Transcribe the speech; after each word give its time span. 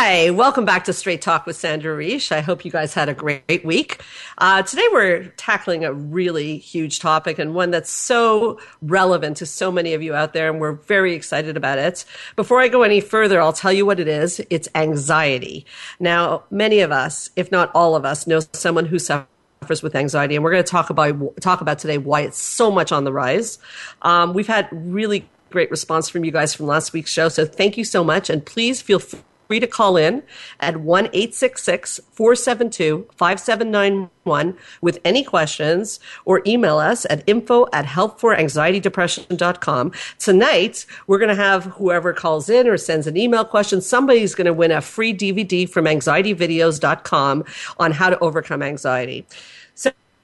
Hi, 0.00 0.30
welcome 0.30 0.64
back 0.64 0.84
to 0.84 0.92
Straight 0.92 1.22
Talk 1.22 1.44
with 1.44 1.56
Sandra 1.56 1.92
Reish. 1.92 2.30
I 2.30 2.40
hope 2.40 2.64
you 2.64 2.70
guys 2.70 2.94
had 2.94 3.08
a 3.08 3.14
great 3.14 3.64
week. 3.64 4.00
Uh, 4.38 4.62
today 4.62 4.86
we're 4.92 5.24
tackling 5.36 5.84
a 5.84 5.92
really 5.92 6.56
huge 6.58 7.00
topic 7.00 7.40
and 7.40 7.52
one 7.52 7.72
that's 7.72 7.90
so 7.90 8.60
relevant 8.80 9.38
to 9.38 9.44
so 9.44 9.72
many 9.72 9.94
of 9.94 10.00
you 10.00 10.14
out 10.14 10.34
there, 10.34 10.48
and 10.48 10.60
we're 10.60 10.74
very 10.74 11.14
excited 11.14 11.56
about 11.56 11.78
it. 11.78 12.04
Before 12.36 12.60
I 12.60 12.68
go 12.68 12.84
any 12.84 13.00
further, 13.00 13.40
I'll 13.40 13.52
tell 13.52 13.72
you 13.72 13.84
what 13.84 13.98
it 13.98 14.06
is. 14.06 14.40
It's 14.50 14.68
anxiety. 14.76 15.66
Now, 15.98 16.44
many 16.48 16.78
of 16.78 16.92
us, 16.92 17.30
if 17.34 17.50
not 17.50 17.72
all 17.74 17.96
of 17.96 18.04
us, 18.04 18.24
know 18.24 18.38
someone 18.52 18.86
who 18.86 19.00
suffers 19.00 19.82
with 19.82 19.96
anxiety, 19.96 20.36
and 20.36 20.44
we're 20.44 20.52
going 20.52 20.62
to 20.62 20.70
talk 20.70 20.90
about 20.90 21.40
talk 21.40 21.60
about 21.60 21.80
today 21.80 21.98
why 21.98 22.20
it's 22.20 22.38
so 22.38 22.70
much 22.70 22.92
on 22.92 23.02
the 23.02 23.12
rise. 23.12 23.58
Um, 24.02 24.32
we've 24.32 24.46
had 24.46 24.68
really 24.70 25.28
great 25.50 25.72
response 25.72 26.08
from 26.08 26.24
you 26.24 26.30
guys 26.30 26.54
from 26.54 26.66
last 26.66 26.92
week's 26.92 27.10
show, 27.10 27.28
so 27.28 27.44
thank 27.44 27.76
you 27.76 27.84
so 27.84 28.04
much, 28.04 28.30
and 28.30 28.46
please 28.46 28.80
feel 28.80 29.00
free 29.48 29.58
to 29.58 29.66
call 29.66 29.96
in 29.96 30.22
at 30.60 30.76
1 30.76 31.06
866 31.06 31.98
472 32.12 33.08
5791 33.16 34.56
with 34.82 35.00
any 35.04 35.24
questions 35.24 35.98
or 36.26 36.42
email 36.46 36.78
us 36.78 37.06
at 37.08 37.24
info 37.26 37.66
at 37.72 37.86
helpforanxietydepression.com. 37.86 39.92
Tonight, 40.18 40.84
we're 41.06 41.18
going 41.18 41.30
to 41.30 41.34
have 41.34 41.64
whoever 41.64 42.12
calls 42.12 42.50
in 42.50 42.68
or 42.68 42.76
sends 42.76 43.06
an 43.06 43.16
email 43.16 43.44
question, 43.44 43.80
somebody's 43.80 44.34
going 44.34 44.44
to 44.44 44.52
win 44.52 44.70
a 44.70 44.82
free 44.82 45.14
DVD 45.14 45.66
from 45.68 45.86
anxietyvideos.com 45.86 47.44
on 47.78 47.92
how 47.92 48.10
to 48.10 48.18
overcome 48.18 48.62
anxiety. 48.62 49.24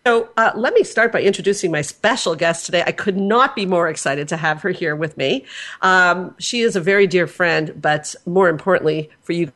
So 0.06 0.28
uh, 0.36 0.52
let 0.54 0.74
me 0.74 0.84
start 0.84 1.12
by 1.12 1.22
introducing 1.22 1.70
my 1.70 1.80
special 1.80 2.34
guest 2.34 2.66
today. 2.66 2.84
I 2.86 2.92
could 2.92 3.16
not 3.16 3.56
be 3.56 3.64
more 3.64 3.88
excited 3.88 4.28
to 4.28 4.36
have 4.36 4.60
her 4.60 4.68
here 4.68 4.94
with 4.94 5.16
me. 5.16 5.46
Um, 5.80 6.34
she 6.38 6.60
is 6.60 6.76
a 6.76 6.80
very 6.80 7.06
dear 7.06 7.26
friend, 7.26 7.72
but 7.80 8.14
more 8.26 8.50
importantly 8.50 9.08
for 9.22 9.32
you 9.32 9.50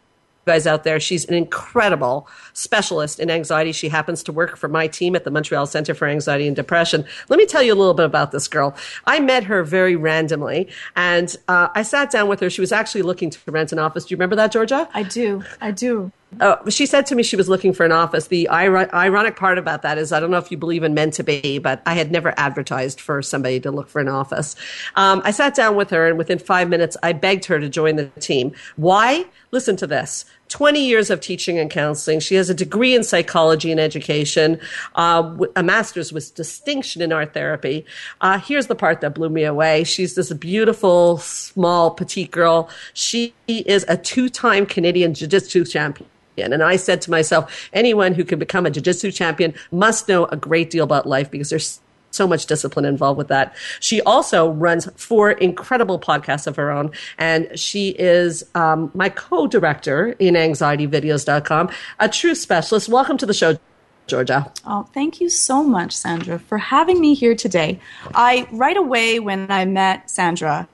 guys 0.46 0.66
out 0.66 0.84
there. 0.84 0.98
She's 0.98 1.26
an 1.26 1.34
incredible 1.34 2.26
specialist 2.54 3.20
in 3.20 3.30
anxiety. 3.30 3.72
She 3.72 3.90
happens 3.90 4.22
to 4.22 4.32
work 4.32 4.56
for 4.56 4.68
my 4.68 4.86
team 4.86 5.14
at 5.14 5.24
the 5.24 5.30
Montreal 5.30 5.66
Center 5.66 5.94
for 5.94 6.08
Anxiety 6.08 6.46
and 6.46 6.56
Depression. 6.56 7.04
Let 7.28 7.36
me 7.36 7.44
tell 7.44 7.62
you 7.62 7.74
a 7.74 7.76
little 7.76 7.92
bit 7.92 8.06
about 8.06 8.32
this 8.32 8.48
girl. 8.48 8.74
I 9.04 9.20
met 9.20 9.44
her 9.44 9.62
very 9.62 9.96
randomly 9.96 10.68
and 10.96 11.36
uh, 11.48 11.68
I 11.74 11.82
sat 11.82 12.10
down 12.10 12.26
with 12.26 12.40
her. 12.40 12.48
She 12.48 12.62
was 12.62 12.72
actually 12.72 13.02
looking 13.02 13.28
to 13.28 13.38
rent 13.50 13.72
an 13.72 13.78
office. 13.78 14.06
Do 14.06 14.14
you 14.14 14.16
remember 14.16 14.36
that, 14.36 14.50
Georgia? 14.50 14.88
I 14.94 15.02
do. 15.02 15.44
I 15.60 15.72
do. 15.72 16.10
Uh, 16.40 16.56
she 16.68 16.84
said 16.84 17.06
to 17.06 17.14
me 17.14 17.22
she 17.22 17.36
was 17.36 17.48
looking 17.48 17.72
for 17.72 17.86
an 17.86 17.92
office. 17.92 18.28
The 18.28 18.48
ironic 18.50 19.36
part 19.36 19.56
about 19.56 19.82
that 19.82 19.96
is 19.98 20.12
I 20.12 20.20
don't 20.20 20.30
know 20.30 20.38
if 20.38 20.50
you 20.50 20.58
believe 20.58 20.82
in 20.82 20.94
meant 20.94 21.14
to 21.14 21.24
be, 21.24 21.58
but 21.58 21.82
I 21.86 21.94
had 21.94 22.12
never 22.12 22.34
advertised 22.36 23.00
for 23.00 23.22
somebody 23.22 23.58
to 23.60 23.70
look 23.70 23.88
for 23.88 24.00
an 24.00 24.08
office. 24.08 24.54
Um, 24.94 25.22
I 25.24 25.30
sat 25.30 25.54
down 25.54 25.74
with 25.74 25.90
her, 25.90 26.06
and 26.06 26.18
within 26.18 26.38
five 26.38 26.68
minutes, 26.68 26.96
I 27.02 27.12
begged 27.12 27.46
her 27.46 27.58
to 27.58 27.68
join 27.68 27.96
the 27.96 28.06
team. 28.20 28.52
Why? 28.76 29.24
Listen 29.50 29.76
to 29.76 29.86
this. 29.86 30.26
20 30.48 30.84
years 30.84 31.10
of 31.10 31.20
teaching 31.20 31.58
and 31.58 31.70
counseling. 31.70 32.20
She 32.20 32.34
has 32.36 32.48
a 32.48 32.54
degree 32.54 32.94
in 32.94 33.02
psychology 33.02 33.70
and 33.70 33.80
education, 33.80 34.60
uh, 34.94 35.36
a 35.56 35.62
master's 35.62 36.12
with 36.12 36.34
distinction 36.34 37.02
in 37.02 37.12
art 37.12 37.34
therapy. 37.34 37.84
Uh, 38.20 38.38
here's 38.38 38.66
the 38.66 38.74
part 38.74 39.00
that 39.00 39.14
blew 39.14 39.28
me 39.28 39.44
away. 39.44 39.84
She's 39.84 40.14
this 40.14 40.32
beautiful, 40.32 41.18
small, 41.18 41.90
petite 41.90 42.30
girl. 42.30 42.70
She 42.94 43.34
is 43.46 43.84
a 43.88 43.96
two-time 43.96 44.66
Canadian 44.66 45.14
Jiu-Jitsu 45.14 45.64
champion. 45.64 46.08
And 46.42 46.62
I 46.62 46.76
said 46.76 47.00
to 47.02 47.10
myself, 47.10 47.68
anyone 47.72 48.14
who 48.14 48.24
can 48.24 48.38
become 48.38 48.66
a 48.66 48.70
jiu-jitsu 48.70 49.12
champion 49.12 49.54
must 49.70 50.08
know 50.08 50.26
a 50.26 50.36
great 50.36 50.70
deal 50.70 50.84
about 50.84 51.06
life 51.06 51.30
because 51.30 51.50
there's 51.50 51.80
so 52.10 52.26
much 52.26 52.46
discipline 52.46 52.84
involved 52.84 53.18
with 53.18 53.28
that. 53.28 53.54
She 53.80 54.00
also 54.02 54.50
runs 54.50 54.88
four 54.96 55.30
incredible 55.30 55.98
podcasts 55.98 56.46
of 56.46 56.56
her 56.56 56.70
own, 56.70 56.90
and 57.18 57.58
she 57.58 57.90
is 57.90 58.44
um, 58.54 58.90
my 58.94 59.08
co-director 59.08 60.16
in 60.18 60.34
anxietyvideos.com, 60.34 61.70
a 61.98 62.08
true 62.08 62.34
specialist. 62.34 62.88
Welcome 62.88 63.18
to 63.18 63.26
the 63.26 63.34
show, 63.34 63.58
Georgia. 64.06 64.50
Oh, 64.66 64.88
thank 64.94 65.20
you 65.20 65.28
so 65.28 65.62
much, 65.62 65.94
Sandra, 65.94 66.38
for 66.38 66.58
having 66.58 67.00
me 67.00 67.14
here 67.14 67.34
today. 67.34 67.78
I 68.14 68.48
right 68.52 68.76
away 68.76 69.20
when 69.20 69.50
I 69.50 69.64
met 69.66 70.10
Sandra, 70.10 70.68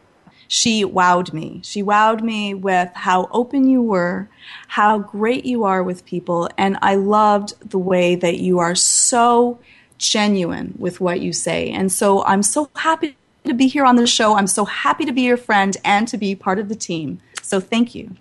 she 0.48 0.84
wowed 0.84 1.32
me. 1.32 1.60
She 1.62 1.82
wowed 1.82 2.22
me 2.22 2.54
with 2.54 2.90
how 2.94 3.28
open 3.30 3.68
you 3.68 3.82
were, 3.82 4.28
how 4.68 4.98
great 4.98 5.44
you 5.44 5.64
are 5.64 5.82
with 5.82 6.04
people, 6.04 6.48
and 6.56 6.78
I 6.82 6.94
loved 6.94 7.70
the 7.70 7.78
way 7.78 8.14
that 8.16 8.38
you 8.38 8.58
are 8.58 8.74
so 8.74 9.58
genuine 9.98 10.74
with 10.78 11.00
what 11.00 11.20
you 11.20 11.32
say. 11.32 11.70
And 11.70 11.90
so 11.90 12.24
I'm 12.24 12.42
so 12.42 12.70
happy 12.76 13.16
to 13.44 13.54
be 13.54 13.68
here 13.68 13.84
on 13.84 13.96
the 13.96 14.06
show. 14.06 14.36
I'm 14.36 14.46
so 14.46 14.64
happy 14.64 15.04
to 15.04 15.12
be 15.12 15.22
your 15.22 15.36
friend 15.36 15.76
and 15.84 16.08
to 16.08 16.16
be 16.16 16.34
part 16.34 16.58
of 16.58 16.68
the 16.68 16.74
team. 16.74 17.20
So 17.42 17.60
thank 17.60 17.94
you. 17.94 18.16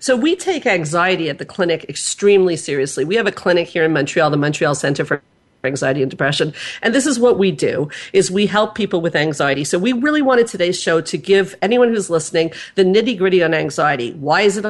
So 0.00 0.16
we 0.16 0.34
take 0.34 0.66
anxiety 0.66 1.30
at 1.30 1.38
the 1.38 1.44
clinic 1.44 1.86
extremely 1.88 2.56
seriously. 2.56 3.04
We 3.04 3.14
have 3.14 3.26
a 3.26 3.32
clinic 3.32 3.68
here 3.68 3.84
in 3.84 3.92
Montreal, 3.92 4.30
the 4.30 4.36
Montreal 4.36 4.74
Center 4.74 5.04
for 5.04 5.22
anxiety 5.64 6.02
and 6.02 6.10
depression. 6.10 6.52
And 6.82 6.94
this 6.94 7.06
is 7.06 7.18
what 7.18 7.38
we 7.38 7.50
do 7.50 7.88
is 8.12 8.30
we 8.30 8.46
help 8.46 8.74
people 8.74 9.00
with 9.00 9.16
anxiety. 9.16 9.64
So 9.64 9.78
we 9.78 9.92
really 9.92 10.22
wanted 10.22 10.46
today's 10.46 10.80
show 10.80 11.00
to 11.00 11.18
give 11.18 11.54
anyone 11.62 11.88
who's 11.88 12.10
listening 12.10 12.52
the 12.74 12.84
nitty 12.84 13.18
gritty 13.18 13.42
on 13.42 13.54
anxiety. 13.54 14.12
Why 14.12 14.42
is 14.42 14.56
it 14.56 14.64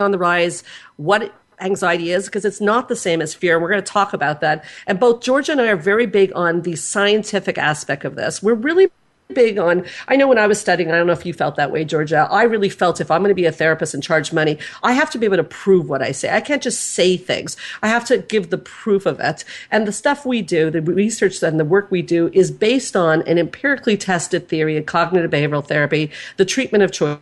on 0.00 0.10
the 0.10 0.18
rise? 0.18 0.62
What 0.96 1.34
anxiety 1.60 2.10
is 2.10 2.26
because 2.26 2.44
it's 2.44 2.60
not 2.60 2.88
the 2.88 2.96
same 2.96 3.20
as 3.20 3.34
fear. 3.34 3.60
We're 3.60 3.70
going 3.70 3.82
to 3.82 3.92
talk 3.92 4.12
about 4.12 4.40
that. 4.40 4.64
And 4.86 4.98
both 4.98 5.22
Georgia 5.22 5.52
and 5.52 5.60
I 5.60 5.68
are 5.68 5.76
very 5.76 6.06
big 6.06 6.32
on 6.34 6.62
the 6.62 6.76
scientific 6.76 7.58
aspect 7.58 8.04
of 8.04 8.16
this. 8.16 8.42
We're 8.42 8.54
really 8.54 8.90
big 9.34 9.58
on 9.58 9.84
i 10.08 10.16
know 10.16 10.28
when 10.28 10.38
i 10.38 10.46
was 10.46 10.60
studying 10.60 10.90
i 10.90 10.96
don't 10.96 11.06
know 11.06 11.12
if 11.12 11.26
you 11.26 11.32
felt 11.32 11.56
that 11.56 11.70
way 11.70 11.84
georgia 11.84 12.28
i 12.30 12.42
really 12.42 12.68
felt 12.68 13.00
if 13.00 13.10
i'm 13.10 13.22
going 13.22 13.30
to 13.30 13.34
be 13.34 13.44
a 13.44 13.52
therapist 13.52 13.94
and 13.94 14.02
charge 14.02 14.32
money 14.32 14.58
i 14.82 14.92
have 14.92 15.10
to 15.10 15.18
be 15.18 15.26
able 15.26 15.36
to 15.36 15.44
prove 15.44 15.88
what 15.88 16.02
i 16.02 16.12
say 16.12 16.34
i 16.34 16.40
can't 16.40 16.62
just 16.62 16.80
say 16.80 17.16
things 17.16 17.56
i 17.82 17.88
have 17.88 18.04
to 18.04 18.18
give 18.18 18.50
the 18.50 18.58
proof 18.58 19.06
of 19.06 19.20
it 19.20 19.44
and 19.70 19.86
the 19.86 19.92
stuff 19.92 20.26
we 20.26 20.42
do 20.42 20.70
the 20.70 20.82
research 20.82 21.42
and 21.42 21.58
the 21.58 21.64
work 21.64 21.90
we 21.90 22.02
do 22.02 22.30
is 22.32 22.50
based 22.50 22.96
on 22.96 23.22
an 23.22 23.38
empirically 23.38 23.96
tested 23.96 24.48
theory 24.48 24.76
of 24.76 24.86
cognitive 24.86 25.30
behavioral 25.30 25.66
therapy 25.66 26.10
the 26.36 26.44
treatment 26.44 26.82
of 26.82 26.92
choice 26.92 27.18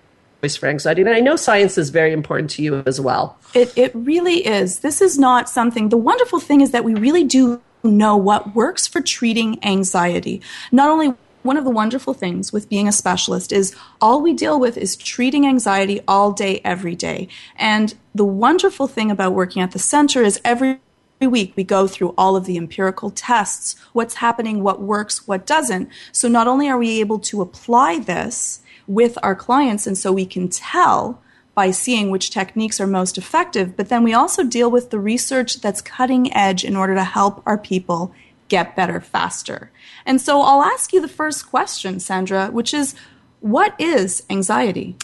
for 0.57 0.67
anxiety. 0.67 1.03
And 1.03 1.11
I 1.11 1.21
know 1.21 1.37
science 1.37 1.77
is 1.79 1.91
very 1.91 2.13
important 2.13 2.51
to 2.51 2.63
you 2.63 2.83
as 2.87 3.01
well. 3.01 3.37
It, 3.55 3.77
it 3.77 3.91
really 3.95 4.47
is. 4.47 4.81
This 4.81 5.01
is 5.01 5.19
not 5.19 5.49
something, 5.49 5.89
the 5.89 5.97
wonderful 5.97 6.39
thing 6.39 6.61
is 6.61 6.71
that 6.71 6.85
we 6.85 6.95
really 6.95 7.25
do 7.25 7.61
know 7.83 8.17
what 8.17 8.55
works 8.55 8.87
for 8.87 9.01
treating 9.01 9.63
anxiety. 9.65 10.41
Not 10.73 10.91
only 10.91 11.15
one 11.43 11.57
of 11.57 11.65
the 11.65 11.71
wonderful 11.71 12.15
things 12.15 12.53
with 12.53 12.69
being 12.69 12.89
a 12.89 12.93
specialist 12.93 13.53
is 13.53 13.75
all 14.01 14.21
we 14.21 14.35
deal 14.35 14.59
with 14.59 14.77
is 14.77 14.97
treating 14.97 15.47
anxiety 15.47 16.01
all 16.07 16.33
day, 16.33 16.61
every 16.65 16.95
day. 16.95 17.29
And 17.57 17.95
the 18.15 18.25
wonderful 18.25 18.87
thing 18.87 19.11
about 19.11 19.33
working 19.33 19.63
at 19.63 19.73
the 19.73 19.79
center 19.79 20.23
is 20.23 20.41
every 20.45 20.81
Every 21.21 21.33
week, 21.33 21.55
we 21.57 21.65
go 21.65 21.89
through 21.89 22.15
all 22.17 22.37
of 22.37 22.45
the 22.45 22.57
empirical 22.57 23.11
tests 23.11 23.75
what's 23.93 24.15
happening, 24.15 24.63
what 24.63 24.81
works, 24.81 25.27
what 25.27 25.47
doesn't. 25.47 25.89
So, 26.13 26.29
not 26.29 26.47
only 26.47 26.69
are 26.69 26.79
we 26.79 27.01
able 27.01 27.19
to 27.19 27.43
apply 27.43 27.99
this 27.99 28.61
with 28.87 29.19
our 29.21 29.35
clients, 29.35 29.85
and 29.89 29.99
so 29.99 30.13
we 30.13 30.25
can 30.25 30.49
tell 30.49 31.21
by 31.57 31.73
seeing 31.73 32.11
which 32.11 32.31
techniques 32.31 32.81
are 32.81 32.87
most 32.87 33.19
effective, 33.19 33.77
but 33.77 33.89
then 33.89 34.05
we 34.05 34.15
also 34.15 34.45
deal 34.45 34.71
with 34.71 34.91
the 34.91 35.01
research 35.01 35.61
that's 35.61 35.83
cutting 35.83 36.33
edge 36.33 36.63
in 36.63 36.77
order 36.77 36.95
to 36.95 37.03
help 37.03 37.43
our 37.45 37.59
people 37.59 38.15
get 38.49 38.77
better 38.77 39.01
faster. 39.01 39.71
And 40.07 40.21
so 40.21 40.41
I'll 40.41 40.63
ask 40.63 40.93
you 40.93 41.01
the 41.01 41.09
first 41.09 41.49
question, 41.49 42.01
Sandra, 42.01 42.49
which 42.49 42.75
is 42.75 42.95
what 43.41 43.75
is 43.79 44.25
anxiety? 44.31 44.97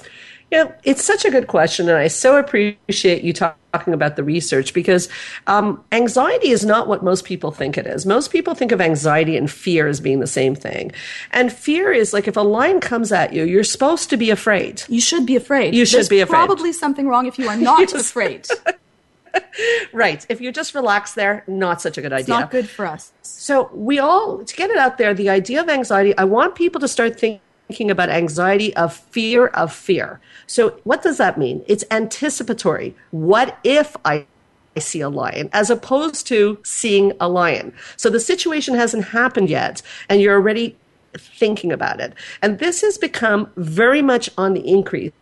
Yeah, 0.50 0.73
it's 0.85 1.02
such 1.02 1.25
a 1.25 1.31
good 1.31 1.46
question, 1.46 1.88
and 1.88 1.99
I 1.99 2.06
so 2.06 2.37
appreciate 2.37 3.25
you 3.25 3.32
talking 3.32 3.93
about 3.93 4.14
the 4.14 4.23
research 4.23 4.73
because 4.73 5.08
um, 5.49 5.82
anxiety 5.91 6.50
is 6.50 6.64
not 6.64 6.87
what 6.87 7.02
most 7.02 7.25
people 7.25 7.50
think 7.50 7.76
it 7.76 7.87
is. 7.87 8.06
Most 8.06 8.31
people 8.31 8.55
think 8.55 8.70
of 8.70 8.81
anxiety 8.81 9.37
and 9.37 9.50
fear 9.50 9.88
as 9.88 10.00
being 10.00 10.20
the 10.20 10.29
same 10.29 10.55
thing. 10.55 10.93
And 11.32 11.52
fear 11.52 11.93
is 11.93 12.12
like 12.12 12.29
if 12.29 12.37
a 12.37 12.43
lion 12.43 12.79
comes 12.79 13.11
at 13.11 13.32
you, 13.32 13.44
you're 13.44 13.64
supposed 13.64 14.11
to 14.11 14.17
be 14.17 14.31
afraid. 14.31 14.82
You 14.88 15.00
should 15.00 15.26
be 15.26 15.35
afraid. 15.35 15.75
You 15.75 15.85
should 15.85 15.96
There's 15.96 16.08
be 16.08 16.20
afraid. 16.20 16.46
Probably 16.46 16.73
something 16.73 17.08
wrong 17.08 17.26
if 17.26 17.38
you 17.38 17.49
are 17.49 17.56
not 17.56 17.93
afraid. 17.94 18.46
Right. 19.92 20.25
If 20.28 20.40
you're 20.40 20.52
just 20.52 20.75
relax 20.75 21.14
there, 21.14 21.44
not 21.46 21.81
such 21.81 21.98
a 21.98 22.02
good 22.02 22.12
It's 22.12 22.25
idea. 22.25 22.40
not 22.40 22.50
good 22.50 22.69
for 22.69 22.86
us. 22.86 23.12
So 23.22 23.70
we 23.72 23.98
all 23.98 24.44
to 24.44 24.56
get 24.56 24.70
it 24.70 24.76
out 24.76 24.98
there, 24.98 25.14
the 25.14 25.31
idea 25.31 25.60
of 25.60 25.69
anxiety, 25.69 26.16
I 26.16 26.25
want 26.25 26.54
people 26.54 26.81
to 26.81 26.88
start 26.88 27.19
thinking 27.19 27.90
about 27.90 28.10
anxiety 28.10 28.75
of 28.76 28.94
fear 28.94 29.46
of 29.48 29.72
fear. 29.72 30.20
So 30.46 30.81
what 30.84 31.02
does 31.02 31.19
that 31.19 31.38
mean? 31.38 31.64
It's 31.66 31.84
anticipatory. 31.90 32.94
What 33.10 33.58
if 33.64 33.96
I 34.04 34.26
I 34.76 34.81
see 34.81 35.00
a 35.00 35.08
lion 35.08 35.50
as 35.52 35.70
opposed 35.70 36.26
to 36.28 36.58
seeing 36.64 37.12
a 37.20 37.28
lion. 37.28 37.72
So 37.96 38.10
the 38.10 38.20
situation 38.20 38.75
hasn't 38.75 39.04
happened 39.04 39.48
yet 39.48 39.82
and 40.08 40.20
you're 40.20 40.34
already 40.34 40.76
thinking 41.16 41.70
about 41.72 42.00
it. 42.00 42.12
And 42.42 42.58
this 42.58 42.81
has 42.81 42.98
become 42.98 43.50
very 43.56 44.02
much 44.02 44.28
on 44.36 44.54
the 44.54 44.66
increase. 44.69 45.12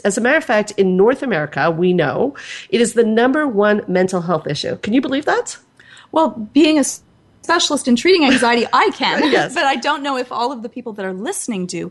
As 0.00 0.18
a 0.18 0.20
matter 0.20 0.36
of 0.38 0.44
fact, 0.44 0.72
in 0.76 0.96
North 0.96 1.22
America, 1.22 1.70
we 1.70 1.92
know 1.92 2.34
it 2.70 2.80
is 2.80 2.94
the 2.94 3.04
number 3.04 3.46
one 3.46 3.82
mental 3.88 4.20
health 4.22 4.46
issue. 4.46 4.76
Can 4.78 4.92
you 4.92 5.00
believe 5.00 5.24
that? 5.24 5.56
Well, 6.12 6.30
being 6.52 6.78
a 6.78 6.84
specialist 7.42 7.88
in 7.88 7.96
treating 7.96 8.24
anxiety, 8.24 8.66
I 8.72 8.90
can, 8.94 9.22
Yes. 9.32 9.54
but 9.54 9.64
I 9.64 9.76
don't 9.76 10.02
know 10.02 10.16
if 10.16 10.30
all 10.30 10.52
of 10.52 10.62
the 10.62 10.68
people 10.68 10.92
that 10.94 11.04
are 11.04 11.12
listening 11.12 11.66
do. 11.66 11.90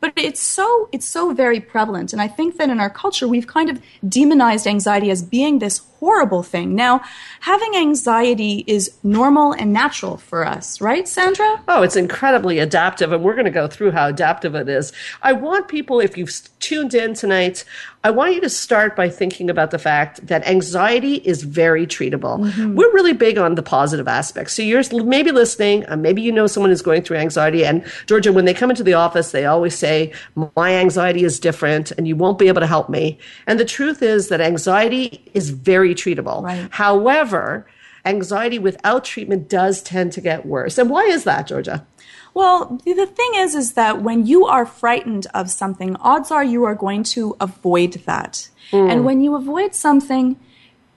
But 0.00 0.14
it's 0.16 0.40
so 0.40 0.88
it's 0.92 1.06
so 1.06 1.32
very 1.34 1.60
prevalent, 1.60 2.12
and 2.12 2.22
I 2.22 2.28
think 2.28 2.56
that 2.56 2.70
in 2.70 2.80
our 2.80 2.88
culture 2.88 3.28
we've 3.28 3.46
kind 3.46 3.68
of 3.68 3.80
demonized 4.08 4.66
anxiety 4.66 5.10
as 5.10 5.22
being 5.22 5.58
this 5.58 5.82
horrible 6.00 6.42
thing. 6.42 6.74
Now, 6.74 7.02
having 7.40 7.76
anxiety 7.76 8.64
is 8.66 8.96
normal 9.02 9.52
and 9.52 9.72
natural 9.72 10.16
for 10.16 10.46
us, 10.46 10.80
right, 10.80 11.06
Sandra? 11.06 11.62
Oh, 11.68 11.82
it's 11.82 11.96
incredibly 11.96 12.58
adaptive, 12.58 13.12
and 13.12 13.22
we're 13.22 13.34
going 13.34 13.44
to 13.44 13.50
go 13.50 13.68
through 13.68 13.90
how 13.90 14.08
adaptive 14.08 14.54
it 14.54 14.68
is. 14.68 14.92
I 15.22 15.34
want 15.34 15.68
people, 15.68 16.00
if 16.00 16.16
you've 16.16 16.32
tuned 16.58 16.94
in 16.94 17.12
tonight, 17.12 17.64
I 18.02 18.10
want 18.10 18.34
you 18.34 18.40
to 18.40 18.48
start 18.48 18.96
by 18.96 19.10
thinking 19.10 19.50
about 19.50 19.72
the 19.72 19.78
fact 19.78 20.26
that 20.26 20.46
anxiety 20.46 21.16
is 21.16 21.42
very 21.42 21.86
treatable. 21.86 22.38
We're 22.74 22.92
really 22.92 23.12
big 23.12 23.36
on 23.36 23.56
the 23.56 23.62
positive 23.62 24.08
aspects. 24.08 24.54
So 24.54 24.62
you're 24.62 24.82
maybe 25.04 25.32
listening, 25.32 25.84
uh, 25.86 25.96
maybe 25.96 26.22
you 26.22 26.32
know 26.32 26.46
someone 26.46 26.70
who's 26.70 26.80
going 26.80 27.02
through 27.02 27.18
anxiety, 27.18 27.62
and 27.64 27.84
Georgia, 28.06 28.32
when 28.32 28.46
they 28.46 28.54
come 28.54 28.70
into 28.70 28.82
the 28.82 28.94
office, 28.94 29.32
they 29.32 29.44
always 29.44 29.76
say, 29.76 30.12
My 30.56 30.74
anxiety 30.74 31.24
is 31.24 31.38
different, 31.38 31.90
and 31.92 32.08
you 32.08 32.16
won't 32.16 32.38
be 32.38 32.48
able 32.48 32.60
to 32.60 32.66
help 32.66 32.88
me. 32.88 33.18
And 33.46 33.60
the 33.60 33.66
truth 33.66 34.02
is 34.02 34.28
that 34.28 34.40
anxiety 34.40 35.22
is 35.34 35.50
very 35.50 35.94
treatable. 35.94 36.42
Right. 36.42 36.68
However, 36.70 37.66
anxiety 38.04 38.58
without 38.58 39.04
treatment 39.04 39.48
does 39.48 39.82
tend 39.82 40.12
to 40.12 40.20
get 40.20 40.46
worse. 40.46 40.78
And 40.78 40.90
why 40.90 41.04
is 41.04 41.24
that, 41.24 41.46
Georgia? 41.46 41.86
Well, 42.32 42.80
the 42.84 42.92
the 42.92 43.06
thing 43.06 43.32
is, 43.34 43.54
is 43.54 43.72
that 43.72 44.02
when 44.02 44.26
you 44.26 44.46
are 44.46 44.64
frightened 44.64 45.26
of 45.34 45.50
something, 45.50 45.96
odds 45.96 46.30
are 46.30 46.44
you 46.44 46.64
are 46.64 46.74
going 46.74 47.02
to 47.14 47.36
avoid 47.40 47.94
that. 48.06 48.48
Hmm. 48.70 48.88
And 48.90 49.04
when 49.04 49.20
you 49.20 49.34
avoid 49.34 49.74
something, 49.74 50.38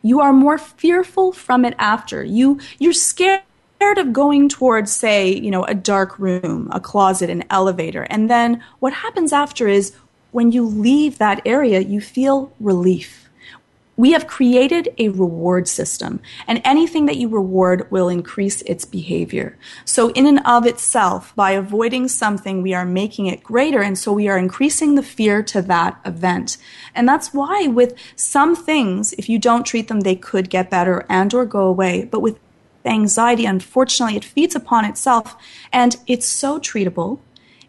you 0.01 0.19
are 0.21 0.33
more 0.33 0.57
fearful 0.57 1.31
from 1.31 1.65
it 1.65 1.75
after. 1.79 2.23
You 2.23 2.59
you're 2.77 2.93
scared 2.93 3.41
of 3.97 4.13
going 4.13 4.47
towards, 4.47 4.91
say, 4.91 5.33
you 5.33 5.51
know, 5.51 5.63
a 5.65 5.73
dark 5.73 6.17
room, 6.19 6.69
a 6.71 6.79
closet, 6.79 7.29
an 7.29 7.43
elevator, 7.49 8.03
and 8.09 8.29
then 8.29 8.63
what 8.79 8.93
happens 8.93 9.33
after 9.33 9.67
is 9.67 9.93
when 10.31 10.51
you 10.51 10.65
leave 10.65 11.17
that 11.17 11.41
area, 11.45 11.79
you 11.79 12.01
feel 12.01 12.51
relief. 12.59 13.22
We 13.95 14.13
have 14.13 14.25
created 14.25 14.89
a 14.97 15.09
reward 15.09 15.67
system, 15.67 16.19
and 16.47 16.61
anything 16.65 17.05
that 17.05 17.17
you 17.17 17.27
reward 17.27 17.89
will 17.91 18.09
increase 18.09 18.63
its 18.63 18.85
behavior. 18.85 19.55
So, 19.85 20.09
in 20.13 20.25
and 20.25 20.39
of 20.45 20.65
itself, 20.65 21.31
by 21.35 21.51
avoiding 21.51 22.07
something, 22.07 22.63
we 22.63 22.73
are 22.73 22.85
making 22.85 23.27
it 23.27 23.43
greater, 23.43 23.83
and 23.83 23.95
so 23.95 24.11
we 24.11 24.27
are 24.27 24.37
increasing 24.37 24.95
the 24.95 25.03
fear 25.03 25.43
to 25.43 25.61
that 25.61 25.99
event. 26.05 26.57
And 26.95 27.07
that's 27.07 27.35
why, 27.35 27.67
with 27.67 27.93
some 28.15 28.55
things, 28.55 29.13
if 29.13 29.29
you 29.29 29.37
don't 29.37 29.65
treat 29.65 29.89
them, 29.89 29.99
they 29.99 30.15
could 30.15 30.49
get 30.49 30.71
better 30.71 31.05
and/or 31.07 31.45
go 31.45 31.61
away. 31.61 32.05
But 32.05 32.21
with 32.21 32.39
anxiety, 32.85 33.45
unfortunately, 33.45 34.17
it 34.17 34.25
feeds 34.25 34.55
upon 34.55 34.85
itself, 34.85 35.35
and 35.71 35.97
it's 36.07 36.25
so 36.25 36.59
treatable. 36.59 37.19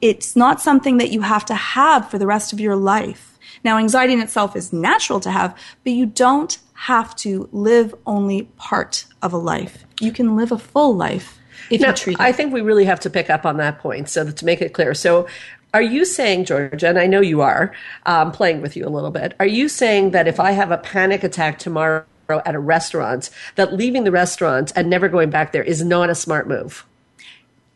It's 0.01 0.35
not 0.35 0.61
something 0.61 0.97
that 0.97 1.11
you 1.11 1.21
have 1.21 1.45
to 1.47 1.55
have 1.55 2.11
for 2.11 2.19
the 2.19 2.27
rest 2.27 2.53
of 2.55 2.61
your 2.61 2.77
life. 2.77 3.34
Now, 3.65 3.79
anxiety 3.79 4.13
in 4.13 4.21
itself 4.21 4.55
is 4.55 4.73
natural 4.73 5.21
to 5.21 5.31
have, 5.31 5.59
but 5.83 5.95
you 5.95 6.07
don't 6.07 6.59
have 6.75 7.17
to 7.17 7.49
live 7.51 7.95
only 8.07 8.43
part 8.57 9.07
of 9.23 9.33
a 9.33 9.39
life. 9.39 9.85
You 10.01 10.13
can 10.13 10.37
live 10.37 10.53
a 10.53 10.59
full 10.59 10.95
life 10.95 11.39
if 11.71 11.81
Now, 11.81 11.89
you 11.89 11.95
treat 11.95 12.21
I 12.21 12.31
think 12.31 12.53
we 12.53 12.61
really 12.61 12.85
have 12.85 13.01
to 13.01 13.11
pick 13.11 13.31
up 13.31 13.47
on 13.47 13.57
that 13.57 13.79
point. 13.79 14.09
So 14.11 14.23
that 14.25 14.37
to 14.37 14.45
make 14.45 14.61
it 14.61 14.75
clear, 14.75 14.93
so 14.95 15.27
are 15.73 15.83
you 15.83 16.05
saying, 16.05 16.45
Georgia, 16.45 16.89
and 16.89 16.99
I 16.99 17.07
know 17.07 17.21
you 17.21 17.41
are 17.41 17.73
um, 18.07 18.31
playing 18.31 18.61
with 18.61 18.77
you 18.77 18.87
a 18.87 18.89
little 18.89 19.11
bit, 19.11 19.35
are 19.41 19.47
you 19.47 19.69
saying 19.69 20.13
that 20.13 20.29
if 20.29 20.39
I 20.39 20.53
have 20.53 20.71
a 20.71 20.79
panic 20.79 21.25
attack 21.25 21.59
tomorrow 21.59 22.05
at 22.29 22.55
a 22.55 22.61
restaurant, 22.61 23.31
that 23.57 23.73
leaving 23.73 24.05
the 24.05 24.13
restaurant 24.13 24.73
and 24.77 24.89
never 24.89 25.09
going 25.09 25.31
back 25.31 25.51
there 25.51 25.65
is 25.65 25.85
not 25.85 26.11
a 26.11 26.15
smart 26.15 26.47
move? 26.47 26.87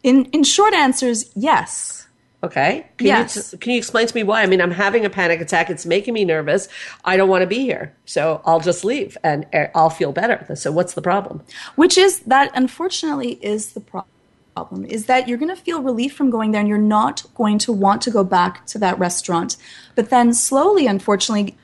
In, 0.05 0.27
in 0.27 0.45
short 0.45 0.75
answers, 0.75 1.31
yes. 1.35 1.98
Okay. 2.45 2.87
Can 2.99 3.07
Yes. 3.09 3.53
You 3.53 3.59
can 3.59 3.73
you 3.73 3.79
explain 3.79 4.07
to 4.07 4.15
me 4.15 4.23
why? 4.23 4.43
I 4.43 4.47
mean, 4.47 4.61
I'm 4.61 4.71
having 4.71 5.05
a 5.05 5.11
panic 5.11 5.41
attack. 5.41 5.71
It's 5.71 5.85
making 5.85 6.15
me 6.15 6.25
nervous. 6.25 6.69
I 7.05 7.17
don't 7.17 7.29
want 7.29 7.43
to 7.43 7.49
be 7.49 7.61
here. 7.61 7.95
So 8.05 8.41
I'll 8.45 8.61
just 8.61 8.85
leave 8.85 9.19
and 9.25 9.45
uh, 9.53 9.67
I'll 9.75 9.91
feel 9.91 10.13
better. 10.13 10.55
So 10.55 10.71
what's 10.71 10.95
the 10.95 11.03
problem? 11.03 11.43
which 11.75 11.99
is 11.99 12.21
that 12.21 12.51
unfortunately 12.55 13.39
is 13.43 13.73
the 13.73 13.81
problem 13.81 14.85
is 14.85 15.07
that 15.07 15.29
you're 15.29 15.39
going 15.39 15.55
to 15.55 15.63
feel 15.63 15.83
relief 15.83 16.15
from 16.15 16.31
going 16.31 16.51
there 16.51 16.61
and 16.61 16.69
you're 16.69 16.79
not 16.79 17.25
going 17.35 17.59
to 17.59 17.73
want 17.73 18.03
to 18.03 18.11
go 18.11 18.25
back 18.25 18.67
to 18.67 18.79
that 18.79 18.99
restaurant 18.99 19.57
but 19.95 20.11
then 20.11 20.35
slowly 20.35 20.87
unfortunately 20.87 21.57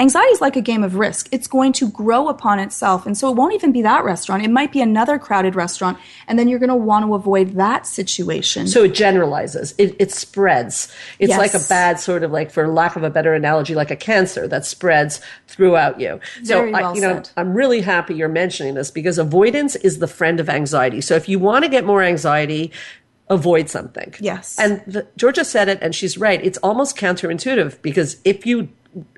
anxiety 0.00 0.30
is 0.32 0.40
like 0.40 0.56
a 0.56 0.60
game 0.60 0.82
of 0.82 0.96
risk 0.96 1.28
it's 1.30 1.46
going 1.46 1.72
to 1.72 1.88
grow 1.88 2.28
upon 2.28 2.58
itself 2.58 3.06
and 3.06 3.16
so 3.16 3.30
it 3.30 3.36
won't 3.36 3.54
even 3.54 3.70
be 3.70 3.80
that 3.82 4.02
restaurant 4.04 4.44
it 4.44 4.50
might 4.50 4.72
be 4.72 4.80
another 4.80 5.18
crowded 5.20 5.54
restaurant 5.54 5.96
and 6.26 6.36
then 6.38 6.48
you're 6.48 6.58
going 6.58 6.68
to 6.68 6.74
want 6.74 7.04
to 7.04 7.14
avoid 7.14 7.52
that 7.52 7.86
situation 7.86 8.66
So 8.66 8.82
it 8.84 8.94
generalizes. 8.94 9.72
It, 9.78 9.94
it 10.00 10.10
spreads. 10.10 10.92
It's 11.18 11.28
Yes. 11.30 11.38
like 11.38 11.54
a 11.54 11.64
bad 11.68 12.00
sort 12.00 12.22
of 12.24 12.32
like, 12.32 12.50
for 12.50 12.66
lack 12.66 12.96
of 12.96 13.02
a 13.04 13.10
better 13.10 13.34
analogy, 13.34 13.74
like 13.74 13.90
a 13.92 13.96
cancer 13.96 14.48
that 14.48 14.64
spreads 14.66 15.20
throughout 15.46 16.00
you. 16.00 16.18
So 16.42 16.56
Very 16.58 16.74
I, 16.74 16.80
well 16.82 16.94
you 16.96 17.00
know, 17.02 17.14
said. 17.14 17.30
I'm 17.36 17.54
really 17.54 17.80
happy 17.80 18.14
you're 18.14 18.28
mentioning 18.28 18.74
this 18.74 18.90
because 18.90 19.16
avoidance 19.18 19.76
is 19.76 19.98
the 20.00 20.08
friend 20.08 20.40
of 20.40 20.48
anxiety. 20.48 21.00
So 21.02 21.14
if 21.14 21.28
you 21.28 21.38
want 21.38 21.64
to 21.64 21.70
get 21.70 21.84
more 21.84 22.02
anxiety, 22.02 22.72
avoid 23.28 23.70
something. 23.70 24.14
Yes. 24.20 24.58
And 24.58 24.82
the, 24.86 25.06
Georgia 25.16 25.44
said 25.44 25.68
it, 25.68 25.78
and 25.80 25.94
she's 25.94 26.18
right. 26.18 26.44
It's 26.44 26.58
almost 26.58 26.96
counterintuitive 26.96 27.80
because 27.82 28.16
if 28.24 28.44
you 28.44 28.68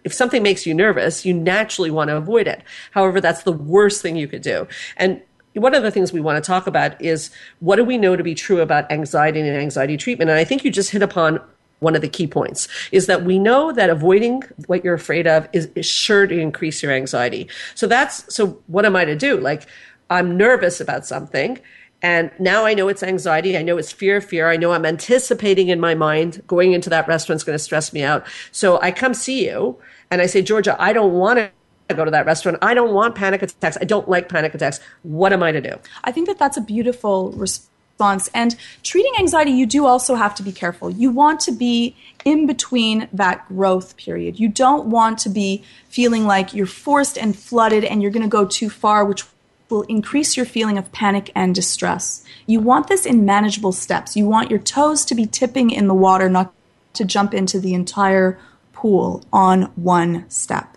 if 0.04 0.12
something 0.12 0.42
makes 0.42 0.66
you 0.66 0.74
nervous, 0.74 1.24
you 1.24 1.34
naturally 1.34 1.90
want 1.90 2.08
to 2.08 2.16
avoid 2.16 2.46
it. 2.46 2.62
However, 2.92 3.20
that's 3.20 3.42
the 3.42 3.52
worst 3.52 4.02
thing 4.02 4.16
you 4.16 4.28
could 4.28 4.42
do. 4.42 4.66
And 4.96 5.20
one 5.54 5.74
of 5.74 5.82
the 5.82 5.90
things 5.90 6.12
we 6.12 6.20
want 6.20 6.42
to 6.42 6.46
talk 6.46 6.66
about 6.66 7.00
is 7.00 7.30
what 7.60 7.76
do 7.76 7.84
we 7.84 7.98
know 7.98 8.16
to 8.16 8.22
be 8.22 8.34
true 8.34 8.60
about 8.60 8.90
anxiety 8.90 9.40
and 9.40 9.48
anxiety 9.48 9.96
treatment? 9.96 10.30
And 10.30 10.38
I 10.38 10.44
think 10.44 10.64
you 10.64 10.70
just 10.70 10.90
hit 10.90 11.02
upon 11.02 11.40
one 11.80 11.94
of 11.94 12.00
the 12.00 12.08
key 12.08 12.26
points 12.26 12.68
is 12.90 13.06
that 13.06 13.24
we 13.24 13.38
know 13.38 13.70
that 13.72 13.90
avoiding 13.90 14.42
what 14.66 14.82
you're 14.82 14.94
afraid 14.94 15.26
of 15.26 15.48
is, 15.52 15.68
is 15.74 15.86
sure 15.86 16.26
to 16.26 16.38
increase 16.38 16.82
your 16.82 16.92
anxiety. 16.92 17.48
So 17.74 17.86
that's 17.86 18.34
so 18.34 18.62
what 18.66 18.86
am 18.86 18.96
I 18.96 19.04
to 19.04 19.14
do? 19.14 19.38
Like 19.38 19.66
I'm 20.08 20.36
nervous 20.36 20.80
about 20.80 21.06
something 21.06 21.60
and 22.02 22.30
now 22.38 22.64
I 22.66 22.74
know 22.74 22.88
it's 22.88 23.02
anxiety. 23.02 23.56
I 23.56 23.62
know 23.62 23.78
it's 23.78 23.90
fear, 23.90 24.20
fear. 24.20 24.50
I 24.50 24.56
know 24.56 24.72
I'm 24.72 24.84
anticipating 24.84 25.68
in 25.68 25.80
my 25.80 25.94
mind 25.94 26.42
going 26.46 26.72
into 26.72 26.90
that 26.90 27.08
restaurant's 27.08 27.44
going 27.44 27.54
to 27.56 27.62
stress 27.62 27.92
me 27.92 28.02
out. 28.02 28.26
So 28.52 28.80
I 28.80 28.90
come 28.90 29.14
see 29.14 29.46
you 29.48 29.78
and 30.10 30.20
I 30.20 30.26
say, 30.26 30.42
Georgia, 30.42 30.76
I 30.78 30.92
don't 30.92 31.14
want 31.14 31.38
to 31.38 31.94
go 31.94 32.04
to 32.04 32.10
that 32.10 32.26
restaurant. 32.26 32.58
I 32.62 32.74
don't 32.74 32.92
want 32.92 33.14
panic 33.14 33.42
attacks. 33.42 33.78
I 33.80 33.84
don't 33.84 34.08
like 34.08 34.28
panic 34.28 34.54
attacks. 34.54 34.80
What 35.02 35.32
am 35.32 35.42
I 35.42 35.52
to 35.52 35.60
do? 35.60 35.78
I 36.04 36.12
think 36.12 36.26
that 36.26 36.38
that's 36.38 36.56
a 36.56 36.60
beautiful 36.60 37.32
response. 37.32 38.28
And 38.34 38.56
treating 38.82 39.12
anxiety, 39.18 39.52
you 39.52 39.64
do 39.64 39.86
also 39.86 40.16
have 40.16 40.34
to 40.34 40.42
be 40.42 40.52
careful. 40.52 40.90
You 40.90 41.10
want 41.10 41.40
to 41.40 41.52
be 41.52 41.96
in 42.26 42.46
between 42.46 43.08
that 43.12 43.48
growth 43.48 43.96
period. 43.96 44.38
You 44.38 44.48
don't 44.48 44.86
want 44.86 45.18
to 45.20 45.30
be 45.30 45.64
feeling 45.88 46.26
like 46.26 46.52
you're 46.52 46.66
forced 46.66 47.16
and 47.16 47.34
flooded 47.36 47.84
and 47.84 48.02
you're 48.02 48.10
going 48.10 48.22
to 48.22 48.28
go 48.28 48.44
too 48.44 48.68
far, 48.68 49.04
which 49.04 49.24
will 49.68 49.82
increase 49.82 50.36
your 50.36 50.46
feeling 50.46 50.78
of 50.78 50.92
panic 50.92 51.30
and 51.34 51.54
distress. 51.54 52.24
You 52.46 52.60
want 52.60 52.88
this 52.88 53.04
in 53.04 53.24
manageable 53.24 53.72
steps. 53.72 54.16
You 54.16 54.26
want 54.26 54.50
your 54.50 54.60
toes 54.60 55.04
to 55.06 55.14
be 55.14 55.26
tipping 55.26 55.70
in 55.70 55.88
the 55.88 55.94
water, 55.94 56.28
not 56.28 56.52
to 56.94 57.04
jump 57.04 57.34
into 57.34 57.58
the 57.58 57.74
entire 57.74 58.38
pool 58.72 59.24
on 59.32 59.62
one 59.74 60.28
step. 60.30 60.76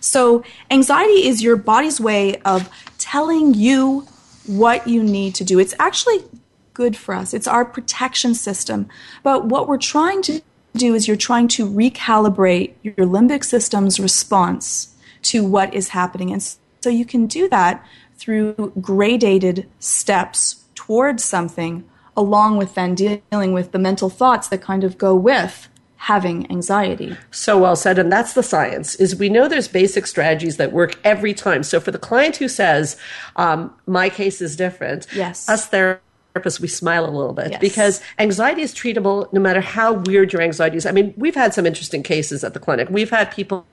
So, 0.00 0.44
anxiety 0.70 1.26
is 1.26 1.42
your 1.42 1.56
body's 1.56 2.00
way 2.00 2.36
of 2.42 2.68
telling 2.98 3.54
you 3.54 4.06
what 4.46 4.86
you 4.86 5.02
need 5.02 5.34
to 5.36 5.44
do. 5.44 5.58
It's 5.58 5.74
actually 5.78 6.18
good 6.74 6.96
for 6.96 7.14
us. 7.14 7.34
It's 7.34 7.48
our 7.48 7.64
protection 7.64 8.34
system. 8.34 8.88
But 9.22 9.46
what 9.46 9.66
we're 9.66 9.78
trying 9.78 10.22
to 10.22 10.40
do 10.76 10.94
is 10.94 11.08
you're 11.08 11.16
trying 11.16 11.48
to 11.48 11.68
recalibrate 11.68 12.74
your 12.82 12.94
limbic 12.94 13.44
system's 13.44 13.98
response 13.98 14.94
to 15.22 15.44
what 15.44 15.74
is 15.74 15.88
happening. 15.88 16.32
And 16.32 16.42
so 16.80 16.90
you 16.90 17.04
can 17.04 17.26
do 17.26 17.48
that 17.48 17.84
through 18.18 18.72
gradated 18.80 19.66
steps 19.78 20.64
towards 20.74 21.24
something, 21.24 21.84
along 22.16 22.56
with 22.56 22.74
then 22.74 22.94
dealing 22.94 23.52
with 23.52 23.72
the 23.72 23.78
mental 23.78 24.10
thoughts 24.10 24.48
that 24.48 24.60
kind 24.60 24.84
of 24.84 24.98
go 24.98 25.14
with 25.14 25.68
having 25.98 26.50
anxiety. 26.50 27.16
So 27.30 27.58
well 27.58 27.76
said. 27.76 27.98
And 27.98 28.10
that's 28.10 28.34
the 28.34 28.42
science 28.42 28.94
is 28.96 29.16
we 29.16 29.28
know 29.28 29.48
there's 29.48 29.68
basic 29.68 30.06
strategies 30.06 30.56
that 30.56 30.72
work 30.72 30.98
every 31.04 31.34
time. 31.34 31.62
So 31.64 31.80
for 31.80 31.90
the 31.90 31.98
client 31.98 32.36
who 32.36 32.48
says, 32.48 32.96
um, 33.36 33.74
my 33.86 34.08
case 34.08 34.40
is 34.40 34.54
different, 34.54 35.08
yes. 35.12 35.48
us 35.48 35.68
therapists, 35.68 36.60
we 36.60 36.68
smile 36.68 37.04
a 37.04 37.10
little 37.10 37.32
bit 37.32 37.50
yes. 37.50 37.60
because 37.60 38.00
anxiety 38.18 38.62
is 38.62 38.72
treatable 38.72 39.30
no 39.32 39.40
matter 39.40 39.60
how 39.60 39.94
weird 39.94 40.32
your 40.32 40.40
anxiety 40.40 40.76
is. 40.76 40.86
I 40.86 40.92
mean, 40.92 41.12
we've 41.16 41.34
had 41.34 41.52
some 41.52 41.66
interesting 41.66 42.04
cases 42.04 42.44
at 42.44 42.54
the 42.54 42.60
clinic. 42.60 42.88
We've 42.90 43.10
had 43.10 43.32
people 43.32 43.66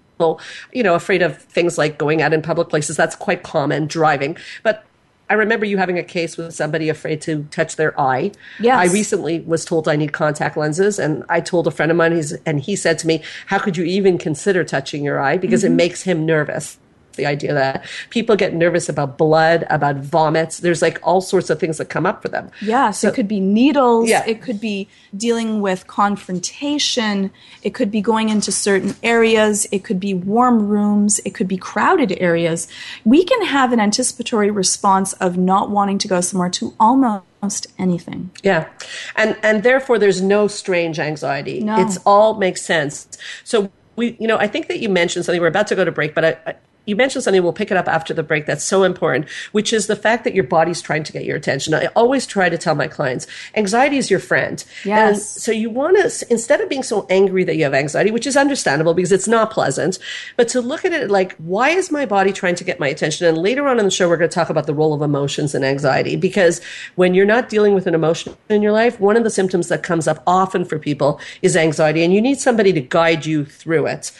you 0.73 0.83
know, 0.83 0.95
afraid 0.95 1.21
of 1.21 1.37
things 1.37 1.77
like 1.77 1.97
going 1.97 2.21
out 2.21 2.33
in 2.33 2.41
public 2.41 2.69
places. 2.69 2.97
That's 2.97 3.15
quite 3.15 3.43
common, 3.43 3.87
driving. 3.87 4.37
But 4.63 4.83
I 5.29 5.33
remember 5.33 5.65
you 5.65 5.77
having 5.77 5.97
a 5.97 6.03
case 6.03 6.37
with 6.37 6.53
somebody 6.53 6.87
afraid 6.89 7.21
to 7.21 7.47
touch 7.49 7.77
their 7.77 7.99
eye. 7.99 8.31
Yes. 8.59 8.77
I 8.77 8.93
recently 8.93 9.39
was 9.41 9.65
told 9.65 9.87
I 9.87 9.95
need 9.95 10.13
contact 10.13 10.55
lenses, 10.55 10.99
and 10.99 11.23
I 11.29 11.41
told 11.41 11.67
a 11.67 11.71
friend 11.71 11.91
of 11.91 11.97
mine, 11.97 12.15
he's, 12.15 12.33
and 12.45 12.59
he 12.59 12.75
said 12.75 12.99
to 12.99 13.07
me, 13.07 13.23
How 13.47 13.57
could 13.57 13.75
you 13.75 13.83
even 13.85 14.17
consider 14.17 14.63
touching 14.63 15.03
your 15.03 15.19
eye? 15.19 15.37
Because 15.37 15.63
mm-hmm. 15.63 15.73
it 15.73 15.77
makes 15.77 16.03
him 16.03 16.25
nervous 16.25 16.77
the 17.15 17.25
idea 17.25 17.53
that 17.53 17.85
people 18.09 18.35
get 18.35 18.53
nervous 18.53 18.89
about 18.89 19.17
blood, 19.17 19.65
about 19.69 19.97
vomits. 19.97 20.59
There's 20.59 20.81
like 20.81 20.99
all 21.03 21.21
sorts 21.21 21.49
of 21.49 21.59
things 21.59 21.77
that 21.77 21.89
come 21.89 22.05
up 22.05 22.21
for 22.21 22.29
them. 22.29 22.51
Yeah, 22.61 22.91
so, 22.91 23.07
so 23.07 23.11
it 23.11 23.15
could 23.15 23.27
be 23.27 23.39
needles, 23.39 24.09
yeah. 24.09 24.23
it 24.25 24.41
could 24.41 24.59
be 24.59 24.87
dealing 25.15 25.61
with 25.61 25.87
confrontation, 25.87 27.31
it 27.63 27.73
could 27.73 27.91
be 27.91 28.01
going 28.01 28.29
into 28.29 28.51
certain 28.51 28.95
areas, 29.03 29.67
it 29.71 29.83
could 29.83 29.99
be 29.99 30.13
warm 30.13 30.67
rooms, 30.67 31.19
it 31.25 31.33
could 31.33 31.47
be 31.47 31.57
crowded 31.57 32.17
areas. 32.19 32.67
We 33.03 33.23
can 33.23 33.45
have 33.45 33.71
an 33.71 33.79
anticipatory 33.79 34.51
response 34.51 35.13
of 35.13 35.37
not 35.37 35.69
wanting 35.69 35.97
to 35.99 36.07
go 36.07 36.21
somewhere 36.21 36.49
to 36.51 36.73
almost 36.79 37.67
anything. 37.77 38.31
Yeah. 38.43 38.67
And 39.15 39.37
and 39.43 39.63
therefore 39.63 39.99
there's 39.99 40.21
no 40.21 40.47
strange 40.47 40.99
anxiety. 40.99 41.59
No. 41.61 41.79
It's 41.79 41.97
all 42.05 42.35
makes 42.35 42.61
sense. 42.61 43.07
So 43.43 43.71
we 43.95 44.17
you 44.19 44.27
know, 44.27 44.37
I 44.37 44.47
think 44.47 44.67
that 44.67 44.79
you 44.79 44.89
mentioned 44.89 45.25
something 45.25 45.41
we're 45.41 45.47
about 45.47 45.67
to 45.67 45.75
go 45.75 45.85
to 45.85 45.91
break, 45.91 46.15
but 46.15 46.25
I, 46.25 46.37
I 46.47 46.55
you 46.85 46.95
mentioned 46.95 47.23
something 47.23 47.41
we'll 47.43 47.53
pick 47.53 47.71
it 47.71 47.77
up 47.77 47.87
after 47.87 48.13
the 48.13 48.23
break 48.23 48.45
that's 48.45 48.63
so 48.63 48.83
important 48.83 49.27
which 49.51 49.73
is 49.73 49.87
the 49.87 49.95
fact 49.95 50.23
that 50.23 50.33
your 50.33 50.43
body's 50.43 50.81
trying 50.81 51.03
to 51.03 51.11
get 51.11 51.25
your 51.25 51.37
attention. 51.37 51.73
I 51.73 51.87
always 51.95 52.25
try 52.25 52.49
to 52.49 52.57
tell 52.57 52.75
my 52.75 52.87
clients 52.87 53.27
anxiety 53.55 53.97
is 53.97 54.09
your 54.09 54.19
friend. 54.19 54.63
Yes. 54.83 55.09
and 55.09 55.21
so 55.21 55.51
you 55.51 55.69
want 55.69 55.97
to 55.97 56.25
instead 56.29 56.61
of 56.61 56.69
being 56.69 56.83
so 56.83 57.05
angry 57.09 57.43
that 57.43 57.55
you 57.55 57.63
have 57.63 57.73
anxiety 57.73 58.11
which 58.11 58.27
is 58.27 58.37
understandable 58.37 58.93
because 58.93 59.11
it's 59.11 59.27
not 59.27 59.51
pleasant 59.51 59.99
but 60.37 60.47
to 60.49 60.61
look 60.61 60.85
at 60.85 60.93
it 60.93 61.09
like 61.09 61.35
why 61.37 61.69
is 61.69 61.91
my 61.91 62.05
body 62.05 62.31
trying 62.31 62.55
to 62.55 62.63
get 62.63 62.79
my 62.79 62.87
attention? 62.87 63.27
And 63.27 63.37
later 63.37 63.67
on 63.67 63.79
in 63.79 63.85
the 63.85 63.91
show 63.91 64.07
we're 64.07 64.17
going 64.17 64.29
to 64.29 64.33
talk 64.33 64.49
about 64.49 64.67
the 64.67 64.73
role 64.73 64.93
of 64.93 65.01
emotions 65.01 65.55
and 65.55 65.65
anxiety 65.65 66.15
because 66.15 66.61
when 66.95 67.13
you're 67.13 67.25
not 67.25 67.49
dealing 67.49 67.73
with 67.73 67.87
an 67.87 67.95
emotion 67.95 68.35
in 68.49 68.61
your 68.61 68.71
life 68.71 68.99
one 68.99 69.17
of 69.17 69.23
the 69.23 69.29
symptoms 69.29 69.67
that 69.69 69.83
comes 69.83 70.07
up 70.07 70.21
often 70.27 70.65
for 70.65 70.79
people 70.79 71.19
is 71.41 71.55
anxiety 71.55 72.03
and 72.03 72.13
you 72.13 72.21
need 72.21 72.39
somebody 72.39 72.73
to 72.73 72.81
guide 72.81 73.25
you 73.25 73.45
through 73.45 73.85
it 73.87 74.11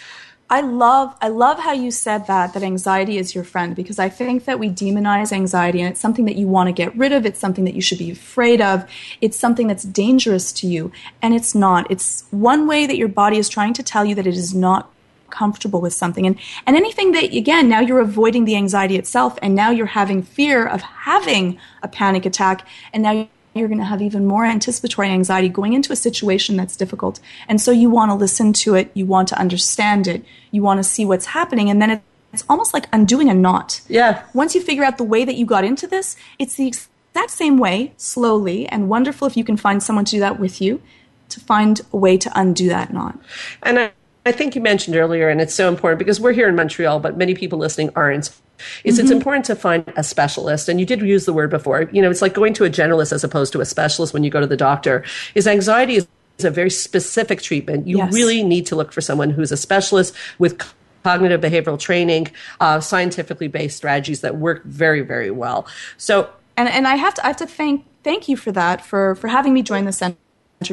I 0.47 0.61
love 0.61 1.15
I 1.21 1.29
love 1.29 1.59
how 1.59 1.71
you 1.71 1.89
said 1.89 2.27
that 2.27 2.53
that 2.53 2.61
anxiety 2.61 3.17
is 3.17 3.33
your 3.33 3.43
friend 3.43 3.75
because 3.75 3.97
I 3.97 4.09
think 4.09 4.45
that 4.45 4.59
we 4.59 4.69
demonize 4.69 5.31
anxiety 5.31 5.81
and 5.81 5.89
it's 5.89 5.99
something 5.99 6.25
that 6.25 6.35
you 6.35 6.47
want 6.47 6.67
to 6.67 6.71
get 6.71 6.95
rid 6.95 7.13
of 7.13 7.25
it's 7.25 7.39
something 7.39 7.65
that 7.65 7.73
you 7.73 7.81
should 7.81 7.97
be 7.97 8.11
afraid 8.11 8.61
of 8.61 8.87
it's 9.21 9.37
something 9.37 9.65
that's 9.65 9.83
dangerous 9.83 10.51
to 10.53 10.67
you 10.67 10.91
and 11.19 11.33
it's 11.33 11.55
not. 11.55 11.89
It's 11.89 12.25
one 12.29 12.67
way 12.67 12.85
that 12.85 12.97
your 12.97 13.07
body 13.07 13.37
is 13.37 13.49
trying 13.49 13.73
to 13.73 13.83
tell 13.83 14.05
you 14.05 14.13
that 14.15 14.27
it 14.27 14.35
is 14.35 14.53
not 14.53 14.91
comfortable 15.31 15.81
with 15.81 15.93
something 15.93 16.27
and 16.27 16.39
and 16.67 16.75
anything 16.75 17.11
that 17.13 17.23
again 17.33 17.67
now 17.67 17.79
you're 17.79 17.99
avoiding 17.99 18.45
the 18.45 18.55
anxiety 18.55 18.95
itself 18.95 19.39
and 19.41 19.55
now 19.55 19.71
you're 19.71 19.87
having 19.87 20.21
fear 20.21 20.67
of 20.67 20.81
having 20.81 21.57
a 21.81 21.87
panic 21.87 22.25
attack 22.25 22.67
and 22.93 23.01
now 23.01 23.27
you're 23.55 23.69
going 23.69 23.79
to 23.79 23.85
have 23.85 24.01
even 24.01 24.25
more 24.25 24.45
anticipatory 24.45 25.09
anxiety 25.09 25.47
going 25.47 25.73
into 25.73 25.93
a 25.93 25.95
situation 25.95 26.57
that's 26.57 26.75
difficult. 26.75 27.19
And 27.47 27.61
so 27.61 27.71
you 27.71 27.89
want 27.89 28.11
to 28.11 28.15
listen 28.15 28.51
to 28.53 28.75
it, 28.75 28.91
you 28.93 29.05
want 29.05 29.29
to 29.29 29.39
understand 29.39 30.07
it, 30.07 30.25
you 30.51 30.61
want 30.61 30.79
to 30.79 30.83
see 30.83 31.05
what's 31.05 31.27
happening, 31.27 31.69
and 31.69 31.81
then 31.81 32.01
it's 32.33 32.43
almost 32.49 32.73
like 32.73 32.87
undoing 32.91 33.29
a 33.29 33.33
knot. 33.33 33.81
Yeah. 33.87 34.23
Once 34.33 34.55
you 34.55 34.61
figure 34.61 34.83
out 34.83 34.97
the 34.97 35.05
way 35.05 35.23
that 35.23 35.35
you 35.35 35.45
got 35.45 35.63
into 35.63 35.87
this, 35.87 36.17
it's 36.37 36.55
the 36.55 36.67
exact 36.67 37.31
same 37.31 37.57
way, 37.57 37.93
slowly, 37.95 38.67
and 38.67 38.89
wonderful 38.89 39.25
if 39.25 39.37
you 39.37 39.45
can 39.45 39.55
find 39.55 39.81
someone 39.81 40.03
to 40.05 40.11
do 40.11 40.19
that 40.19 40.37
with 40.37 40.61
you, 40.61 40.81
to 41.29 41.39
find 41.39 41.79
a 41.93 41.97
way 41.97 42.17
to 42.17 42.29
undo 42.35 42.67
that 42.67 42.91
knot. 42.91 43.17
And 43.63 43.79
I, 43.79 43.91
I 44.25 44.33
think 44.33 44.53
you 44.53 44.61
mentioned 44.61 44.97
earlier, 44.97 45.29
and 45.29 45.39
it's 45.39 45.53
so 45.53 45.69
important 45.69 45.99
because 45.99 46.19
we're 46.19 46.33
here 46.33 46.49
in 46.49 46.55
Montreal, 46.55 46.99
but 46.99 47.15
many 47.15 47.35
people 47.35 47.57
listening 47.57 47.89
aren't 47.95 48.35
is 48.83 48.95
mm-hmm. 48.95 49.01
it's 49.01 49.11
important 49.11 49.45
to 49.45 49.55
find 49.55 49.91
a 49.95 50.03
specialist 50.03 50.69
and 50.69 50.79
you 50.79 50.85
did 50.85 51.01
use 51.01 51.25
the 51.25 51.33
word 51.33 51.49
before 51.49 51.83
you 51.91 52.01
know 52.01 52.09
it's 52.09 52.21
like 52.21 52.33
going 52.33 52.53
to 52.53 52.63
a 52.63 52.69
generalist 52.69 53.11
as 53.11 53.23
opposed 53.23 53.51
to 53.53 53.61
a 53.61 53.65
specialist 53.65 54.13
when 54.13 54.23
you 54.23 54.29
go 54.29 54.39
to 54.39 54.47
the 54.47 54.57
doctor 54.57 55.03
is 55.35 55.47
anxiety 55.47 55.95
is 55.95 56.07
a 56.43 56.49
very 56.49 56.69
specific 56.69 57.41
treatment 57.41 57.87
you 57.87 57.97
yes. 57.97 58.13
really 58.13 58.43
need 58.43 58.65
to 58.65 58.75
look 58.75 58.91
for 58.91 59.01
someone 59.01 59.29
who's 59.29 59.51
a 59.51 59.57
specialist 59.57 60.15
with 60.39 60.61
cognitive 61.03 61.39
behavioral 61.39 61.79
training 61.79 62.27
uh, 62.59 62.79
scientifically 62.79 63.47
based 63.47 63.77
strategies 63.77 64.21
that 64.21 64.37
work 64.37 64.63
very 64.65 65.01
very 65.01 65.31
well 65.31 65.67
so 65.97 66.29
and, 66.57 66.67
and 66.69 66.87
i 66.87 66.95
have 66.95 67.13
to 67.13 67.23
i 67.23 67.27
have 67.27 67.37
to 67.37 67.47
thank 67.47 67.85
thank 68.03 68.27
you 68.27 68.35
for 68.35 68.51
that 68.51 68.83
for 68.83 69.15
for 69.15 69.27
having 69.27 69.53
me 69.53 69.61
join 69.61 69.85
the 69.85 69.93
center 69.93 70.17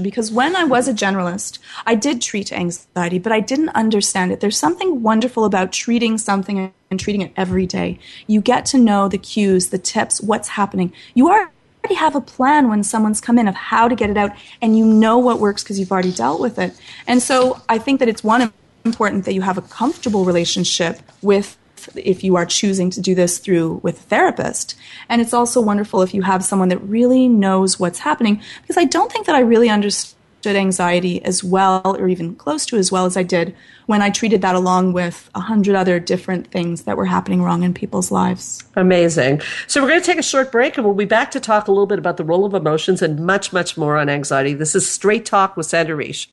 because 0.00 0.30
when 0.30 0.56
I 0.56 0.64
was 0.64 0.88
a 0.88 0.94
generalist, 0.94 1.58
I 1.87 1.94
did 1.94 2.22
treat 2.22 2.52
anxiety, 2.52 3.18
but 3.18 3.32
I 3.32 3.40
didn't 3.40 3.70
understand 3.70 4.32
it. 4.32 4.40
There's 4.40 4.56
something 4.56 5.02
wonderful 5.02 5.44
about 5.44 5.72
treating 5.72 6.18
something 6.18 6.72
and 6.90 7.00
treating 7.00 7.22
it 7.22 7.32
every 7.37 7.66
day. 7.66 7.99
You 8.26 8.40
get 8.40 8.64
to 8.66 8.78
know 8.78 9.08
the 9.08 9.18
cues, 9.18 9.68
the 9.68 9.78
tips, 9.78 10.20
what's 10.20 10.49
happening. 10.49 10.92
You 11.14 11.28
already 11.28 11.94
have 11.96 12.14
a 12.14 12.20
plan 12.20 12.68
when 12.68 12.84
someone's 12.84 13.20
come 13.20 13.38
in 13.38 13.49
of 13.49 13.54
how 13.54 13.88
to 13.88 13.94
get 13.94 14.11
it 14.11 14.16
out, 14.16 14.32
and 14.61 14.78
you 14.78 14.84
know 14.87 15.18
what 15.18 15.40
works 15.40 15.62
because 15.62 15.78
you've 15.78 15.92
already 15.92 16.12
dealt 16.12 16.40
with 16.40 16.58
it. 16.58 16.78
And 17.06 17.22
so 17.22 17.61
I 17.68 17.78
think 17.78 18.00
that 18.00 18.08
it's 18.08 18.22
one 18.22 18.52
important 18.84 19.25
that 19.25 19.34
you 19.34 19.42
have 19.42 19.58
a 19.58 19.62
comfortable 19.62 20.25
relationship 20.25 21.00
with 21.22 21.56
if 21.96 22.24
you 22.24 22.36
are 22.36 22.46
choosing 22.46 22.90
to 22.90 23.00
do 23.00 23.14
this 23.14 23.38
through 23.38 23.80
with 23.82 23.98
a 23.98 24.02
therapist. 24.02 24.76
And 25.08 25.20
it's 25.20 25.34
also 25.34 25.60
wonderful 25.60 26.02
if 26.02 26.14
you 26.14 26.22
have 26.22 26.44
someone 26.44 26.68
that 26.68 26.78
really 26.78 27.28
knows 27.28 27.78
what's 27.78 28.00
happening 28.00 28.42
because 28.62 28.76
I 28.76 28.84
don't 28.84 29.10
think 29.10 29.26
that 29.26 29.34
I 29.34 29.40
really 29.40 29.68
understood 29.68 30.16
anxiety 30.46 31.24
as 31.24 31.44
well 31.44 31.82
or 31.84 32.08
even 32.08 32.34
close 32.34 32.66
to 32.66 32.76
as 32.76 32.90
well 32.90 33.06
as 33.06 33.16
I 33.16 33.22
did 33.22 33.54
when 33.86 34.02
I 34.02 34.10
treated 34.10 34.42
that 34.42 34.54
along 34.54 34.92
with 34.92 35.30
a 35.34 35.40
hundred 35.40 35.76
other 35.76 36.00
different 36.00 36.50
things 36.50 36.82
that 36.82 36.96
were 36.96 37.04
happening 37.04 37.42
wrong 37.42 37.62
in 37.62 37.74
people's 37.74 38.10
lives. 38.10 38.64
Amazing. 38.74 39.40
So 39.66 39.80
we're 39.80 39.88
going 39.88 40.00
to 40.00 40.06
take 40.06 40.18
a 40.18 40.22
short 40.22 40.50
break 40.50 40.76
and 40.76 40.84
we'll 40.84 40.94
be 40.94 41.04
back 41.04 41.30
to 41.32 41.40
talk 41.40 41.68
a 41.68 41.70
little 41.70 41.86
bit 41.86 41.98
about 41.98 42.16
the 42.16 42.24
role 42.24 42.44
of 42.44 42.54
emotions 42.54 43.02
and 43.02 43.24
much, 43.24 43.52
much 43.52 43.76
more 43.76 43.96
on 43.96 44.08
anxiety. 44.08 44.54
This 44.54 44.74
is 44.74 44.88
Straight 44.88 45.24
Talk 45.24 45.56
with 45.56 45.66
Sandra 45.66 45.96
Reish. 45.96 46.26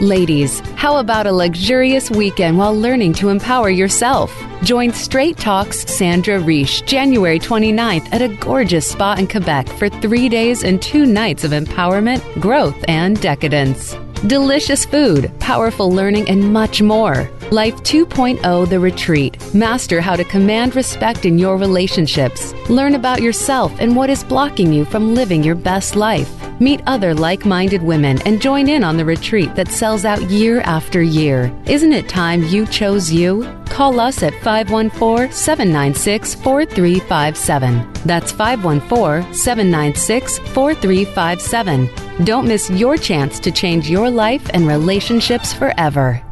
Ladies, 0.00 0.60
how 0.76 0.98
about 0.98 1.26
a 1.26 1.32
luxurious 1.32 2.08
weekend 2.08 2.56
while 2.56 2.72
learning 2.72 3.14
to 3.14 3.30
empower 3.30 3.68
yourself? 3.68 4.32
Join 4.62 4.92
Straight 4.92 5.36
Talks 5.36 5.80
Sandra 5.92 6.38
Reish 6.38 6.86
January 6.86 7.40
29th 7.40 8.08
at 8.12 8.22
a 8.22 8.28
gorgeous 8.28 8.88
spa 8.88 9.16
in 9.18 9.26
Quebec 9.26 9.68
for 9.70 9.88
three 9.88 10.28
days 10.28 10.62
and 10.62 10.80
two 10.80 11.04
nights 11.04 11.42
of 11.42 11.50
empowerment, 11.50 12.22
growth, 12.40 12.76
and 12.86 13.20
decadence. 13.20 13.96
Delicious 14.26 14.84
food, 14.84 15.32
powerful 15.38 15.92
learning, 15.92 16.28
and 16.28 16.52
much 16.52 16.82
more. 16.82 17.30
Life 17.52 17.76
2.0 17.76 18.68
The 18.68 18.80
Retreat. 18.80 19.54
Master 19.54 20.00
how 20.00 20.16
to 20.16 20.24
command 20.24 20.74
respect 20.74 21.24
in 21.24 21.38
your 21.38 21.56
relationships. 21.56 22.52
Learn 22.68 22.96
about 22.96 23.22
yourself 23.22 23.72
and 23.78 23.94
what 23.94 24.10
is 24.10 24.24
blocking 24.24 24.72
you 24.72 24.84
from 24.84 25.14
living 25.14 25.44
your 25.44 25.54
best 25.54 25.94
life. 25.94 26.28
Meet 26.60 26.82
other 26.86 27.14
like 27.14 27.46
minded 27.46 27.80
women 27.80 28.20
and 28.22 28.42
join 28.42 28.68
in 28.68 28.82
on 28.82 28.96
the 28.96 29.04
retreat 29.04 29.54
that 29.54 29.68
sells 29.68 30.04
out 30.04 30.20
year 30.28 30.62
after 30.62 31.00
year. 31.00 31.54
Isn't 31.66 31.92
it 31.92 32.08
time 32.08 32.42
you 32.42 32.66
chose 32.66 33.12
you? 33.12 33.44
Call 33.70 34.00
us 34.00 34.22
at 34.22 34.34
514 34.42 35.32
796 35.32 36.34
4357. 36.34 37.92
That's 38.04 38.32
514 38.32 39.32
796 39.32 40.38
4357. 40.38 41.88
Don't 42.24 42.48
miss 42.48 42.70
your 42.70 42.96
chance 42.96 43.38
to 43.40 43.52
change 43.52 43.88
your 43.88 44.10
life 44.10 44.50
and 44.52 44.66
relationships 44.66 45.52
forever. 45.52 46.22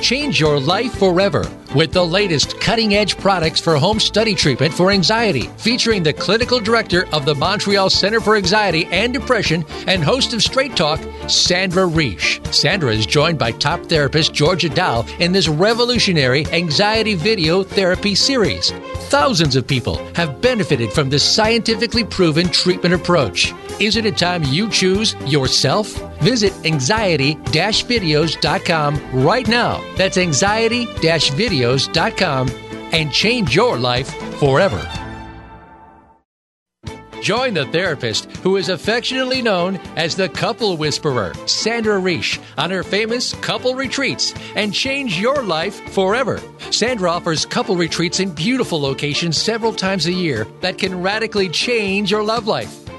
Change 0.00 0.40
your 0.40 0.58
life 0.58 0.94
forever 0.98 1.44
with 1.74 1.92
the 1.92 2.04
latest 2.04 2.58
cutting 2.60 2.94
edge 2.94 3.16
products 3.18 3.60
for 3.60 3.76
home 3.76 4.00
study 4.00 4.34
treatment 4.34 4.72
for 4.72 4.90
anxiety, 4.90 5.42
featuring 5.58 6.02
the 6.02 6.12
clinical 6.12 6.58
director 6.58 7.06
of 7.12 7.24
the 7.24 7.34
Montreal 7.34 7.90
Center 7.90 8.20
for 8.20 8.36
Anxiety 8.36 8.86
and 8.86 9.12
Depression 9.12 9.64
and 9.86 10.02
host 10.02 10.32
of 10.32 10.42
Straight 10.42 10.74
Talk, 10.74 11.00
Sandra 11.28 11.86
Reish. 11.86 12.44
Sandra 12.52 12.92
is 12.92 13.04
joined 13.04 13.38
by 13.38 13.52
top 13.52 13.84
therapist 13.86 14.32
Georgia 14.32 14.68
Dow 14.68 15.04
in 15.18 15.32
this 15.32 15.48
revolutionary 15.48 16.46
anxiety 16.46 17.14
video 17.14 17.62
therapy 17.62 18.14
series. 18.14 18.72
Thousands 19.10 19.56
of 19.56 19.66
people 19.66 19.96
have 20.14 20.40
benefited 20.40 20.92
from 20.92 21.10
this 21.10 21.24
scientifically 21.24 22.04
proven 22.04 22.48
treatment 22.48 22.94
approach. 22.94 23.52
Is 23.80 23.96
it 23.96 24.06
a 24.06 24.12
time 24.12 24.44
you 24.44 24.70
choose 24.70 25.16
yourself? 25.26 25.88
Visit 26.20 26.52
anxiety 26.64 27.34
videos.com 27.86 29.00
right 29.12 29.48
now. 29.48 29.82
That's 29.96 30.16
anxiety 30.16 30.86
videos.com 31.32 32.50
and 32.92 33.10
change 33.10 33.56
your 33.56 33.76
life 33.78 34.14
forever. 34.38 35.09
Join 37.20 37.52
the 37.52 37.66
therapist 37.66 38.34
who 38.38 38.56
is 38.56 38.70
affectionately 38.70 39.42
known 39.42 39.76
as 39.96 40.16
the 40.16 40.28
couple 40.28 40.76
whisperer, 40.78 41.34
Sandra 41.46 42.00
Reish, 42.00 42.40
on 42.56 42.70
her 42.70 42.82
famous 42.82 43.34
couple 43.34 43.74
retreats 43.74 44.34
and 44.56 44.72
change 44.72 45.20
your 45.20 45.42
life 45.42 45.80
forever. 45.92 46.40
Sandra 46.70 47.10
offers 47.10 47.44
couple 47.44 47.76
retreats 47.76 48.20
in 48.20 48.30
beautiful 48.30 48.80
locations 48.80 49.36
several 49.36 49.72
times 49.72 50.06
a 50.06 50.12
year 50.12 50.46
that 50.60 50.78
can 50.78 51.02
radically 51.02 51.50
change 51.50 52.10
your 52.10 52.22
love 52.22 52.46
life. 52.46 52.74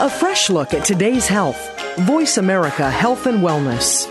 A 0.00 0.08
fresh 0.08 0.48
look 0.48 0.72
at 0.72 0.82
today's 0.82 1.26
health. 1.26 1.60
Voice 1.98 2.38
America 2.38 2.90
Health 2.90 3.26
and 3.26 3.40
Wellness. 3.40 4.06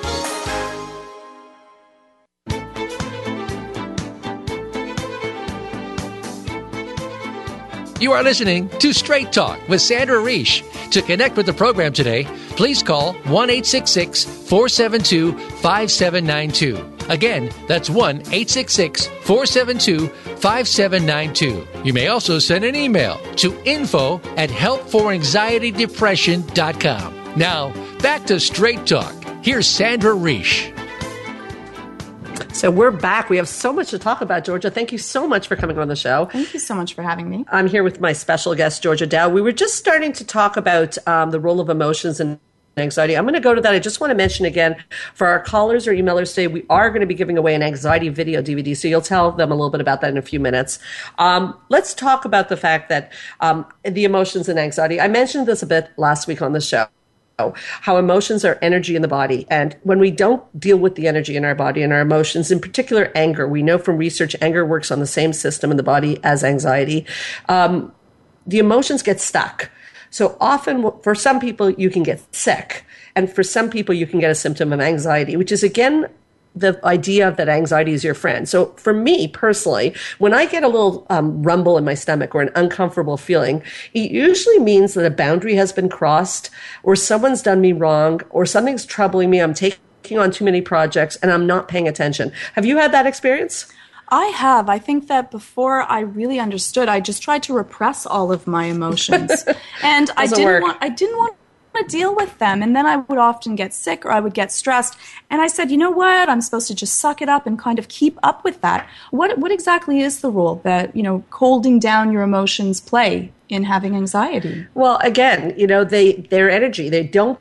You 7.99 8.11
are 8.11 8.21
listening 8.21 8.69
to 8.77 8.93
Straight 8.93 9.31
Talk 9.31 9.67
with 9.67 9.81
Sandra 9.81 10.17
Reish. 10.17 10.61
To 10.91 11.01
connect 11.01 11.35
with 11.35 11.47
the 11.47 11.53
program 11.53 11.91
today, 11.91 12.25
please 12.51 12.83
call 12.83 13.13
1 13.13 13.49
472 13.49 15.35
5792. 15.39 16.98
Again, 17.09 17.51
that's 17.67 17.89
1 17.89 18.19
866 18.19 19.07
472 19.07 20.07
5792. 20.07 21.67
You 21.83 21.93
may 21.93 22.07
also 22.07 22.39
send 22.39 22.63
an 22.63 22.75
email 22.75 23.17
to 23.35 23.53
info 23.65 24.21
at 24.37 24.49
helpforanxietydepression.com. 24.49 27.15
Now, 27.35 27.73
back 27.99 28.25
to 28.27 28.39
Straight 28.39 28.85
Talk. 28.85 29.13
Here's 29.43 29.67
Sandra 29.67 30.13
Reish. 30.13 30.75
So 32.53 32.69
we're 32.69 32.91
back. 32.91 33.29
We 33.29 33.37
have 33.37 33.47
so 33.47 33.71
much 33.71 33.91
to 33.91 33.99
talk 33.99 34.19
about, 34.19 34.43
Georgia. 34.43 34.69
Thank 34.69 34.91
you 34.91 34.97
so 34.97 35.27
much 35.27 35.47
for 35.47 35.55
coming 35.55 35.77
on 35.77 35.87
the 35.87 35.95
show. 35.95 36.25
Thank 36.25 36.53
you 36.53 36.59
so 36.59 36.75
much 36.75 36.93
for 36.93 37.03
having 37.03 37.29
me. 37.29 37.45
I'm 37.49 37.67
here 37.67 37.83
with 37.83 38.01
my 38.01 38.11
special 38.11 38.53
guest, 38.53 38.83
Georgia 38.83 39.07
Dow. 39.07 39.29
We 39.29 39.41
were 39.41 39.53
just 39.53 39.75
starting 39.75 40.11
to 40.13 40.25
talk 40.25 40.57
about 40.57 40.97
um, 41.07 41.31
the 41.31 41.39
role 41.39 41.61
of 41.61 41.69
emotions 41.69 42.19
and 42.19 42.37
anxiety. 42.79 43.15
I'm 43.15 43.23
going 43.23 43.33
to 43.33 43.39
go 43.39 43.53
to 43.53 43.61
that. 43.61 43.73
I 43.73 43.79
just 43.79 43.99
want 43.99 44.11
to 44.11 44.15
mention 44.15 44.45
again 44.45 44.75
for 45.13 45.27
our 45.27 45.39
callers 45.39 45.87
or 45.87 45.93
emailers 45.93 46.29
today, 46.33 46.47
we 46.47 46.65
are 46.69 46.89
going 46.89 47.01
to 47.01 47.07
be 47.07 47.15
giving 47.15 47.37
away 47.37 47.55
an 47.55 47.63
anxiety 47.63 48.09
video 48.09 48.41
DVD. 48.41 48.75
So 48.75 48.87
you'll 48.87 49.01
tell 49.01 49.31
them 49.31 49.51
a 49.51 49.55
little 49.55 49.69
bit 49.69 49.81
about 49.81 50.01
that 50.01 50.09
in 50.09 50.17
a 50.17 50.21
few 50.21 50.39
minutes. 50.39 50.79
Um, 51.17 51.57
let's 51.69 51.93
talk 51.93 52.25
about 52.25 52.49
the 52.49 52.57
fact 52.57 52.89
that 52.89 53.11
um, 53.39 53.65
the 53.83 54.05
emotions 54.05 54.49
and 54.49 54.59
anxiety. 54.59 54.99
I 54.99 55.07
mentioned 55.07 55.47
this 55.47 55.63
a 55.63 55.67
bit 55.67 55.89
last 55.97 56.27
week 56.27 56.41
on 56.41 56.53
the 56.53 56.61
show 56.61 56.87
how 57.81 57.97
emotions 57.97 58.43
are 58.43 58.59
energy 58.61 58.95
in 58.95 59.01
the 59.01 59.07
body. 59.07 59.47
And 59.49 59.75
when 59.83 59.99
we 59.99 60.11
don't 60.11 60.43
deal 60.59 60.77
with 60.77 60.95
the 60.95 61.07
energy 61.07 61.35
in 61.35 61.45
our 61.45 61.55
body 61.55 61.81
and 61.81 61.93
our 61.93 62.01
emotions, 62.01 62.51
in 62.51 62.59
particular 62.59 63.11
anger, 63.15 63.47
we 63.47 63.63
know 63.63 63.77
from 63.77 63.97
research 63.97 64.35
anger 64.41 64.65
works 64.65 64.91
on 64.91 64.99
the 64.99 65.07
same 65.07 65.33
system 65.33 65.71
in 65.71 65.77
the 65.77 65.83
body 65.83 66.19
as 66.23 66.43
anxiety. 66.43 67.05
Um, 67.47 67.93
the 68.45 68.59
emotions 68.59 69.01
get 69.01 69.21
stuck. 69.21 69.71
So 70.09 70.37
often, 70.39 70.91
for 71.03 71.15
some 71.15 71.39
people, 71.39 71.69
you 71.69 71.89
can 71.89 72.03
get 72.03 72.21
sick. 72.33 72.85
And 73.15 73.31
for 73.31 73.43
some 73.43 73.69
people, 73.69 73.93
you 73.93 74.07
can 74.07 74.19
get 74.19 74.31
a 74.31 74.35
symptom 74.35 74.71
of 74.73 74.79
anxiety, 74.79 75.35
which 75.35 75.51
is 75.51 75.63
again 75.63 76.07
the 76.55 76.79
idea 76.83 77.31
that 77.31 77.47
anxiety 77.47 77.93
is 77.93 78.03
your 78.03 78.13
friend. 78.13 78.49
So 78.49 78.67
for 78.77 78.93
me 78.93 79.27
personally, 79.27 79.93
when 80.17 80.33
I 80.33 80.45
get 80.45 80.63
a 80.63 80.67
little 80.67 81.05
um, 81.09 81.43
rumble 81.43 81.77
in 81.77 81.85
my 81.85 81.93
stomach 81.93 82.33
or 82.33 82.41
an 82.41 82.51
uncomfortable 82.55 83.17
feeling, 83.17 83.61
it 83.93 84.11
usually 84.11 84.59
means 84.59 84.93
that 84.95 85.05
a 85.05 85.11
boundary 85.11 85.55
has 85.55 85.71
been 85.71 85.89
crossed 85.89 86.49
or 86.83 86.95
someone's 86.95 87.43
done 87.43 87.61
me 87.61 87.71
wrong 87.71 88.21
or 88.31 88.45
something's 88.45 88.85
troubling 88.85 89.29
me. 89.29 89.39
I'm 89.39 89.53
taking 89.53 90.17
on 90.17 90.31
too 90.31 90.43
many 90.43 90.61
projects 90.61 91.17
and 91.17 91.31
I'm 91.31 91.45
not 91.45 91.67
paying 91.67 91.87
attention. 91.87 92.31
Have 92.53 92.65
you 92.65 92.77
had 92.77 92.91
that 92.93 93.05
experience? 93.05 93.71
I 94.09 94.25
have. 94.27 94.69
I 94.69 94.79
think 94.79 95.07
that 95.07 95.31
before 95.31 95.81
I 95.83 95.99
really 96.01 96.39
understood, 96.39 96.89
I 96.89 96.99
just 96.99 97.21
tried 97.21 97.43
to 97.43 97.53
repress 97.53 98.05
all 98.05 98.31
of 98.31 98.47
my 98.47 98.65
emotions, 98.65 99.45
and 99.83 100.09
I 100.17 100.27
didn't 100.27 100.45
work. 100.45 100.63
want. 100.63 100.77
I 100.81 100.89
didn't 100.89 101.17
want 101.17 101.35
to 101.75 101.83
deal 101.83 102.15
with 102.15 102.37
them, 102.39 102.61
and 102.63 102.75
then 102.75 102.85
I 102.85 102.97
would 102.97 103.17
often 103.19 103.55
get 103.55 103.73
sick 103.73 104.05
or 104.05 104.11
I 104.11 104.19
would 104.19 104.33
get 104.33 104.51
stressed. 104.51 104.97
And 105.29 105.41
I 105.41 105.47
said, 105.47 105.69
you 105.71 105.77
know 105.77 105.91
what? 105.91 106.27
I'm 106.27 106.41
supposed 106.41 106.67
to 106.67 106.75
just 106.75 106.95
suck 106.97 107.21
it 107.21 107.29
up 107.29 107.45
and 107.45 107.57
kind 107.59 107.77
of 107.79 107.87
keep 107.87 108.17
up 108.23 108.43
with 108.43 108.61
that. 108.61 108.87
What 109.11 109.37
what 109.37 109.51
exactly 109.51 109.99
is 110.01 110.21
the 110.21 110.31
role 110.31 110.55
that 110.63 110.95
you 110.95 111.03
know 111.03 111.23
holding 111.31 111.79
down 111.79 112.11
your 112.11 112.23
emotions 112.23 112.81
play 112.81 113.31
in 113.49 113.63
having 113.63 113.95
anxiety? 113.95 114.65
Well, 114.73 114.97
again, 115.03 115.53
you 115.57 115.67
know, 115.67 115.83
they 115.83 116.13
their 116.13 116.49
energy. 116.49 116.89
They 116.89 117.03
don't 117.03 117.39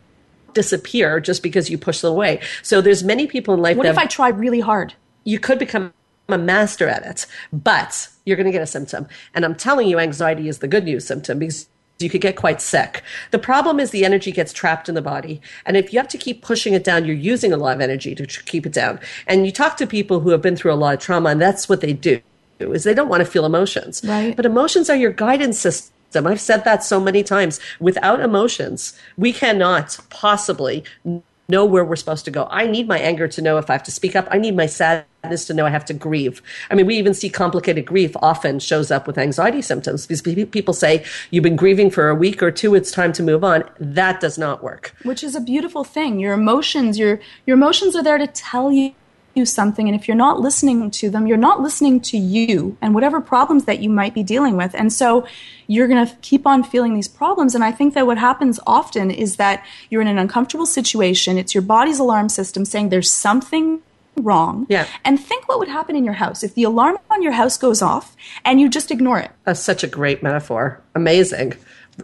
disappear 0.54 1.20
just 1.20 1.42
because 1.42 1.70
you 1.70 1.78
push 1.78 2.00
them 2.00 2.10
away. 2.12 2.40
So 2.62 2.80
there's 2.80 3.04
many 3.04 3.26
people 3.26 3.54
in 3.54 3.60
life 3.60 3.76
What 3.76 3.86
if 3.86 3.98
I 3.98 4.06
try 4.06 4.28
really 4.28 4.60
hard? 4.60 4.94
you 5.24 5.38
could 5.38 5.58
become 5.58 5.92
a 6.28 6.38
master 6.38 6.88
at 6.88 7.04
it, 7.06 7.26
but 7.52 8.08
you're 8.24 8.36
going 8.36 8.46
to 8.46 8.52
get 8.52 8.62
a 8.62 8.66
symptom. 8.66 9.08
And 9.34 9.44
I'm 9.44 9.54
telling 9.54 9.88
you, 9.88 9.98
anxiety 9.98 10.48
is 10.48 10.58
the 10.58 10.68
good 10.68 10.84
news 10.84 11.06
symptom 11.06 11.38
because 11.38 11.68
you 11.98 12.10
could 12.10 12.20
get 12.20 12.36
quite 12.36 12.60
sick. 12.60 13.02
The 13.32 13.38
problem 13.38 13.80
is 13.80 13.90
the 13.90 14.04
energy 14.04 14.30
gets 14.30 14.52
trapped 14.52 14.88
in 14.88 14.94
the 14.94 15.02
body. 15.02 15.40
And 15.66 15.76
if 15.76 15.92
you 15.92 15.98
have 15.98 16.08
to 16.08 16.18
keep 16.18 16.42
pushing 16.42 16.74
it 16.74 16.84
down, 16.84 17.06
you're 17.06 17.16
using 17.16 17.52
a 17.52 17.56
lot 17.56 17.74
of 17.74 17.80
energy 17.80 18.14
to 18.14 18.26
keep 18.26 18.66
it 18.66 18.72
down. 18.72 19.00
And 19.26 19.46
you 19.46 19.52
talk 19.52 19.76
to 19.78 19.86
people 19.86 20.20
who 20.20 20.30
have 20.30 20.42
been 20.42 20.54
through 20.54 20.72
a 20.72 20.76
lot 20.76 20.94
of 20.94 21.00
trauma, 21.00 21.30
and 21.30 21.40
that's 21.40 21.68
what 21.68 21.80
they 21.80 21.92
do, 21.94 22.20
is 22.60 22.84
they 22.84 22.94
don't 22.94 23.08
want 23.08 23.24
to 23.24 23.30
feel 23.30 23.46
emotions. 23.46 24.02
Right. 24.04 24.36
But 24.36 24.46
emotions 24.46 24.90
are 24.90 24.96
your 24.96 25.12
guidance 25.12 25.58
system. 25.58 26.26
I've 26.26 26.40
said 26.40 26.64
that 26.64 26.84
so 26.84 27.00
many 27.00 27.22
times. 27.22 27.58
Without 27.80 28.20
emotions, 28.20 28.98
we 29.16 29.32
cannot 29.32 29.98
possibly 30.08 30.84
know 31.50 31.64
where 31.64 31.82
we're 31.82 31.96
supposed 31.96 32.26
to 32.26 32.30
go. 32.30 32.46
I 32.50 32.66
need 32.66 32.86
my 32.86 32.98
anger 32.98 33.26
to 33.26 33.40
know 33.40 33.56
if 33.56 33.70
I 33.70 33.72
have 33.72 33.82
to 33.84 33.90
speak 33.90 34.14
up. 34.14 34.28
I 34.30 34.36
need 34.36 34.54
my 34.54 34.66
sadness 34.66 35.46
to 35.46 35.54
know 35.54 35.64
I 35.64 35.70
have 35.70 35.86
to 35.86 35.94
grieve. 35.94 36.42
I 36.70 36.74
mean, 36.74 36.84
we 36.84 36.96
even 36.98 37.14
see 37.14 37.30
complicated 37.30 37.86
grief 37.86 38.14
often 38.20 38.58
shows 38.58 38.90
up 38.90 39.06
with 39.06 39.16
anxiety 39.16 39.62
symptoms 39.62 40.06
because 40.06 40.20
people 40.46 40.74
say 40.74 41.06
you've 41.30 41.42
been 41.42 41.56
grieving 41.56 41.90
for 41.90 42.10
a 42.10 42.14
week 42.14 42.42
or 42.42 42.50
two, 42.50 42.74
it's 42.74 42.90
time 42.90 43.14
to 43.14 43.22
move 43.22 43.44
on. 43.44 43.64
That 43.80 44.20
does 44.20 44.36
not 44.36 44.62
work. 44.62 44.94
which 45.04 45.24
is 45.24 45.34
a 45.34 45.40
beautiful 45.40 45.84
thing. 45.84 46.20
Your 46.20 46.34
emotions, 46.34 46.98
your 46.98 47.18
your 47.46 47.56
emotions 47.56 47.96
are 47.96 48.02
there 48.02 48.18
to 48.18 48.26
tell 48.26 48.70
you 48.70 48.92
something 49.44 49.88
and 49.88 49.98
if 49.98 50.08
you're 50.08 50.16
not 50.16 50.40
listening 50.40 50.90
to 50.90 51.10
them, 51.10 51.26
you're 51.26 51.36
not 51.36 51.60
listening 51.60 52.00
to 52.00 52.16
you 52.18 52.76
and 52.80 52.94
whatever 52.94 53.20
problems 53.20 53.64
that 53.64 53.80
you 53.80 53.88
might 53.90 54.14
be 54.14 54.22
dealing 54.22 54.56
with. 54.56 54.74
And 54.74 54.92
so 54.92 55.26
you're 55.66 55.88
going 55.88 56.06
to 56.06 56.14
keep 56.16 56.46
on 56.46 56.62
feeling 56.62 56.94
these 56.94 57.08
problems 57.08 57.54
and 57.54 57.62
I 57.64 57.72
think 57.72 57.94
that 57.94 58.06
what 58.06 58.18
happens 58.18 58.58
often 58.66 59.10
is 59.10 59.36
that 59.36 59.64
you're 59.90 60.02
in 60.02 60.08
an 60.08 60.18
uncomfortable 60.18 60.66
situation, 60.66 61.38
it's 61.38 61.54
your 61.54 61.62
body's 61.62 61.98
alarm 61.98 62.28
system 62.28 62.64
saying 62.64 62.88
there's 62.88 63.10
something 63.10 63.80
wrong. 64.16 64.66
Yeah. 64.68 64.86
And 65.04 65.20
think 65.20 65.48
what 65.48 65.58
would 65.58 65.68
happen 65.68 65.96
in 65.96 66.04
your 66.04 66.14
house 66.14 66.42
if 66.42 66.54
the 66.54 66.64
alarm 66.64 66.98
on 67.10 67.22
your 67.22 67.32
house 67.32 67.56
goes 67.56 67.82
off 67.82 68.16
and 68.44 68.60
you 68.60 68.68
just 68.68 68.90
ignore 68.90 69.18
it. 69.18 69.30
That's 69.44 69.60
such 69.60 69.84
a 69.84 69.86
great 69.86 70.22
metaphor. 70.22 70.80
Amazing. 70.94 71.54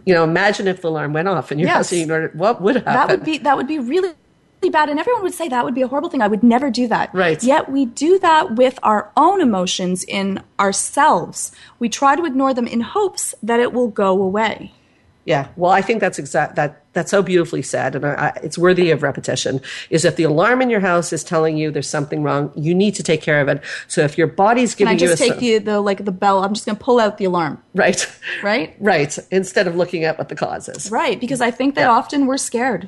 You 0.05 0.13
know, 0.13 0.23
imagine 0.23 0.67
if 0.67 0.81
the 0.81 0.89
alarm 0.89 1.13
went 1.13 1.27
off 1.27 1.51
in 1.51 1.59
your 1.59 1.67
Yes. 1.67 1.75
house 1.75 1.91
and 1.91 1.99
you 1.99 2.03
ignored 2.03 2.23
it. 2.25 2.35
What 2.35 2.61
would 2.61 2.75
happen? 2.77 2.93
That 2.93 3.09
would 3.09 3.23
be 3.23 3.37
that 3.39 3.57
would 3.57 3.67
be 3.67 3.79
really 3.79 4.11
bad 4.61 4.89
and 4.89 4.99
everyone 4.99 5.21
would 5.23 5.33
say 5.33 5.47
that 5.47 5.63
would 5.63 5.75
be 5.75 5.83
a 5.83 5.87
horrible 5.87 6.09
thing. 6.09 6.21
I 6.21 6.27
would 6.27 6.41
never 6.43 6.71
do 6.71 6.87
that. 6.87 7.13
Right. 7.13 7.41
Yet 7.43 7.71
we 7.71 7.85
do 7.85 8.17
that 8.19 8.55
with 8.55 8.79
our 8.81 9.11
own 9.15 9.39
emotions 9.41 10.03
in 10.03 10.41
ourselves. 10.59 11.51
We 11.79 11.87
try 11.87 12.15
to 12.15 12.25
ignore 12.25 12.53
them 12.53 12.67
in 12.67 12.81
hopes 12.81 13.35
that 13.43 13.59
it 13.59 13.73
will 13.73 13.89
go 13.89 14.21
away. 14.21 14.71
Yeah, 15.25 15.47
well, 15.55 15.71
I 15.71 15.81
think 15.81 16.01
that's 16.01 16.19
exact 16.19 16.55
that 16.55 16.83
that's 16.93 17.09
so 17.09 17.23
beautifully 17.23 17.63
said, 17.63 17.95
and 17.95 18.05
I, 18.05 18.13
I, 18.13 18.39
it's 18.43 18.59
worthy 18.59 18.91
of 18.91 19.01
repetition, 19.01 19.59
is 19.89 20.05
if 20.05 20.17
the 20.17 20.23
alarm 20.23 20.61
in 20.61 20.69
your 20.69 20.81
house 20.81 21.11
is 21.11 21.23
telling 21.23 21.57
you 21.57 21.71
there's 21.71 21.89
something 21.89 22.21
wrong, 22.21 22.51
you 22.55 22.75
need 22.75 22.93
to 22.95 23.03
take 23.03 23.21
care 23.23 23.41
of 23.41 23.47
it. 23.47 23.61
So 23.87 24.01
if 24.01 24.19
your 24.19 24.27
body's 24.27 24.75
giving 24.75 24.97
Can 24.99 25.07
I 25.07 25.09
just 25.15 25.19
you 25.23 25.31
take 25.31 25.39
the, 25.39 25.57
the 25.57 25.81
like 25.81 26.05
the 26.05 26.11
bell? 26.11 26.43
I'm 26.43 26.53
just 26.53 26.67
going 26.67 26.77
to 26.77 26.83
pull 26.83 26.99
out 26.99 27.17
the 27.17 27.25
alarm. 27.25 27.61
right, 27.73 28.07
Right? 28.43 28.75
right, 28.79 29.17
instead 29.31 29.65
of 29.67 29.75
looking 29.75 30.03
at 30.03 30.19
what 30.19 30.29
the 30.29 30.35
cause 30.35 30.69
is. 30.69 30.91
Right, 30.91 31.19
because 31.19 31.41
I 31.41 31.49
think 31.49 31.73
that 31.73 31.81
Yeah. 31.81 31.89
often 31.91 32.27
we're 32.27 32.37
scared. 32.37 32.87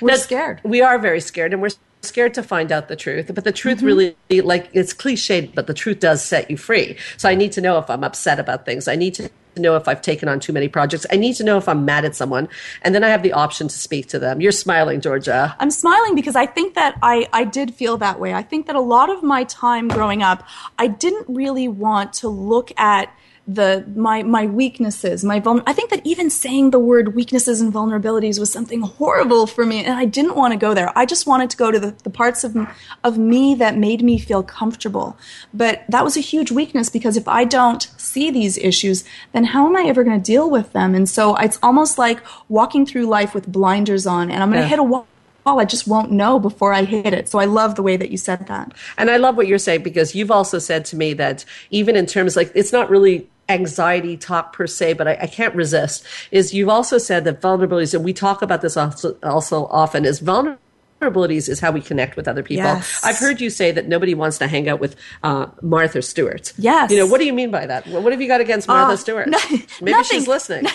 We're 0.00 0.08
That's- 0.08 0.24
scared. 0.24 0.60
We 0.64 0.82
are 0.82 0.98
very 0.98 1.20
scared, 1.20 1.52
and 1.52 1.60
we're 1.62 1.70
scared 2.02 2.32
to 2.34 2.42
find 2.42 2.72
out 2.72 2.88
the 2.88 2.96
truth. 2.96 3.30
But 3.34 3.44
the 3.44 3.52
truth 3.52 3.78
Mm-hmm. 3.78 3.86
really, 3.86 4.16
like, 4.42 4.68
it's 4.72 4.94
cliched, 4.94 5.54
but 5.54 5.66
the 5.66 5.74
truth 5.74 6.00
does 6.00 6.24
set 6.24 6.50
you 6.50 6.56
free. 6.56 6.96
So 7.18 7.28
I 7.28 7.34
need 7.34 7.52
to 7.52 7.60
know 7.60 7.78
if 7.78 7.90
I'm 7.90 8.02
upset 8.04 8.38
about 8.40 8.64
things. 8.64 8.88
I 8.88 8.96
need 8.96 9.14
to 9.14 9.30
know 9.56 9.76
if 9.76 9.88
I've 9.88 10.00
taken 10.00 10.28
on 10.28 10.40
too 10.40 10.52
many 10.52 10.68
projects. 10.68 11.04
I 11.12 11.16
need 11.16 11.34
to 11.34 11.44
know 11.44 11.58
if 11.58 11.68
I'm 11.68 11.84
mad 11.84 12.04
at 12.04 12.14
someone, 12.16 12.48
and 12.82 12.94
then 12.94 13.04
I 13.04 13.08
have 13.08 13.22
the 13.22 13.32
option 13.32 13.68
to 13.68 13.74
speak 13.76 14.06
to 14.08 14.18
them. 14.18 14.40
You're 14.40 14.52
smiling, 14.52 15.00
Georgia. 15.00 15.54
I'm 15.58 15.70
smiling 15.72 16.14
because 16.14 16.36
I 16.36 16.46
think 16.46 16.74
that 16.74 16.96
I, 17.02 17.28
I 17.32 17.44
did 17.44 17.74
feel 17.74 17.98
that 17.98 18.18
way. 18.20 18.32
I 18.32 18.42
think 18.42 18.66
that 18.68 18.76
a 18.76 18.80
lot 18.80 19.10
of 19.10 19.22
my 19.22 19.44
time 19.44 19.88
growing 19.88 20.22
up, 20.22 20.46
I 20.78 20.86
didn't 20.86 21.26
really 21.28 21.68
want 21.68 22.12
to 22.14 22.28
look 22.28 22.70
at 22.78 23.12
the 23.54 23.84
my 23.96 24.22
my 24.22 24.46
weaknesses, 24.46 25.24
my 25.24 25.40
vul- 25.40 25.62
I 25.66 25.72
think 25.72 25.90
that 25.90 26.00
even 26.04 26.30
saying 26.30 26.70
the 26.70 26.78
word 26.78 27.14
weaknesses 27.14 27.60
and 27.60 27.72
vulnerabilities 27.72 28.38
was 28.38 28.52
something 28.52 28.82
horrible 28.82 29.46
for 29.46 29.64
me, 29.66 29.84
and 29.84 29.98
I 29.98 30.04
didn't 30.04 30.36
want 30.36 30.52
to 30.52 30.58
go 30.58 30.74
there. 30.74 30.96
I 30.96 31.06
just 31.06 31.26
wanted 31.26 31.50
to 31.50 31.56
go 31.56 31.70
to 31.70 31.78
the, 31.78 31.90
the 32.04 32.10
parts 32.10 32.44
of 32.44 32.56
of 33.02 33.18
me 33.18 33.54
that 33.56 33.76
made 33.76 34.02
me 34.02 34.18
feel 34.18 34.42
comfortable. 34.42 35.16
But 35.52 35.84
that 35.88 36.04
was 36.04 36.16
a 36.16 36.20
huge 36.20 36.50
weakness 36.52 36.88
because 36.90 37.16
if 37.16 37.26
I 37.26 37.44
don't 37.44 37.82
see 37.96 38.30
these 38.30 38.56
issues, 38.58 39.04
then 39.32 39.44
how 39.44 39.66
am 39.66 39.76
I 39.76 39.84
ever 39.84 40.04
going 40.04 40.20
to 40.20 40.24
deal 40.24 40.48
with 40.50 40.72
them? 40.72 40.94
And 40.94 41.08
so 41.08 41.34
it's 41.36 41.58
almost 41.62 41.98
like 41.98 42.20
walking 42.48 42.86
through 42.86 43.06
life 43.06 43.34
with 43.34 43.50
blinders 43.50 44.06
on, 44.06 44.30
and 44.30 44.42
I'm 44.42 44.50
going 44.50 44.62
to 44.62 44.66
Yeah. 44.66 44.68
hit 44.70 44.78
a 44.78 44.84
wall. 44.84 45.06
I 45.46 45.64
just 45.64 45.88
won't 45.88 46.12
know 46.12 46.38
before 46.38 46.72
I 46.72 46.84
hit 46.84 47.12
it. 47.12 47.28
So 47.28 47.38
I 47.40 47.46
love 47.46 47.74
the 47.74 47.82
way 47.82 47.96
that 47.96 48.10
you 48.10 48.16
said 48.18 48.46
that. 48.46 48.72
And 48.96 49.10
I 49.10 49.16
love 49.16 49.36
what 49.36 49.48
you're 49.48 49.58
saying 49.58 49.82
because 49.82 50.14
you've 50.14 50.30
also 50.30 50.58
said 50.60 50.84
to 50.86 50.96
me 50.96 51.12
that 51.14 51.44
even 51.70 51.96
in 51.96 52.06
terms 52.06 52.36
like 52.36 52.52
it's 52.54 52.72
not 52.72 52.88
really 52.90 53.26
anxiety 53.50 54.16
talk 54.16 54.52
per 54.52 54.66
se, 54.66 54.94
but 54.94 55.06
I, 55.08 55.18
I 55.22 55.26
can't 55.26 55.54
resist. 55.54 56.04
Is 56.30 56.54
you've 56.54 56.68
also 56.68 56.98
said 56.98 57.24
that 57.24 57.40
vulnerabilities, 57.40 57.94
and 57.94 58.04
we 58.04 58.12
talk 58.12 58.42
about 58.42 58.62
this 58.62 58.76
also, 58.76 59.16
also 59.22 59.66
often, 59.66 60.04
is 60.04 60.20
vulnerabilities 60.20 61.48
is 61.48 61.60
how 61.60 61.70
we 61.70 61.80
connect 61.80 62.16
with 62.16 62.28
other 62.28 62.42
people. 62.42 62.64
Yes. 62.64 63.00
I've 63.04 63.18
heard 63.18 63.40
you 63.40 63.50
say 63.50 63.72
that 63.72 63.88
nobody 63.88 64.14
wants 64.14 64.38
to 64.38 64.46
hang 64.46 64.68
out 64.68 64.80
with 64.80 64.96
uh, 65.22 65.46
Martha 65.62 66.02
Stewart. 66.02 66.52
Yes. 66.58 66.90
You 66.90 66.98
know, 66.98 67.06
what 67.06 67.18
do 67.18 67.26
you 67.26 67.32
mean 67.32 67.50
by 67.50 67.66
that? 67.66 67.86
What 67.86 68.12
have 68.12 68.20
you 68.20 68.28
got 68.28 68.40
against 68.40 68.68
Martha 68.68 68.92
Uh, 68.94 68.96
Stewart? 68.96 69.28
no- 69.28 69.38
Maybe 69.80 69.92
nothing. 69.92 70.04
she's 70.18 70.28
listening. 70.28 70.66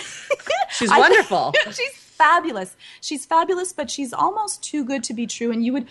she's 0.70 0.90
wonderful. 0.90 1.52
she's 1.66 1.92
fabulous. 1.94 2.76
She's 3.00 3.24
fabulous, 3.26 3.72
but 3.72 3.90
she's 3.90 4.12
almost 4.12 4.62
too 4.64 4.84
good 4.84 5.04
to 5.04 5.14
be 5.14 5.26
true. 5.26 5.50
And 5.52 5.64
you 5.64 5.72
would, 5.72 5.86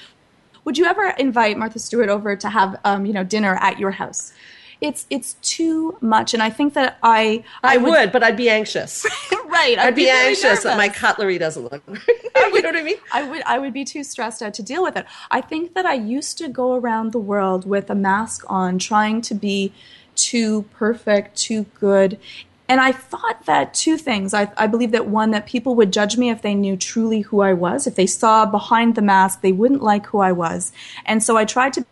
would 0.66 0.78
you 0.78 0.86
ever 0.86 1.14
invite 1.18 1.58
Martha 1.58 1.80
Stewart 1.80 2.10
over 2.10 2.36
to 2.36 2.50
have, 2.50 2.80
um, 2.84 3.06
you 3.06 3.14
know, 3.14 3.24
dinner 3.24 3.56
at 3.62 3.80
your 3.80 3.92
house? 3.92 4.34
It's 4.82 5.06
it's 5.10 5.34
too 5.42 5.98
much, 6.02 6.34
and 6.34 6.44
I 6.44 6.50
think 6.50 6.74
that 6.74 6.98
I 7.02 7.44
I 7.64 7.78
would, 7.78 8.12
but 8.12 8.24
I'd 8.24 8.38
be 8.38 8.50
anxious. 8.50 9.06
right. 9.46 9.78
I'd, 9.80 9.96
be, 9.96 10.06
very 10.06 10.30
anxious 10.30 10.64
that 10.64 10.78
my 10.78 10.90
cutlery 10.90 11.38
doesn't 11.38 11.64
look. 11.64 11.84
right 11.88 12.54
you 12.54 12.62
know 12.62 12.70
what 12.70 12.76
I 12.76 12.84
mean? 12.84 12.98
I 13.14 13.24
would 13.24 13.42
I 13.44 13.60
would 13.60 13.74
be 13.74 13.86
too 13.86 14.04
stressed 14.04 14.42
out 14.42 14.54
to 14.56 14.64
deal 14.64 14.84
with 14.84 14.98
it. 14.98 15.06
I 15.32 15.42
think 15.42 15.74
that 15.74 15.86
I 15.86 15.94
used 15.94 16.38
to 16.40 16.48
go 16.48 16.76
around 16.76 17.12
the 17.12 17.20
world 17.20 17.68
with 17.68 17.90
a 17.90 17.96
mask 17.96 18.44
on 18.48 18.80
trying 18.80 19.22
to 19.22 19.36
be 19.36 19.74
too 20.16 20.64
perfect, 20.74 21.36
too 21.38 21.66
good. 21.80 22.20
And 22.68 22.82
I 22.82 22.92
thought 22.92 23.46
that 23.46 23.74
two 23.76 23.98
things. 23.98 24.34
I, 24.34 24.52
I 24.58 24.66
believe 24.66 24.92
that 24.92 25.08
one, 25.08 25.32
that 25.32 25.46
people 25.46 25.76
would 25.76 25.94
judge 25.94 26.18
me 26.18 26.32
if 26.32 26.42
they 26.42 26.56
knew 26.56 26.76
truly 26.76 27.22
who 27.22 27.42
I 27.42 27.54
was. 27.54 27.86
If 27.86 27.96
they 27.96 28.08
saw 28.08 28.46
behind 28.46 28.96
the 28.96 29.04
mask, 29.04 29.42
they 29.42 29.52
wouldn't 29.52 29.84
like 29.84 30.08
who 30.08 30.20
I 30.20 30.32
was. 30.32 30.72
And 31.06 31.22
so 31.22 31.38
I 31.38 31.46
tried 31.46 31.74
to 31.74 31.86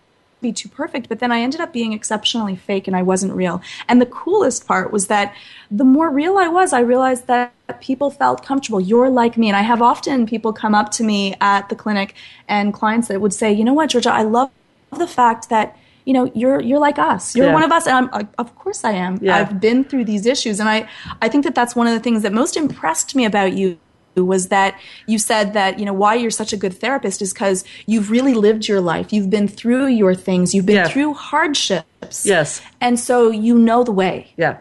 be 0.44 0.54
too 0.54 0.70
perfect, 0.70 1.10
but 1.10 1.20
then 1.20 1.32
I 1.32 1.42
ended 1.42 1.62
up 1.62 1.74
being 1.74 1.94
exceptionally 1.94 2.56
fake 2.56 2.88
and 2.88 2.96
I 2.96 3.02
wasn't 3.02 3.34
real. 3.34 3.62
And 3.90 4.00
the 4.00 4.06
coolest 4.06 4.68
part 4.68 4.92
was 4.94 5.08
that 5.08 5.34
the 5.72 5.84
more 5.84 6.10
real 6.12 6.38
I 6.38 6.48
was, 6.50 6.74
I 6.74 6.82
realized 6.82 7.26
that 7.28 7.54
people 7.82 8.12
felt 8.12 8.46
comfortable. 8.46 8.80
You're 8.82 9.10
like 9.10 9.38
me. 9.38 9.48
And 9.48 9.58
I 9.58 9.62
have 9.62 9.82
often 9.82 10.28
people 10.28 10.54
come 10.54 10.76
up 10.76 10.92
to 10.92 11.04
me 11.04 11.36
at 11.42 11.70
the 11.70 11.76
clinic 11.76 12.14
and 12.48 12.74
clients 12.74 13.08
that 13.08 13.22
would 13.22 13.34
say, 13.34 13.52
you 13.52 13.64
know 13.64 13.74
what, 13.74 13.90
Georgia, 13.90 14.14
I 14.14 14.24
love 14.24 14.52
the 14.98 15.08
fact 15.08 15.50
that 15.50 15.76
you 16.06 16.14
know 16.14 16.32
you're 16.36 16.62
you're 16.62 16.80
like 16.80 17.00
us 17.00 17.36
you're 17.36 17.48
Yeah. 17.48 17.54
one 17.54 17.64
of 17.64 17.72
us 17.72 17.88
and 17.88 17.96
I'm, 17.96 18.10
uh, 18.14 18.24
of 18.38 18.56
course 18.56 18.84
i 18.84 18.92
am 18.92 19.20
Yeah. 19.22 19.38
i've 19.38 19.60
been 19.62 19.86
through 19.86 20.06
these 20.06 20.26
issues 20.26 20.60
and 20.60 20.70
i 20.70 20.88
i 21.22 21.30
think 21.30 21.46
that 21.46 21.56
that's 21.56 21.76
one 21.76 21.88
of 21.88 21.94
the 21.94 22.00
things 22.02 22.24
that 22.24 22.34
most 22.34 22.58
impressed 22.58 23.16
me 23.16 23.26
about 23.26 23.54
you 23.54 23.80
was 24.22 24.50
that 24.50 24.80
you 25.08 25.18
said 25.18 25.54
that 25.54 25.80
you 25.80 25.86
know 25.86 25.94
why 25.94 26.16
you're 26.16 26.30
such 26.32 26.54
a 26.54 26.58
good 26.58 26.74
therapist 26.80 27.22
is 27.22 27.34
because 27.34 27.64
you've 27.86 28.12
really 28.12 28.34
lived 28.34 28.68
your 28.68 28.82
life. 28.82 29.12
You've 29.12 29.30
been 29.30 29.48
through 29.48 29.88
your 29.88 30.14
things. 30.16 30.54
You've 30.54 30.66
been 30.66 30.76
Yeah. 30.76 30.88
through 30.88 31.14
hardships 31.14 31.88
Yes. 32.26 32.62
and 32.82 33.00
so 33.00 33.30
you 33.30 33.58
know 33.58 33.84
the 33.84 33.92
way 33.92 34.32
Yeah, 34.38 34.58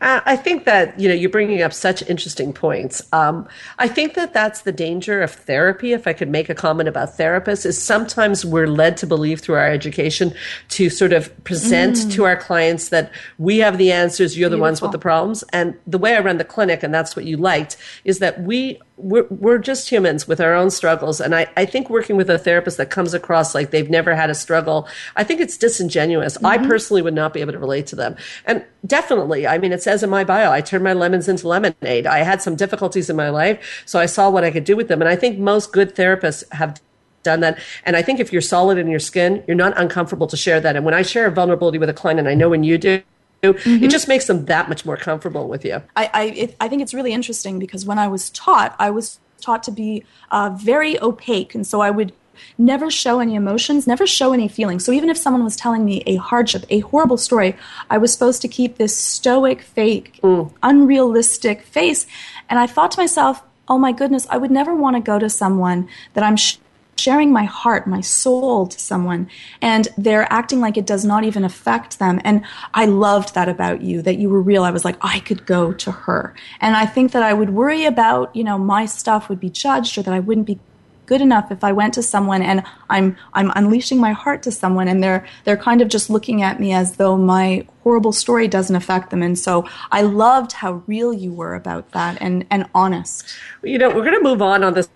uh, 0.00 0.20
I 0.24 0.36
think 0.36 0.64
that 0.64 0.98
you 0.98 1.08
know 1.08 1.14
you're 1.14 1.30
bringing 1.30 1.62
up 1.62 1.72
such 1.72 2.02
interesting 2.08 2.52
points. 2.52 3.02
Um, 3.12 3.48
I 3.78 3.88
think 3.88 4.14
that 4.14 4.32
that's 4.32 4.62
the 4.62 4.72
danger 4.72 5.22
of 5.22 5.32
therapy. 5.32 5.92
If 5.92 6.06
I 6.06 6.12
could 6.12 6.28
make 6.28 6.48
a 6.48 6.54
comment 6.54 6.88
about 6.88 7.16
therapists, 7.16 7.66
is 7.66 7.80
sometimes 7.80 8.44
we're 8.44 8.66
led 8.66 8.96
to 8.98 9.06
believe 9.06 9.40
through 9.40 9.56
our 9.56 9.70
education 9.70 10.34
to 10.70 10.90
sort 10.90 11.12
of 11.12 11.32
present 11.44 12.12
to 12.12 12.24
our 12.24 12.36
clients 12.36 12.88
that 12.88 13.12
we 13.38 13.58
have 13.58 13.78
the 13.78 13.92
answers, 13.92 14.36
you're 14.36 14.50
the 14.50 14.58
ones 14.58 14.80
with 14.80 14.92
the 14.92 14.98
problems. 14.98 15.44
And 15.52 15.74
the 15.86 15.98
way 15.98 16.16
I 16.16 16.20
run 16.20 16.38
the 16.38 16.44
clinic, 16.44 16.82
and 16.82 16.92
that's 16.92 17.16
what 17.16 17.24
you 17.24 17.36
liked, 17.36 17.76
is 18.04 18.18
that 18.18 18.42
we 18.42 18.80
we're, 18.96 19.26
we're 19.28 19.58
just 19.58 19.90
humans 19.90 20.28
with 20.28 20.40
our 20.40 20.54
own 20.54 20.70
struggles. 20.70 21.20
And 21.20 21.34
I, 21.34 21.48
I 21.56 21.64
think 21.64 21.90
working 21.90 22.16
with 22.16 22.30
a 22.30 22.38
therapist 22.38 22.76
that 22.76 22.90
comes 22.90 23.12
across 23.12 23.54
like 23.54 23.70
they've 23.70 23.90
never 23.90 24.14
had 24.14 24.30
a 24.30 24.34
struggle, 24.34 24.88
I 25.16 25.24
think 25.24 25.40
it's 25.40 25.56
disingenuous. 25.56 26.36
I 26.44 26.58
personally 26.58 26.83
would 27.02 27.14
not 27.14 27.32
be 27.32 27.40
able 27.40 27.52
to 27.52 27.58
relate 27.58 27.86
to 27.88 27.96
them. 27.96 28.16
And 28.44 28.64
definitely, 28.86 29.46
I 29.46 29.58
mean, 29.58 29.72
it 29.72 29.82
says 29.82 30.02
in 30.02 30.10
my 30.10 30.24
bio, 30.24 30.50
I 30.50 30.60
turned 30.60 30.84
my 30.84 30.92
lemons 30.92 31.28
into 31.28 31.48
lemonade. 31.48 32.06
I 32.06 32.18
had 32.18 32.42
some 32.42 32.56
difficulties 32.56 33.10
in 33.10 33.16
my 33.16 33.30
life, 33.30 33.82
so 33.86 33.98
I 33.98 34.06
saw 34.06 34.30
what 34.30 34.44
I 34.44 34.50
could 34.50 34.64
do 34.64 34.76
with 34.76 34.88
them. 34.88 35.00
And 35.00 35.08
I 35.08 35.16
think 35.16 35.38
most 35.38 35.72
good 35.72 35.94
therapists 35.94 36.44
have 36.52 36.80
done 37.22 37.40
that. 37.40 37.58
And 37.84 37.96
I 37.96 38.02
think 38.02 38.20
if 38.20 38.32
you're 38.32 38.42
solid 38.42 38.78
in 38.78 38.88
your 38.88 39.00
skin, 39.00 39.42
you're 39.46 39.56
not 39.56 39.72
uncomfortable 39.78 40.26
to 40.26 40.36
share 40.36 40.60
that. 40.60 40.76
And 40.76 40.84
when 40.84 40.94
I 40.94 41.02
share 41.02 41.26
a 41.26 41.30
vulnerability 41.30 41.78
with 41.78 41.88
a 41.88 41.94
client, 41.94 42.20
and 42.20 42.28
I 42.28 42.34
know 42.34 42.50
when 42.50 42.64
you 42.64 42.78
do, 42.78 43.02
it 43.42 43.88
just 43.88 44.08
makes 44.08 44.26
them 44.26 44.46
that 44.46 44.68
much 44.68 44.86
more 44.86 44.96
comfortable 44.96 45.48
with 45.48 45.64
you. 45.64 45.82
I 45.96 46.10
I, 46.14 46.22
it, 46.24 46.56
I 46.60 46.68
think 46.68 46.80
it's 46.80 46.94
really 46.94 47.12
interesting 47.12 47.58
because 47.58 47.84
when 47.84 47.98
I 47.98 48.08
was 48.08 48.30
taught, 48.30 48.74
I 48.78 48.90
was 48.90 49.18
taught 49.40 49.62
to 49.64 49.70
be 49.70 50.04
uh, 50.30 50.50
very 50.56 51.00
opaque, 51.02 51.54
and 51.54 51.66
so 51.66 51.82
I 51.82 51.90
would 51.90 52.12
never 52.58 52.90
show 52.90 53.20
any 53.20 53.34
emotions, 53.34 53.86
never 53.86 54.06
show 54.06 54.32
any 54.32 54.48
feelings. 54.48 54.84
So 54.84 54.92
even 54.92 55.10
if 55.10 55.16
someone 55.16 55.44
was 55.44 55.56
telling 55.56 55.84
me 55.84 56.02
a 56.06 56.16
hardship, 56.16 56.64
a 56.70 56.80
horrible 56.80 57.16
story, 57.16 57.56
I 57.90 57.98
was 57.98 58.12
supposed 58.12 58.42
to 58.42 58.48
keep 58.48 58.76
this 58.76 58.96
stoic, 58.96 59.62
fake, 59.62 60.20
mm. 60.22 60.52
unrealistic 60.62 61.62
face. 61.62 62.06
And 62.48 62.58
I 62.58 62.66
thought 62.66 62.92
to 62.92 63.00
myself, 63.00 63.42
oh 63.68 63.78
my 63.78 63.92
goodness, 63.92 64.26
I 64.30 64.36
would 64.36 64.50
never 64.50 64.74
want 64.74 64.96
to 64.96 65.00
go 65.00 65.18
to 65.18 65.30
someone 65.30 65.88
that 66.14 66.24
I'm. 66.24 66.36
Sh- 66.36 66.58
sharing 66.96 67.32
my 67.32 67.44
heart, 67.44 67.86
my 67.86 68.00
soul 68.00 68.66
to 68.66 68.78
someone, 68.78 69.28
and 69.60 69.88
they're 69.98 70.32
acting 70.32 70.60
like 70.60 70.76
it 70.76 70.86
does 70.86 71.04
not 71.04 71.24
even 71.24 71.44
affect 71.44 71.98
them. 71.98 72.20
And 72.24 72.44
I 72.72 72.86
loved 72.86 73.34
that 73.34 73.48
about 73.48 73.82
you, 73.82 74.02
that 74.02 74.18
you 74.18 74.28
were 74.28 74.40
real. 74.40 74.64
I 74.64 74.70
was 74.70 74.84
like, 74.84 74.96
I 75.00 75.20
could 75.20 75.46
go 75.46 75.72
to 75.72 75.90
her. 75.90 76.34
And 76.60 76.76
I 76.76 76.86
think 76.86 77.12
that 77.12 77.22
I 77.22 77.34
would 77.34 77.50
worry 77.50 77.84
about, 77.84 78.34
you 78.34 78.44
know, 78.44 78.58
my 78.58 78.86
stuff 78.86 79.28
would 79.28 79.40
be 79.40 79.50
judged 79.50 79.98
or 79.98 80.02
that 80.02 80.14
I 80.14 80.20
wouldn't 80.20 80.46
be 80.46 80.60
good 81.06 81.20
enough 81.20 81.50
if 81.50 81.62
I 81.64 81.72
went 81.72 81.94
to 81.94 82.02
someone 82.02 82.42
and 82.42 82.62
I'm 82.90 83.16
I'm 83.32 83.52
unleashing 83.54 84.00
my 84.00 84.12
heart 84.12 84.42
to 84.44 84.50
someone 84.50 84.88
and 84.88 85.02
they're 85.02 85.26
they're 85.44 85.56
kind 85.56 85.80
of 85.80 85.88
just 85.88 86.10
looking 86.10 86.42
at 86.42 86.60
me 86.60 86.72
as 86.72 86.96
though 86.96 87.16
my 87.16 87.66
horrible 87.82 88.12
story 88.12 88.48
doesn't 88.48 88.76
affect 88.76 89.10
them. 89.10 89.22
And 89.22 89.38
so 89.38 89.68
I 89.92 90.02
loved 90.02 90.52
how 90.52 90.82
real 90.86 91.12
you 91.12 91.32
were 91.32 91.54
about 91.54 91.92
that 91.92 92.18
and 92.20 92.46
and 92.50 92.66
honest. 92.74 93.26
you 93.62 93.78
know, 93.78 93.88
we're 93.88 94.04
going 94.04 94.18
to 94.18 94.22
move 94.22 94.42
on 94.42 94.64
on 94.64 94.74
this 94.74 94.88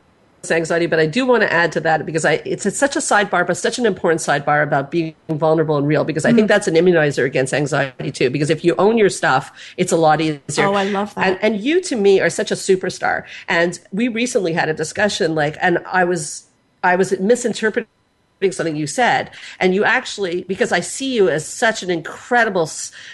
anxiety, 0.51 0.87
but 0.87 0.99
I 1.01 1.07
do 1.07 1.27
want 1.27 1.43
to 1.43 1.53
add 1.53 1.73
to 1.73 1.81
that 1.81 2.07
because 2.07 2.25
I 2.25 2.35
it's, 2.45 2.65
it's 2.65 2.79
such 2.79 2.97
a 2.97 3.01
sidebar, 3.01 3.47
but 3.47 3.57
such 3.57 3.79
an 3.79 3.87
important 3.87 4.21
sidebar 4.21 4.63
about 4.63 4.91
being 4.91 5.15
vulnerable 5.29 5.77
and 5.77 5.87
real 5.87 6.05
because 6.05 6.25
I 6.25 6.29
Mm-hmm. 6.29 6.37
think 6.37 6.49
that's 6.49 6.69
an 6.69 6.75
immunizer 6.75 7.25
against 7.25 7.53
anxiety 7.53 8.13
too. 8.13 8.31
Because 8.31 8.49
if 8.51 8.65
you 8.65 8.75
own 8.79 8.99
your 8.99 9.09
stuff, 9.11 9.51
it's 9.77 9.93
a 9.93 9.97
lot 9.97 10.21
easier. 10.21 10.67
Oh, 10.67 10.75
I 10.75 10.85
love 10.85 11.15
that. 11.17 11.27
And, 11.27 11.39
and 11.43 11.61
you 11.61 11.81
to 11.83 11.97
me 11.97 12.21
are 12.21 12.31
such 12.31 12.51
a 12.51 12.55
superstar. 12.55 13.25
And 13.49 13.81
we 13.93 14.09
recently 14.09 14.53
had 14.53 14.69
a 14.69 14.75
discussion, 14.75 15.35
like, 15.35 15.57
and 15.61 15.79
I 15.87 16.05
was 16.05 16.45
I 16.85 16.95
was 16.97 17.19
misinterpreting 17.19 17.89
something 18.53 18.77
you 18.77 18.87
said. 18.87 19.31
And 19.61 19.75
you 19.75 19.85
actually 19.85 20.45
because 20.45 20.73
i 20.73 20.81
see 20.81 21.15
you 21.15 21.29
as 21.29 21.47
such 21.47 21.83
an 21.83 21.91
incredible 21.91 22.71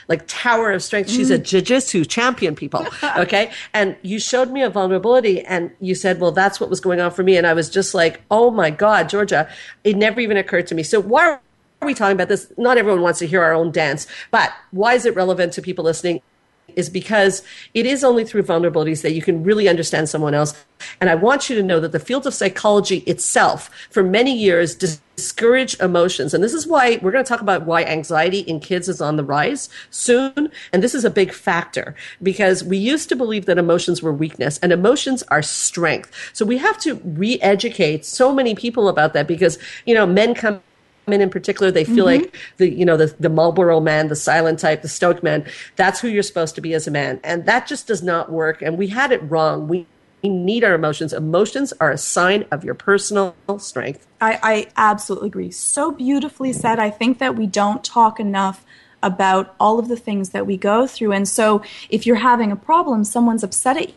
like 0.08 0.22
tower 0.26 0.70
of 0.72 0.82
strength. 0.82 1.10
She's 1.10 1.30
a 1.30 1.38
mm. 1.38 1.44
jiu-jitsu 1.44 2.04
champion 2.04 2.54
people 2.54 2.86
okay? 3.16 3.50
And 3.72 3.96
you 4.02 4.18
showed 4.18 4.50
me 4.50 4.62
a 4.62 4.70
vulnerability 4.70 5.40
and 5.42 5.70
you 5.80 5.94
said 5.94 6.20
well 6.20 6.32
that's 6.32 6.60
what 6.60 6.70
was 6.70 6.80
going 6.80 7.00
on 7.00 7.10
for 7.10 7.22
me. 7.22 7.36
And 7.36 7.46
i 7.46 7.54
was 7.54 7.70
just 7.70 7.94
like 7.94 8.20
oh 8.30 8.50
my 8.50 8.70
god 8.70 9.08
georgia 9.08 9.48
it 9.82 9.96
never 9.96 10.20
even 10.20 10.36
occurred 10.36 10.66
to 10.68 10.74
me. 10.74 10.82
So 10.82 11.00
why 11.00 11.38
are 11.82 11.86
we 11.86 11.94
talking 11.94 12.14
about 12.14 12.28
this? 12.28 12.52
Not 12.56 12.78
everyone 12.78 13.02
wants 13.02 13.18
to 13.18 13.26
hear 13.26 13.42
our 13.42 13.54
own 13.54 13.70
dance 13.70 14.06
but 14.30 14.52
why 14.70 14.94
is 14.94 15.06
it 15.06 15.14
relevant 15.14 15.52
to 15.54 15.62
people 15.62 15.84
listening 15.84 16.20
is 16.68 16.88
because 16.88 17.42
it 17.72 17.86
is 17.86 18.04
only 18.04 18.24
through 18.24 18.42
vulnerabilities 18.42 19.02
that 19.02 19.12
you 19.12 19.22
can 19.22 19.42
really 19.42 19.68
understand 19.68 20.08
someone 20.08 20.34
else. 20.34 20.64
And 21.00 21.08
I 21.08 21.14
want 21.14 21.48
you 21.48 21.56
to 21.56 21.62
know 21.62 21.80
that 21.80 21.92
the 21.92 21.98
field 21.98 22.26
of 22.26 22.34
psychology 22.34 22.98
itself, 22.98 23.70
for 23.90 24.02
many 24.02 24.36
years, 24.36 24.74
discouraged 24.74 25.80
emotions. 25.80 26.34
And 26.34 26.42
this 26.42 26.52
is 26.52 26.66
why 26.66 26.98
we're 27.00 27.12
going 27.12 27.24
to 27.24 27.28
talk 27.28 27.40
about 27.40 27.64
why 27.64 27.84
anxiety 27.84 28.40
in 28.40 28.60
kids 28.60 28.88
is 28.88 29.00
on 29.00 29.16
the 29.16 29.24
rise 29.24 29.68
soon. 29.90 30.50
And 30.72 30.82
this 30.82 30.94
is 30.94 31.04
a 31.04 31.10
big 31.10 31.32
factor 31.32 31.94
because 32.22 32.64
we 32.64 32.76
used 32.76 33.08
to 33.10 33.16
believe 33.16 33.46
that 33.46 33.58
emotions 33.58 34.02
were 34.02 34.12
weakness 34.12 34.58
and 34.58 34.72
emotions 34.72 35.22
are 35.28 35.42
strength. 35.42 36.10
So 36.32 36.44
we 36.44 36.58
have 36.58 36.78
to 36.80 36.96
re 37.04 37.40
educate 37.40 38.04
so 38.04 38.34
many 38.34 38.54
people 38.54 38.88
about 38.88 39.12
that 39.14 39.28
because, 39.28 39.58
you 39.86 39.94
know, 39.94 40.06
men 40.06 40.34
come 40.34 40.60
men 41.06 41.20
in 41.20 41.30
particular, 41.30 41.70
they 41.70 41.84
feel 41.84 42.06
mm-hmm. 42.06 42.22
like 42.22 42.36
the 42.56 42.68
you 42.68 42.84
know 42.84 42.96
the 42.96 43.14
the 43.18 43.28
Marlboro 43.28 43.80
man, 43.80 44.08
the 44.08 44.16
silent 44.16 44.58
type, 44.58 44.82
the 44.82 44.88
stoic 44.88 45.22
man. 45.22 45.46
That's 45.76 46.00
who 46.00 46.08
you're 46.08 46.22
supposed 46.22 46.54
to 46.56 46.60
be 46.60 46.74
as 46.74 46.86
a 46.86 46.90
man, 46.90 47.20
and 47.24 47.46
that 47.46 47.66
just 47.66 47.86
does 47.86 48.02
not 48.02 48.30
work. 48.30 48.62
And 48.62 48.78
we 48.78 48.88
had 48.88 49.12
it 49.12 49.20
wrong. 49.30 49.68
We 49.68 49.86
we 50.22 50.30
need 50.30 50.64
our 50.64 50.74
emotions. 50.74 51.12
Emotions 51.12 51.74
are 51.80 51.90
a 51.90 51.98
sign 51.98 52.46
of 52.50 52.64
your 52.64 52.74
personal 52.74 53.36
strength. 53.58 54.06
I, 54.22 54.38
I 54.42 54.66
absolutely 54.74 55.28
agree. 55.28 55.50
So 55.50 55.90
beautifully 55.90 56.54
said. 56.54 56.78
I 56.78 56.88
think 56.88 57.18
that 57.18 57.36
we 57.36 57.46
don't 57.46 57.84
talk 57.84 58.18
enough 58.18 58.64
about 59.02 59.54
all 59.60 59.78
of 59.78 59.88
the 59.88 59.98
things 59.98 60.30
that 60.30 60.46
we 60.46 60.56
go 60.56 60.86
through. 60.86 61.12
And 61.12 61.28
so 61.28 61.62
if 61.90 62.06
you're 62.06 62.16
having 62.16 62.50
a 62.50 62.56
problem, 62.56 63.04
someone's 63.04 63.44
upset 63.44 63.76
at 63.76 63.90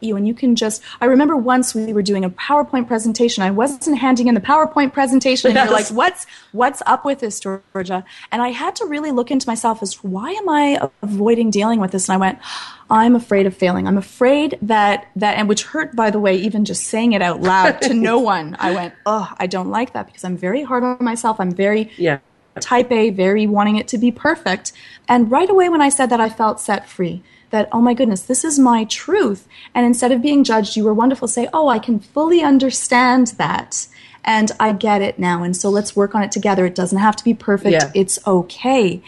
you 0.00 0.16
and 0.16 0.26
you 0.26 0.34
can 0.34 0.56
just 0.56 0.82
i 1.00 1.04
remember 1.04 1.36
once 1.36 1.74
we 1.74 1.92
were 1.92 2.02
doing 2.02 2.24
a 2.24 2.30
powerpoint 2.30 2.86
presentation. 2.86 3.42
I 3.42 3.50
wasn't 3.50 3.98
handing 3.98 4.28
in 4.28 4.34
the 4.34 4.40
powerpoint 4.40 4.92
presentation 4.92 5.48
and 5.48 5.56
yes. 5.56 5.68
you're 5.68 5.78
like 5.78 5.88
what's 5.88 6.26
what's 6.52 6.82
up 6.86 7.04
with 7.04 7.20
this 7.20 7.40
georgia? 7.40 8.04
And 8.30 8.42
i 8.42 8.48
had 8.48 8.76
to 8.76 8.86
really 8.86 9.10
look 9.10 9.30
into 9.30 9.48
myself 9.48 9.82
as 9.82 10.02
why 10.02 10.30
am 10.30 10.48
i 10.48 10.88
avoiding 11.02 11.50
dealing 11.50 11.80
with 11.80 11.92
this? 11.92 12.08
And 12.08 12.14
i 12.14 12.16
went 12.18 12.38
i'm 12.90 13.16
afraid 13.16 13.46
of 13.46 13.56
failing. 13.56 13.86
I'm 13.86 13.98
afraid 13.98 14.58
that 14.62 15.06
that 15.16 15.36
and 15.38 15.48
which 15.48 15.64
hurt 15.64 15.96
by 15.96 16.10
the 16.10 16.18
way 16.18 16.36
even 16.36 16.64
just 16.64 16.84
saying 16.84 17.12
it 17.12 17.22
out 17.22 17.40
loud 17.40 17.80
to 17.82 17.94
no 17.94 18.18
one. 18.18 18.56
I 18.58 18.72
went 18.72 18.94
oh 19.06 19.32
i 19.38 19.46
don't 19.46 19.70
like 19.70 19.92
that 19.94 20.06
because 20.06 20.24
i'm 20.24 20.36
very 20.36 20.62
hard 20.62 20.84
on 20.84 20.98
myself. 21.00 21.40
I'm 21.40 21.52
very 21.52 21.90
yeah. 21.96 22.18
type 22.60 22.90
A, 22.92 23.10
very 23.10 23.46
wanting 23.46 23.76
it 23.76 23.88
to 23.88 23.98
be 23.98 24.12
perfect. 24.12 24.72
And 25.08 25.30
right 25.30 25.48
away 25.48 25.68
when 25.68 25.80
I 25.80 25.88
said 25.88 26.10
that, 26.10 26.20
I 26.20 26.28
felt 26.28 26.60
set 26.60 26.88
free 26.88 27.22
that, 27.54 27.68
oh 27.70 27.80
my 27.80 27.94
goodness, 27.94 28.22
this 28.22 28.44
is 28.44 28.58
my 28.58 28.82
truth. 28.84 29.46
And 29.76 29.86
instead 29.86 30.10
of 30.10 30.20
being 30.20 30.42
judged, 30.42 30.76
you 30.76 30.82
were 30.82 30.92
wonderful. 30.92 31.28
Say, 31.28 31.48
oh, 31.52 31.68
I 31.68 31.78
can 31.78 32.00
fully 32.00 32.42
understand 32.42 33.28
that. 33.38 33.86
And 34.24 34.50
I 34.58 34.72
get 34.72 35.02
it 35.02 35.20
now. 35.20 35.44
And 35.44 35.56
so 35.56 35.70
let's 35.70 35.94
work 35.94 36.16
on 36.16 36.24
it 36.24 36.32
together. 36.32 36.66
It 36.66 36.74
doesn't 36.74 36.98
have 36.98 37.14
to 37.14 37.22
be 37.22 37.32
perfect. 37.32 37.72
Yeah. 37.72 37.92
It's 37.94 38.18
okay. 38.26 39.02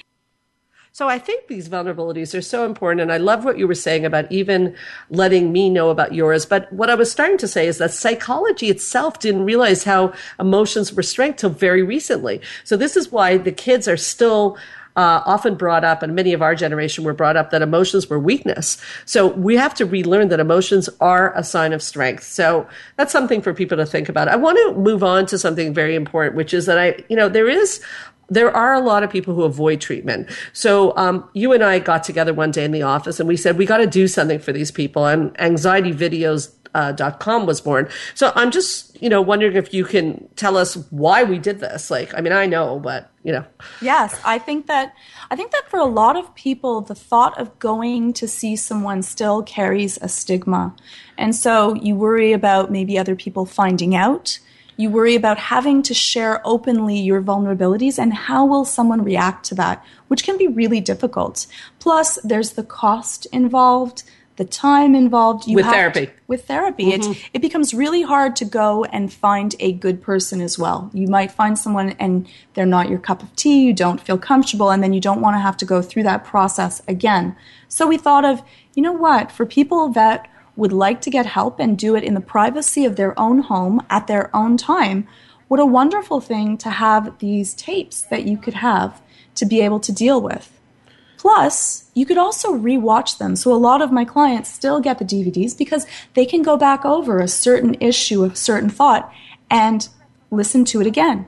So 0.93 1.09
I 1.09 1.19
think 1.19 1.49
these 1.49 1.69
vulnerabilities 1.69 2.39
are 2.39 2.41
so 2.41 2.65
important. 2.65 3.01
And 3.01 3.13
I 3.13 3.17
love 3.17 3.45
what 3.45 3.59
you 3.59 3.67
were 3.67 3.75
saying 3.75 4.05
about 4.05 4.31
even 4.31 4.77
letting 5.11 5.51
me 5.51 5.69
know 5.69 5.91
about 5.91 6.15
yours. 6.15 6.47
But 6.47 6.73
what 6.73 6.89
I 6.89 6.95
was 6.95 7.11
starting 7.11 7.39
to 7.39 7.49
say 7.49 7.67
is 7.67 7.79
that 7.79 7.91
psychology 7.91 8.71
itself 8.71 9.19
didn't 9.19 9.45
realize 9.45 9.83
how 9.83 10.15
emotions 10.39 10.93
were 10.93 11.03
strength 11.03 11.39
till 11.39 11.51
very 11.51 11.83
recently. 11.83 12.41
So 12.63 12.77
this 12.77 12.97
is 12.97 13.11
why 13.11 13.39
the 13.39 13.53
kids 13.53 13.89
are 13.89 13.97
still 13.97 14.57
uh, 14.97 15.23
often 15.27 15.55
brought 15.55 15.85
up, 15.85 16.03
and 16.03 16.15
many 16.15 16.33
of 16.33 16.43
our 16.43 16.55
generation 16.55 17.05
were 17.05 17.13
brought 17.13 17.37
up 17.37 17.51
that 17.51 17.63
emotions 17.63 18.09
were 18.09 18.19
weakness. 18.19 18.79
So 19.05 19.29
we 19.29 19.57
have 19.57 19.75
to 19.75 19.87
relearn 19.87 20.29
that 20.29 20.41
emotions 20.41 20.89
are 21.01 21.37
a 21.37 21.45
sign 21.45 21.73
of 21.73 21.83
strength. 21.83 22.25
So 22.25 22.67
that's 22.97 23.13
something 23.13 23.43
for 23.43 23.53
people 23.53 23.77
to 23.77 23.87
think 23.87 24.09
about. 24.09 24.29
I 24.29 24.37
want 24.37 24.59
to 24.59 24.81
move 24.81 25.03
on 25.05 25.27
to 25.27 25.39
something 25.39 25.75
very 25.75 25.95
important, 25.95 26.35
which 26.35 26.55
is 26.55 26.67
that 26.67 26.79
I, 26.79 27.05
you 27.09 27.17
know, 27.17 27.29
there 27.29 27.49
is 27.49 27.81
there 28.29 28.55
are 28.57 28.75
a 28.75 28.81
lot 28.81 29.05
of 29.05 29.11
people 29.11 29.35
who 29.35 29.45
avoid 29.45 29.81
treatment. 29.81 30.29
So 30.53 30.97
um, 30.97 31.29
you 31.33 31.53
and 31.53 31.63
I 31.63 31.79
got 31.79 32.03
together 32.03 32.35
one 32.35 32.51
day 32.51 32.65
in 32.65 32.73
the 32.73 32.83
office 32.83 33.21
and 33.21 33.29
we 33.29 33.37
said 33.37 33.57
we 33.57 33.67
got 33.67 33.77
to 33.77 33.87
do 33.87 34.09
something 34.09 34.41
for 34.41 34.53
these 34.53 34.73
people. 34.73 35.07
And 35.07 35.39
anxiety 35.41 35.93
videos 35.93 36.53
uh, 36.75 36.93
dot 36.93 37.21
com 37.21 37.47
was 37.47 37.61
born. 37.61 37.89
So 38.15 38.33
I'm 38.35 38.51
just, 38.51 39.01
you 39.03 39.09
know, 39.09 39.21
wondering 39.21 39.57
if 39.57 39.73
you 39.73 39.85
can 39.85 40.29
tell 40.37 40.57
us 40.57 40.75
why 40.91 41.25
we 41.25 41.39
did 41.39 41.61
this. 41.61 41.91
Like, 41.91 42.15
I 42.15 42.21
mean, 42.21 42.33
I 42.33 42.47
know, 42.47 42.79
but 42.79 43.11
you 43.23 43.33
know. 43.33 43.45
Yes, 43.81 44.21
I 44.25 44.39
think 44.39 44.67
that 44.67 44.95
I 45.31 45.37
think 45.37 45.53
that 45.53 45.69
for 45.69 45.79
a 45.79 45.85
lot 45.85 46.17
of 46.17 46.35
people, 46.35 46.81
the 46.81 46.95
thought 46.95 47.39
of 47.41 47.59
going 47.59 48.13
to 48.15 48.29
see 48.29 48.57
someone 48.57 49.03
still 49.03 49.43
carries 49.43 49.99
a 50.03 50.09
stigma, 50.09 50.75
and 51.19 51.35
so 51.35 51.75
you 51.75 51.95
worry 51.95 52.33
about 52.33 52.71
maybe 52.71 52.99
other 52.99 53.17
people 53.17 53.47
finding 53.47 53.95
out. 53.95 54.39
You 54.79 54.91
worry 54.91 55.15
about 55.15 55.39
having 55.39 55.83
to 55.85 55.95
share 55.95 56.43
openly 56.45 56.99
your 56.99 57.23
vulnerabilities 57.23 57.99
and 57.99 58.13
how 58.13 58.45
will 58.45 58.67
someone 58.67 59.03
react 59.03 59.47
to 59.47 59.55
that, 59.55 59.83
which 60.09 60.23
can 60.23 60.37
be 60.37 60.49
really 60.49 60.83
difficult. 60.83 61.47
Plus, 61.79 62.19
there's 62.23 62.53
the 62.53 62.63
cost 62.63 63.27
involved 63.33 64.03
the 64.37 64.45
time 64.45 64.95
involved 64.95 65.53
with 65.53 65.65
therapy. 65.65 66.07
To, 66.07 66.13
with 66.27 66.45
therapy, 66.47 66.93
mm-hmm. 66.93 67.13
it 67.13 67.31
it 67.35 67.43
becomes 67.43 67.73
really 67.73 68.03
hard 68.03 68.37
to 68.37 68.45
go 68.45 68.85
and 68.85 69.13
find 69.13 69.55
a 69.61 69.73
good 69.73 70.03
person 70.03 70.41
as 70.41 70.59
well. 70.59 70.91
You 70.93 71.09
might 71.09 71.33
find 71.33 71.59
someone 71.59 71.91
and 71.99 72.29
they're 72.55 72.67
not 72.67 72.89
your 72.89 72.99
cup 72.99 73.23
of 73.23 73.35
tea. 73.35 73.65
You 73.65 73.73
don't 73.73 74.01
feel 74.01 74.19
comfortable, 74.19 74.71
and 74.71 74.83
then 74.83 74.93
you 74.93 75.01
don't 75.01 75.21
want 75.21 75.37
to 75.37 75.41
have 75.41 75.57
to 75.59 75.65
go 75.65 75.83
through 75.83 76.05
that 76.05 76.25
process 76.25 76.83
again. 76.87 77.35
So 77.69 77.87
we 77.87 77.97
thought 77.97 78.25
of, 78.25 78.43
you 78.75 78.83
know 78.83 78.93
what, 78.93 79.33
for 79.33 79.47
people 79.47 79.89
that 79.91 80.29
would 80.55 80.73
like 80.73 81.01
to 81.03 81.11
get 81.11 81.27
help 81.27 81.61
and 81.61 81.79
do 81.79 81.95
it 81.95 82.05
in 82.05 82.15
the 82.15 82.21
privacy 82.21 82.85
of 82.85 82.97
their 82.97 83.19
own 83.19 83.41
home 83.41 83.85
at 83.91 84.07
their 84.07 84.35
own 84.35 84.57
time, 84.57 85.07
what 85.49 85.61
a 85.61 85.67
wonderful 85.67 86.21
thing 86.21 86.57
to 86.59 86.71
have 86.71 87.19
these 87.19 87.55
tapes 87.55 88.03
that 88.03 88.27
you 88.27 88.37
could 88.37 88.55
have 88.55 89.01
to 89.35 89.47
be 89.47 89.61
able 89.61 89.81
to 89.81 89.93
deal 89.93 90.21
with. 90.21 90.56
Plus, 91.19 91.91
you 91.95 92.07
could 92.07 92.19
also 92.19 92.55
rewatch 92.55 93.19
them. 93.19 93.37
So 93.37 93.53
a 93.53 93.57
lot 93.57 93.83
of 93.83 93.93
my 93.93 94.05
clients 94.05 94.53
still 94.53 94.81
get 94.81 94.99
the 94.99 95.05
DVDs 95.05 95.57
because 95.57 95.87
they 96.15 96.27
can 96.27 96.43
go 96.43 96.57
back 96.57 96.85
over 96.85 97.19
a 97.19 97.29
certain 97.29 97.77
issue, 97.81 98.25
a 98.25 98.35
certain 98.37 98.71
thought, 98.71 99.13
and 99.51 99.89
listen 100.31 100.65
to 100.67 100.81
it 100.81 100.87
again. 100.87 101.27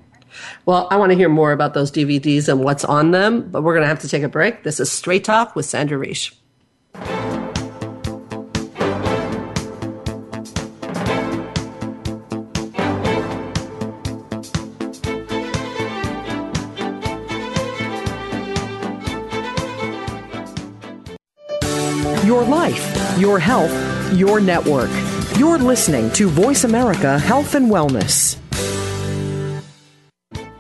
Well, 0.66 0.88
I 0.90 0.96
want 0.96 1.10
to 1.10 1.16
hear 1.16 1.28
more 1.28 1.52
about 1.52 1.74
those 1.74 1.90
DVDs 1.90 2.48
and 2.48 2.62
what's 2.62 2.84
on 2.84 3.10
them, 3.12 3.48
but 3.50 3.62
we're 3.62 3.74
going 3.74 3.84
to 3.84 3.88
have 3.88 4.00
to 4.00 4.08
take 4.08 4.22
a 4.22 4.28
break. 4.28 4.62
This 4.62 4.78
is 4.78 4.90
Straight 4.92 5.24
Talk 5.24 5.56
with 5.56 5.66
Sandra 5.66 5.98
Reish. 5.98 6.34
Your 22.28 22.44
life, 22.44 23.18
your 23.18 23.38
health, 23.38 23.72
your 24.12 24.38
network. 24.38 24.90
You're 25.38 25.56
listening 25.56 26.10
to 26.10 26.28
Voice 26.28 26.64
America 26.64 27.18
Health 27.18 27.54
and 27.54 27.70
Wellness. 27.70 28.36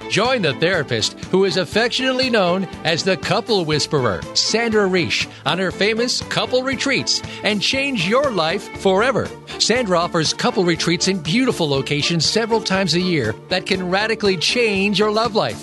Join 0.08 0.40
the 0.40 0.54
therapist 0.54 1.22
who 1.26 1.44
is 1.44 1.58
affectionately 1.58 2.30
known 2.30 2.64
as 2.84 3.04
the 3.04 3.18
couple 3.18 3.66
whisperer, 3.66 4.22
Sandra 4.32 4.88
Reish, 4.88 5.28
on 5.44 5.58
her 5.58 5.70
famous 5.70 6.22
couple 6.22 6.62
retreats 6.62 7.20
and 7.44 7.60
change 7.60 8.08
your 8.08 8.30
life 8.30 8.66
forever. 8.80 9.28
Sandra 9.58 9.98
offers 9.98 10.32
couple 10.32 10.64
retreats 10.64 11.06
in 11.06 11.18
beautiful 11.18 11.68
locations 11.68 12.24
several 12.24 12.62
times 12.62 12.94
a 12.94 13.00
year 13.00 13.34
that 13.50 13.66
can 13.66 13.90
radically 13.90 14.38
change 14.38 14.98
your 14.98 15.10
love 15.10 15.34
life. 15.34 15.62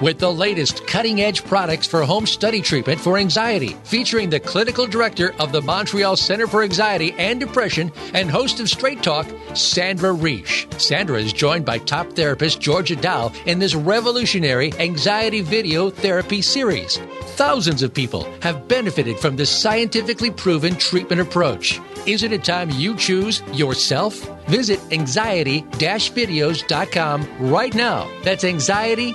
with 0.00 0.18
the 0.18 0.32
latest 0.32 0.86
cutting 0.86 1.20
edge 1.20 1.44
products 1.44 1.86
for 1.86 2.02
home 2.04 2.26
study 2.26 2.60
treatment 2.60 3.00
for 3.00 3.18
anxiety, 3.18 3.76
featuring 3.84 4.30
the 4.30 4.40
clinical 4.40 4.86
director 4.86 5.34
of 5.38 5.52
the 5.52 5.62
Montreal 5.62 6.16
Center 6.16 6.46
for 6.46 6.62
Anxiety 6.62 7.14
and 7.18 7.40
Depression 7.40 7.92
and 8.14 8.30
host 8.30 8.60
of 8.60 8.68
Straight 8.68 9.02
Talk, 9.02 9.26
Sandra 9.54 10.10
Reish. 10.10 10.66
Sandra 10.80 11.18
is 11.18 11.32
joined 11.32 11.64
by 11.64 11.78
top 11.78 12.12
therapist 12.12 12.60
Georgia 12.60 12.96
Dow 12.96 13.32
in 13.46 13.58
this 13.58 13.74
revolutionary 13.74 14.72
anxiety 14.74 15.40
video 15.40 15.90
therapy 15.90 16.42
series. 16.42 16.98
Thousands 17.36 17.82
of 17.82 17.94
people 17.94 18.28
have 18.42 18.66
benefited 18.68 19.18
from 19.18 19.36
this 19.36 19.50
scientifically 19.50 20.30
proven 20.30 20.74
treatment 20.74 21.20
approach. 21.20 21.80
Is 22.06 22.22
it 22.22 22.32
a 22.32 22.38
time 22.38 22.70
you 22.70 22.96
choose 22.96 23.42
yourself? 23.52 24.14
Visit 24.48 24.80
anxiety 24.92 25.62
videos.com 25.62 27.28
right 27.38 27.74
now. 27.74 28.08
That's 28.22 28.44
anxiety 28.44 29.12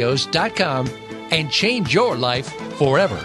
videos.com 0.00 0.88
and 1.30 1.50
change 1.50 1.94
your 1.94 2.16
life 2.16 2.52
forever. 2.76 3.24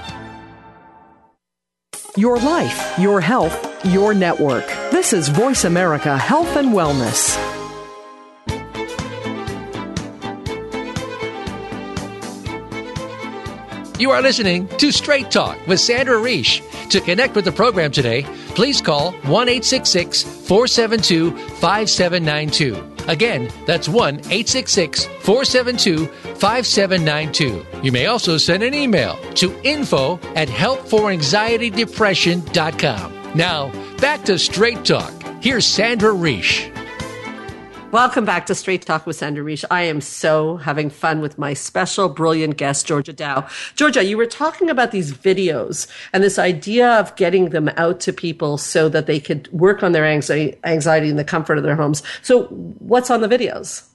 Your 2.18 2.38
life, 2.38 2.98
your 3.00 3.20
health, 3.20 3.86
your 3.86 4.14
network. 4.14 4.66
This 4.92 5.12
is 5.12 5.28
Voice 5.30 5.66
America 5.66 6.18
Health 6.18 6.56
and 6.56 6.70
Wellness. 6.70 7.36
You 14.00 14.12
are 14.12 14.22
listening 14.22 14.68
to 14.78 14.92
Straight 14.92 15.32
Talk 15.32 15.58
with 15.68 15.80
Sandra 15.80 16.18
Reish. 16.18 16.62
To 16.90 17.02
connect 17.02 17.36
with 17.36 17.46
the 17.46 17.52
program 17.52 17.92
today, 17.92 18.24
please 18.50 18.82
call 18.82 19.14
1 19.14 19.48
472 19.48 21.32
5792. 21.38 22.95
Again, 23.08 23.50
that's 23.66 23.88
1 23.88 24.16
866 24.16 25.06
472 25.06 26.08
5792. 26.36 27.66
You 27.82 27.92
may 27.92 28.06
also 28.08 28.38
send 28.38 28.64
an 28.64 28.74
email 28.74 29.18
to 29.36 29.54
info 29.64 30.20
at 30.36 30.48
helpforanxietydepression.com. 30.48 33.32
Now, 33.36 33.72
back 33.98 34.24
to 34.26 34.40
Straight 34.40 34.84
Talk. 34.86 35.14
Here's 35.42 35.66
Sandra 35.66 36.12
Reish. 36.12 36.75
Welcome 37.96 38.26
back 38.26 38.46
to 38.48 38.56
Straight 38.56 38.82
Talk 38.82 39.08
with 39.08 39.16
Sandra 39.16 39.42
Reish. 39.42 39.64
I 39.72 39.84
am 39.84 40.02
so 40.02 40.58
having 40.58 40.90
fun 40.90 41.22
with 41.22 41.38
my 41.38 41.54
special, 41.54 42.10
brilliant 42.10 42.58
guest, 42.58 42.86
Georgia 42.86 43.14
Dow. 43.14 43.48
Georgia, 43.78 44.04
you 44.04 44.18
were 44.18 44.26
talking 44.26 44.70
about 44.70 44.92
these 44.92 45.14
videos 45.14 45.88
and 46.12 46.22
this 46.22 46.38
idea 46.38 46.90
of 47.00 47.16
getting 47.16 47.52
them 47.52 47.70
out 47.78 48.02
to 48.02 48.12
people 48.12 48.58
so 48.58 48.90
that 48.90 49.06
they 49.06 49.22
could 49.22 49.50
work 49.54 49.82
on 49.82 49.94
their 49.94 50.06
anxiety, 50.06 50.58
anxiety 50.66 51.08
in 51.08 51.16
the 51.16 51.24
comfort 51.24 51.58
of 51.58 51.64
their 51.64 51.78
homes. 51.78 52.04
So, 52.22 52.48
what's 52.48 53.10
on 53.10 53.22
the 53.22 53.30
videos? 53.30 53.88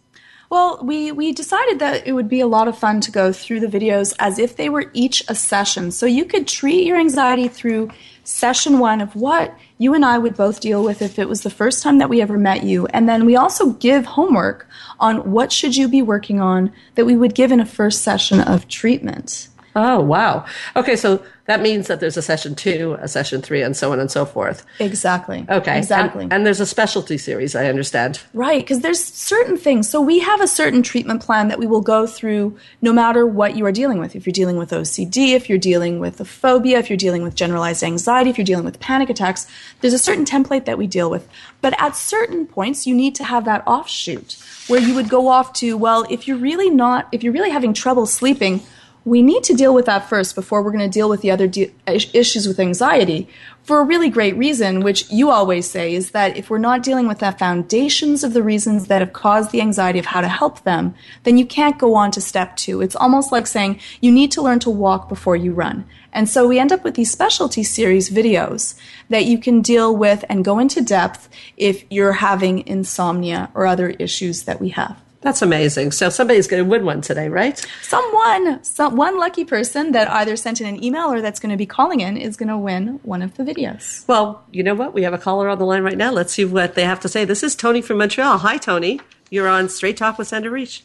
Well, 0.49 0.81
we, 0.83 1.13
we 1.13 1.33
decided 1.33 1.79
that 1.81 2.07
it 2.07 2.13
would 2.13 2.29
be 2.29 2.41
a 2.41 2.47
lot 2.47 2.69
of 2.69 2.79
fun 2.79 3.03
to 3.03 3.11
go 3.13 3.35
through 3.35 3.61
the 3.61 3.67
videos 3.67 4.17
as 4.19 4.39
if 4.39 4.57
they 4.57 4.71
were 4.71 4.91
each 4.95 5.23
a 5.29 5.35
session. 5.35 5.91
So 5.91 6.07
you 6.07 6.25
could 6.25 6.49
treat 6.49 6.87
your 6.87 6.97
anxiety 6.97 7.49
through 7.49 7.91
session 8.31 8.79
one 8.79 9.01
of 9.01 9.17
what 9.17 9.55
you 9.79 9.95
and 9.95 10.05
I 10.05 10.19
would 10.19 10.37
both 10.37 10.61
deal 10.61 10.85
with 10.85 11.03
if 11.03 11.19
it 11.19 11.29
was 11.29 11.43
the 11.43 11.51
first 11.51 11.83
time 11.83 11.99
that 11.99 12.09
we 12.09 12.23
ever 12.23 12.39
met 12.39 12.63
you. 12.63 12.87
And 12.87 13.09
then 13.09 13.27
we 13.27 13.37
also 13.37 13.73
give 13.73 14.07
homework 14.07 14.69
on 14.99 15.31
what 15.33 15.53
should 15.53 15.77
you 15.77 15.89
be 15.89 16.03
working 16.03 16.41
on 16.41 16.73
that 16.95 17.07
we 17.07 17.17
would 17.17 17.35
give 17.35 17.51
in 17.51 17.61
a 17.61 17.67
first 17.67 18.03
session 18.03 18.41
of 18.41 18.69
treatment. 18.69 19.49
Oh, 19.77 20.01
wow. 20.01 20.45
Okay, 20.75 20.97
so 20.97 21.23
that 21.47 21.61
means 21.61 21.89
that 21.89 22.01
there's 22.01 22.17
a 22.17 22.23
session 22.23 22.55
two, 22.55 22.97
a 23.01 23.09
session 23.09 23.43
three, 23.43 23.63
and 23.63 23.77
so 23.77 23.93
on 23.93 24.01
and 24.01 24.11
so 24.11 24.25
forth. 24.25 24.65
Exactly. 24.79 25.47
Okay. 25.49 25.79
Exactly. 25.79 26.25
And, 26.25 26.33
and 26.33 26.47
there's 26.47 26.61
a 26.61 26.67
specialty 26.67 27.19
series, 27.19 27.55
I 27.55 27.67
understand. 27.67 28.21
Right, 28.35 28.63
because 28.63 28.81
there's 28.81 29.03
certain 29.03 29.57
things. 29.57 29.89
So 29.89 30.01
we 30.01 30.21
have 30.21 30.41
a 30.41 30.47
certain 30.47 30.83
treatment 30.83 31.23
plan 31.23 31.49
that 31.49 31.59
we 31.59 31.67
will 31.67 31.81
go 31.81 32.07
through 32.07 32.57
no 32.83 32.93
matter 32.93 33.27
what 33.27 33.57
you 33.57 33.65
are 33.67 33.73
dealing 33.73 33.99
with. 33.99 34.15
If 34.15 34.27
you're 34.27 34.33
dealing 34.33 34.57
with 34.57 34.71
OCD, 34.71 35.35
if 35.35 35.49
you're 35.49 35.59
dealing 35.59 35.99
with 35.99 36.21
a 36.21 36.25
phobia, 36.25 36.79
if 36.79 36.89
you're 36.91 36.97
dealing 36.97 37.23
with 37.23 37.35
generalized 37.35 37.83
anxiety, 37.83 38.31
if 38.31 38.39
you're 38.39 38.45
dealing 38.45 38.65
with 38.65 38.81
panic 38.81 39.11
attacks, 39.11 39.47
there's 39.81 39.95
a 39.95 39.99
certain 39.99 40.25
template 40.25 40.67
that 40.67 40.79
we 40.79 40.87
deal 40.87 41.11
with. 41.11 41.29
But 41.61 41.75
at 41.81 41.97
certain 41.97 42.47
points, 42.47 42.87
you 42.87 42.95
need 42.95 43.15
to 43.17 43.25
have 43.25 43.45
that 43.45 43.63
offshoot 43.67 44.37
where 44.69 44.81
you 44.81 44.95
would 44.95 45.09
go 45.09 45.29
off 45.29 45.53
to, 45.55 45.77
well, 45.77 46.07
if 46.11 46.29
you're 46.29 46.37
really 46.37 46.71
not, 46.71 47.09
if 47.13 47.23
you're 47.25 47.33
really 47.33 47.51
having 47.51 47.75
trouble 47.75 48.07
sleeping, 48.07 48.63
we 49.05 49.23
need 49.23 49.43
to 49.45 49.55
deal 49.55 49.75
with 49.75 49.87
that 49.87 50.09
first 50.09 50.35
before 50.35 50.63
we're 50.63 50.73
going 50.73 50.91
to 50.91 50.99
deal 50.99 51.09
with 51.09 51.23
the 51.23 51.31
other 51.31 51.47
de- 51.47 51.73
issues 51.87 52.47
with 52.47 52.61
anxiety 52.61 53.29
for 53.63 53.81
a 53.81 53.85
really 53.85 54.09
great 54.09 54.37
reason, 54.37 54.81
which 54.81 55.11
you 55.11 55.31
always 55.31 55.71
say 55.71 55.95
is 55.95 56.11
that 56.11 56.37
if 56.37 56.51
we're 56.51 56.59
not 56.59 56.83
dealing 56.83 57.07
with 57.07 57.19
the 57.19 57.33
foundations 57.33 58.25
of 58.25 58.33
the 58.33 58.43
reasons 58.43 58.87
that 58.87 59.01
have 59.01 59.13
caused 59.13 59.53
the 59.53 59.61
anxiety 59.61 59.99
of 59.99 60.07
how 60.07 60.21
to 60.21 60.29
help 60.29 60.65
them, 60.65 60.95
then 61.23 61.39
you 61.39 61.47
can't 61.47 61.79
go 61.79 61.95
on 61.95 62.11
to 62.11 62.21
step 62.21 62.57
two. 62.57 62.81
It's 62.81 62.97
almost 62.97 63.33
like 63.33 63.47
saying 63.47 63.81
you 64.01 64.11
need 64.11 64.33
to 64.33 64.43
learn 64.43 64.59
to 64.61 64.71
walk 64.71 65.09
before 65.09 65.37
you 65.37 65.53
run. 65.53 65.87
And 66.13 66.29
so 66.29 66.49
we 66.49 66.59
end 66.59 66.73
up 66.73 66.83
with 66.83 66.95
these 66.95 67.11
specialty 67.11 67.63
series 67.63 68.11
videos 68.11 68.75
that 69.09 69.27
you 69.27 69.39
can 69.39 69.63
deal 69.63 69.95
with 69.95 70.25
and 70.29 70.45
go 70.45 70.59
into 70.59 70.81
depth 70.83 71.29
if 71.57 71.85
you're 71.91 72.15
having 72.15 72.67
insomnia 72.67 73.51
or 73.55 73.67
other 73.67 73.91
issues 73.91 74.45
that 74.45 74.61
we 74.61 74.71
have. 74.71 75.01
That's 75.23 75.43
amazing. 75.43 75.93
So 75.93 76.09
somebody's 76.09 76.47
going 76.47 76.65
to 76.65 76.69
win 76.69 76.87
one 76.87 77.03
today, 77.03 77.29
right? 77.29 77.63
Someone, 77.83 78.65
some, 78.65 78.97
one 78.97 79.19
lucky 79.19 79.45
person 79.45 79.93
that 79.93 80.11
either 80.11 80.35
sent 80.35 80.63
in 80.63 80.67
an 80.67 80.83
email 80.83 81.13
or 81.13 81.21
that's 81.21 81.39
going 81.39 81.51
to 81.51 81.59
be 81.59 81.67
calling 81.67 82.01
in 82.01 82.17
is 82.17 82.39
going 82.39 82.49
to 82.49 82.57
win 82.57 83.01
one 83.03 83.21
of 83.21 83.37
the 83.37 83.43
videos. 83.43 84.09
Well, 84.09 84.43
you 84.51 84.63
know 84.63 84.75
what? 84.75 84.95
We 84.95 85.03
have 85.03 85.13
a 85.13 85.19
caller 85.19 85.51
on 85.51 85.59
the 85.59 85.67
line 85.67 85.83
right 85.83 85.99
now. 85.99 86.11
Let's 86.11 86.33
see 86.33 86.47
what 86.47 86.75
they 86.75 86.85
have 86.85 87.01
to 87.01 87.09
say. 87.09 87.27
This 87.27 87.43
is 87.43 87.55
Tony 87.55 87.83
from 87.83 87.99
Montreal. 87.99 88.39
Hi, 88.39 88.57
Tony. 88.57 88.99
You're 89.29 89.47
on 89.47 89.69
Straight 89.69 89.99
Talk 89.99 90.17
with 90.17 90.29
Sandra 90.29 90.51
Reish. 90.51 90.81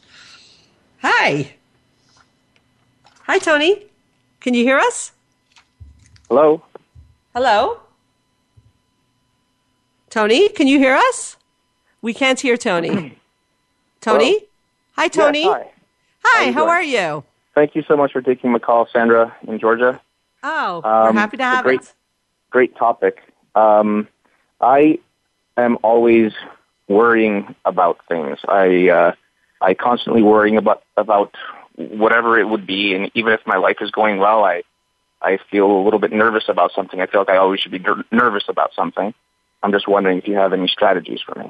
Hi. 1.01 1.53
Hi, 3.21 3.39
Tony. 3.39 3.85
Can 4.41 4.53
you 4.53 4.65
hear 4.65 4.77
us? 4.77 5.13
Hello. 6.27 6.61
Hello. 7.33 7.79
Tony, 10.09 10.49
can 10.49 10.67
you 10.67 10.77
hear 10.77 10.95
us? 10.95 11.37
We 12.01 12.13
can't 12.13 12.39
hear 12.39 12.57
Tony. 12.57 13.17
Tony? 14.05 14.33
Hello? 14.33 14.45
Hi, 14.97 15.07
Tony. 15.07 15.41
Yes, 15.43 15.51
hi. 15.51 15.71
Hi, 16.23 16.51
How 16.51 16.65
how 16.65 16.69
are 16.69 16.83
you? 16.83 17.23
Thank 17.55 17.75
you 17.75 17.83
so 17.87 17.97
much 17.97 18.11
for 18.11 18.21
taking 18.21 18.51
my 18.51 18.59
call, 18.59 18.87
Sandra 18.93 19.35
in 19.47 19.59
Georgia. 19.59 19.99
Oh, 20.43 20.81
we're 20.83 21.09
Um, 21.09 21.15
happy 21.17 21.37
to 21.37 21.43
have 21.43 21.63
great, 21.65 21.81
it. 21.81 21.93
Great 22.51 22.75
topic. 22.75 23.23
Um, 23.55 24.07
I 24.61 24.99
am 25.57 25.77
always 25.81 26.33
worrying 26.87 27.55
about 27.65 27.97
things. 28.07 28.37
I 28.47 28.89
uh, 28.89 29.11
I 29.61 29.73
constantly 29.73 30.21
worrying 30.21 30.57
about 30.57 30.83
about 30.97 31.33
whatever 31.75 32.37
it 32.39 32.47
would 32.47 32.67
be, 32.67 32.93
and 32.93 33.09
even 33.15 33.33
if 33.33 33.41
my 33.47 33.57
life 33.57 33.77
is 33.81 33.89
going 33.89 34.17
well, 34.19 34.43
I 34.43 34.61
I 35.21 35.39
feel 35.49 35.65
a 35.71 35.81
little 35.83 35.99
bit 35.99 36.11
nervous 36.11 36.47
about 36.47 36.73
something. 36.73 37.01
I 37.01 37.07
feel 37.07 37.21
like 37.21 37.29
I 37.29 37.37
always 37.37 37.59
should 37.59 37.71
be 37.71 37.79
ner- 37.79 38.05
nervous 38.11 38.43
about 38.49 38.71
something. 38.75 39.13
I'm 39.63 39.71
just 39.71 39.87
wondering 39.87 40.19
if 40.19 40.27
you 40.27 40.35
have 40.35 40.53
any 40.53 40.67
strategies 40.67 41.21
for 41.21 41.39
me. 41.39 41.49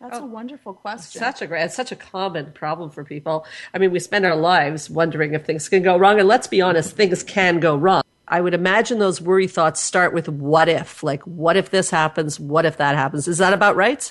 That's 0.00 0.18
a 0.18 0.22
oh, 0.22 0.26
wonderful 0.26 0.74
question. 0.74 1.18
Such 1.18 1.42
a 1.42 1.46
great, 1.48 1.64
it's 1.64 1.74
such 1.74 1.90
a 1.90 1.96
common 1.96 2.52
problem 2.52 2.90
for 2.90 3.02
people. 3.02 3.44
I 3.74 3.78
mean, 3.78 3.90
we 3.90 3.98
spend 3.98 4.24
our 4.24 4.36
lives 4.36 4.88
wondering 4.88 5.34
if 5.34 5.44
things 5.44 5.68
can 5.68 5.82
go 5.82 5.96
wrong, 5.96 6.20
and 6.20 6.28
let's 6.28 6.46
be 6.46 6.60
honest, 6.60 6.94
things 6.94 7.24
can 7.24 7.58
go 7.58 7.76
wrong. 7.76 8.02
I 8.28 8.40
would 8.40 8.54
imagine 8.54 9.00
those 9.00 9.20
worry 9.20 9.48
thoughts 9.48 9.80
start 9.80 10.12
with 10.14 10.28
what 10.28 10.68
if, 10.68 11.02
like 11.02 11.22
what 11.24 11.56
if 11.56 11.70
this 11.70 11.90
happens, 11.90 12.38
what 12.38 12.64
if 12.64 12.76
that 12.76 12.94
happens. 12.94 13.26
Is 13.26 13.38
that 13.38 13.52
about 13.52 13.74
right? 13.74 14.10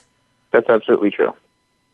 That's 0.52 0.68
absolutely 0.68 1.12
true. 1.12 1.34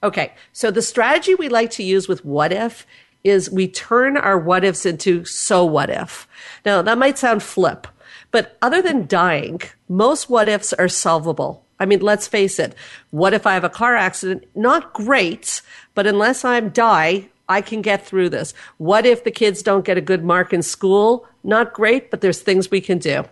Okay, 0.02 0.34
so 0.54 0.72
the 0.72 0.82
strategy 0.82 1.36
we 1.36 1.48
like 1.48 1.70
to 1.72 1.84
use 1.84 2.08
with 2.08 2.26
what 2.26 2.52
if 2.52 2.88
is 3.24 3.52
we 3.52 3.68
turn 3.68 4.18
our 4.18 4.38
what 4.38 4.64
ifs 4.64 4.86
into 4.86 5.24
so 5.24 5.64
what 5.64 5.90
if. 5.90 6.28
Now, 6.66 6.82
that 6.82 6.98
might 6.98 7.18
sound 7.18 7.44
flip, 7.44 7.88
but 8.32 8.58
other 8.62 8.82
than 8.82 9.08
dying, 9.08 9.62
most 9.88 10.30
what 10.30 10.50
ifs 10.50 10.74
are 10.74 10.90
solvable. 10.90 11.63
I 11.84 11.86
mean, 11.86 12.00
let's 12.00 12.28
face 12.28 12.58
it. 12.58 12.74
What 13.12 13.34
if 13.34 13.46
I 13.46 13.54
have 13.54 13.66
a 13.66 13.70
car 13.70 13.96
accident? 13.96 14.46
Not 14.56 14.94
great, 14.94 15.62
but 15.94 16.08
unless 16.08 16.46
I'm 16.46 16.70
die, 16.70 17.28
I 17.50 17.62
can 17.62 17.82
get 17.82 18.06
through 18.06 18.30
this. 18.30 18.54
What 18.78 19.06
if 19.06 19.26
the 19.26 19.32
kids 19.32 19.62
don't 19.62 19.86
get 19.86 19.98
a 19.98 20.02
good 20.02 20.24
mark 20.24 20.54
in 20.54 20.62
school? 20.62 21.28
Not 21.44 21.74
great, 21.74 22.10
but 22.10 22.22
there's 22.22 22.42
things 22.42 22.72
we 22.72 22.80
can 22.80 23.00
do. 23.00 23.26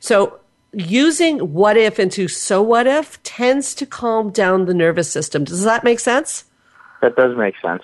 So 0.00 0.38
using 0.72 1.54
what 1.54 1.76
if 1.76 1.98
into 1.98 2.28
so 2.28 2.62
what 2.62 2.86
if 2.86 3.22
tends 3.22 3.74
to 3.76 3.86
calm 3.86 4.30
down 4.30 4.66
the 4.66 4.74
nervous 4.74 5.10
system. 5.10 5.44
Does 5.44 5.64
that 5.64 5.82
make 5.82 6.00
sense? 6.00 6.44
That 7.00 7.16
does 7.16 7.36
make 7.36 7.54
sense. 7.62 7.82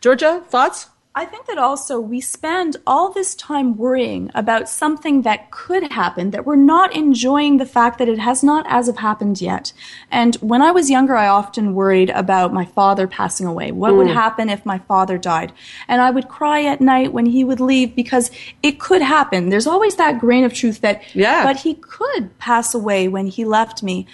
Georgia, 0.00 0.42
thoughts? 0.48 0.88
I 1.14 1.26
think 1.26 1.46
that 1.46 1.58
also 1.58 2.00
we 2.00 2.22
spend 2.22 2.78
all 2.86 3.12
this 3.12 3.34
time 3.34 3.76
worrying 3.76 4.30
about 4.34 4.66
something 4.66 5.22
that 5.22 5.50
could 5.50 5.92
happen, 5.92 6.30
that 6.30 6.46
we're 6.46 6.56
not 6.56 6.96
enjoying 6.96 7.58
the 7.58 7.66
fact 7.66 7.98
that 7.98 8.08
it 8.08 8.18
has 8.18 8.42
not 8.42 8.64
as 8.66 8.88
of 8.88 8.96
happened 8.96 9.38
yet. 9.38 9.74
And 10.10 10.36
when 10.36 10.62
I 10.62 10.70
was 10.70 10.88
younger, 10.88 11.14
I 11.14 11.28
often 11.28 11.74
worried 11.74 12.08
about 12.08 12.54
my 12.54 12.64
father 12.64 13.06
passing 13.06 13.46
away. 13.46 13.72
What 13.72 13.94
would 13.94 14.06
mm. 14.06 14.14
happen 14.14 14.48
if 14.48 14.64
my 14.64 14.78
father 14.78 15.18
died? 15.18 15.52
And 15.86 16.00
I 16.00 16.10
would 16.10 16.28
cry 16.28 16.64
at 16.64 16.80
night 16.80 17.12
when 17.12 17.26
he 17.26 17.44
would 17.44 17.60
leave 17.60 17.94
because 17.94 18.30
it 18.62 18.80
could 18.80 19.02
happen. 19.02 19.50
There's 19.50 19.66
always 19.66 19.96
that 19.96 20.18
grain 20.18 20.44
of 20.44 20.54
truth 20.54 20.80
that, 20.80 21.02
Yeah. 21.14 21.44
but 21.44 21.56
he 21.56 21.74
could 21.74 22.38
pass 22.38 22.74
away 22.74 23.08
when 23.08 23.26
he 23.26 23.44
left 23.44 23.82
me. 23.82 24.06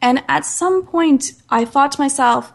And 0.00 0.22
at 0.28 0.44
some 0.44 0.86
point, 0.86 1.32
I 1.50 1.64
thought 1.64 1.90
to 1.92 2.00
myself, 2.00 2.52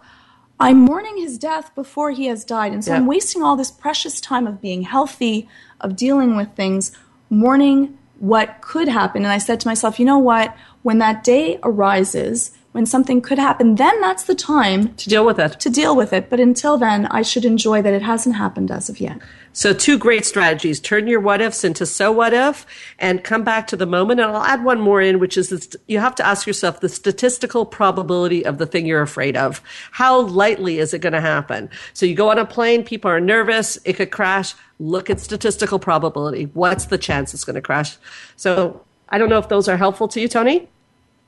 I'm 0.59 0.79
mourning 0.79 1.17
his 1.17 1.37
death 1.37 1.73
before 1.73 2.11
he 2.11 2.25
has 2.25 2.43
died. 2.43 2.73
And 2.73 2.83
so 2.83 2.91
Yeah. 2.91 2.97
I'm 2.97 3.05
wasting 3.05 3.43
all 3.43 3.55
this 3.55 3.71
precious 3.71 4.19
time 4.19 4.45
of 4.45 4.61
being 4.61 4.81
healthy, 4.81 5.47
of 5.79 5.95
dealing 5.95 6.35
with 6.35 6.53
things, 6.55 6.91
mourning 7.29 7.97
what 8.19 8.59
could 8.61 8.89
happen. 8.89 9.23
And 9.23 9.31
I 9.31 9.37
said 9.37 9.59
to 9.61 9.67
myself, 9.67 9.99
you 9.99 10.05
know 10.05 10.17
what? 10.17 10.55
When 10.83 10.97
that 10.97 11.23
day 11.23 11.59
arises, 11.63 12.51
when 12.71 12.85
something 12.85 13.19
could 13.19 13.39
happen, 13.39 13.75
then 13.75 13.99
that's 13.99 14.23
the 14.23 14.35
time 14.35 14.93
To 14.95 15.09
deal 15.09 15.25
with 15.25 15.39
it. 15.39 15.59
to 15.59 15.69
deal 15.69 15.95
with 15.95 16.13
it. 16.13 16.29
But 16.29 16.39
until 16.39 16.77
then, 16.77 17.07
I 17.07 17.23
should 17.23 17.43
enjoy 17.45 17.81
that 17.81 17.93
it 17.93 18.03
hasn't 18.03 18.35
happened 18.35 18.69
as 18.69 18.89
of 18.89 18.99
yet. 18.99 19.19
So, 19.53 19.73
two 19.73 19.97
great 19.97 20.25
strategies 20.25 20.79
turn 20.79 21.07
your 21.07 21.19
what 21.19 21.41
ifs 21.41 21.63
into 21.63 21.85
so 21.87 22.11
what 22.11 22.33
if 22.33 22.67
and 22.99 23.23
come 23.23 23.43
back 23.43 23.65
to 23.67 23.75
the 23.75 23.87
moment. 23.87 24.19
And 24.19 24.29
I'll 24.29 24.43
add 24.43 24.63
one 24.63 24.79
more 24.79 25.01
in, 25.01 25.19
which 25.19 25.35
is 25.35 25.49
this, 25.49 25.75
you 25.87 25.97
have 25.99 26.13
to 26.15 26.25
ask 26.25 26.45
yourself 26.45 26.79
the 26.81 26.89
statistical 26.89 27.65
probability 27.65 28.45
of 28.45 28.59
the 28.59 28.67
thing 28.67 28.85
you're 28.85 29.01
afraid 29.01 29.35
of. 29.35 29.61
How 29.91 30.21
lightly 30.21 30.77
is 30.77 30.93
it 30.93 30.99
going 30.99 31.13
to 31.13 31.21
happen? 31.21 31.69
So, 31.93 32.05
you 32.05 32.13
go 32.13 32.29
on 32.29 32.37
a 32.37 32.45
plane, 32.45 32.83
people 32.83 33.09
are 33.09 33.19
nervous, 33.19 33.79
it 33.85 33.93
could 33.93 34.11
crash. 34.11 34.53
Look 34.77 35.09
at 35.09 35.19
statistical 35.19 35.79
probability. 35.79 36.45
What's 36.53 36.85
the 36.85 36.99
chance 36.99 37.33
it's 37.33 37.43
going 37.43 37.55
to 37.55 37.61
crash? 37.61 37.97
So, 38.35 38.85
I 39.09 39.17
don't 39.17 39.29
know 39.29 39.39
if 39.39 39.49
those 39.49 39.67
are 39.67 39.75
helpful 39.77 40.07
to 40.09 40.21
you, 40.21 40.27
Tony. 40.27 40.69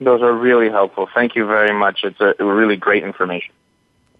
Those 0.02 0.24
are 0.24 0.34
really 0.34 0.70
helpful. 0.70 1.08
Thank 1.14 1.36
you 1.36 1.46
very 1.46 1.74
much. 1.78 2.04
It's 2.04 2.20
a 2.20 2.44
really 2.44 2.76
great 2.76 3.04
information. 3.04 3.54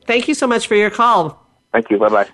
Thank 0.06 0.28
you 0.28 0.36
so 0.36 0.46
much 0.46 0.68
for 0.68 0.76
your 0.76 0.92
call. 0.92 1.44
Thank 1.72 1.90
you. 1.90 1.98
Bye 1.98 2.10
bye. 2.10 2.30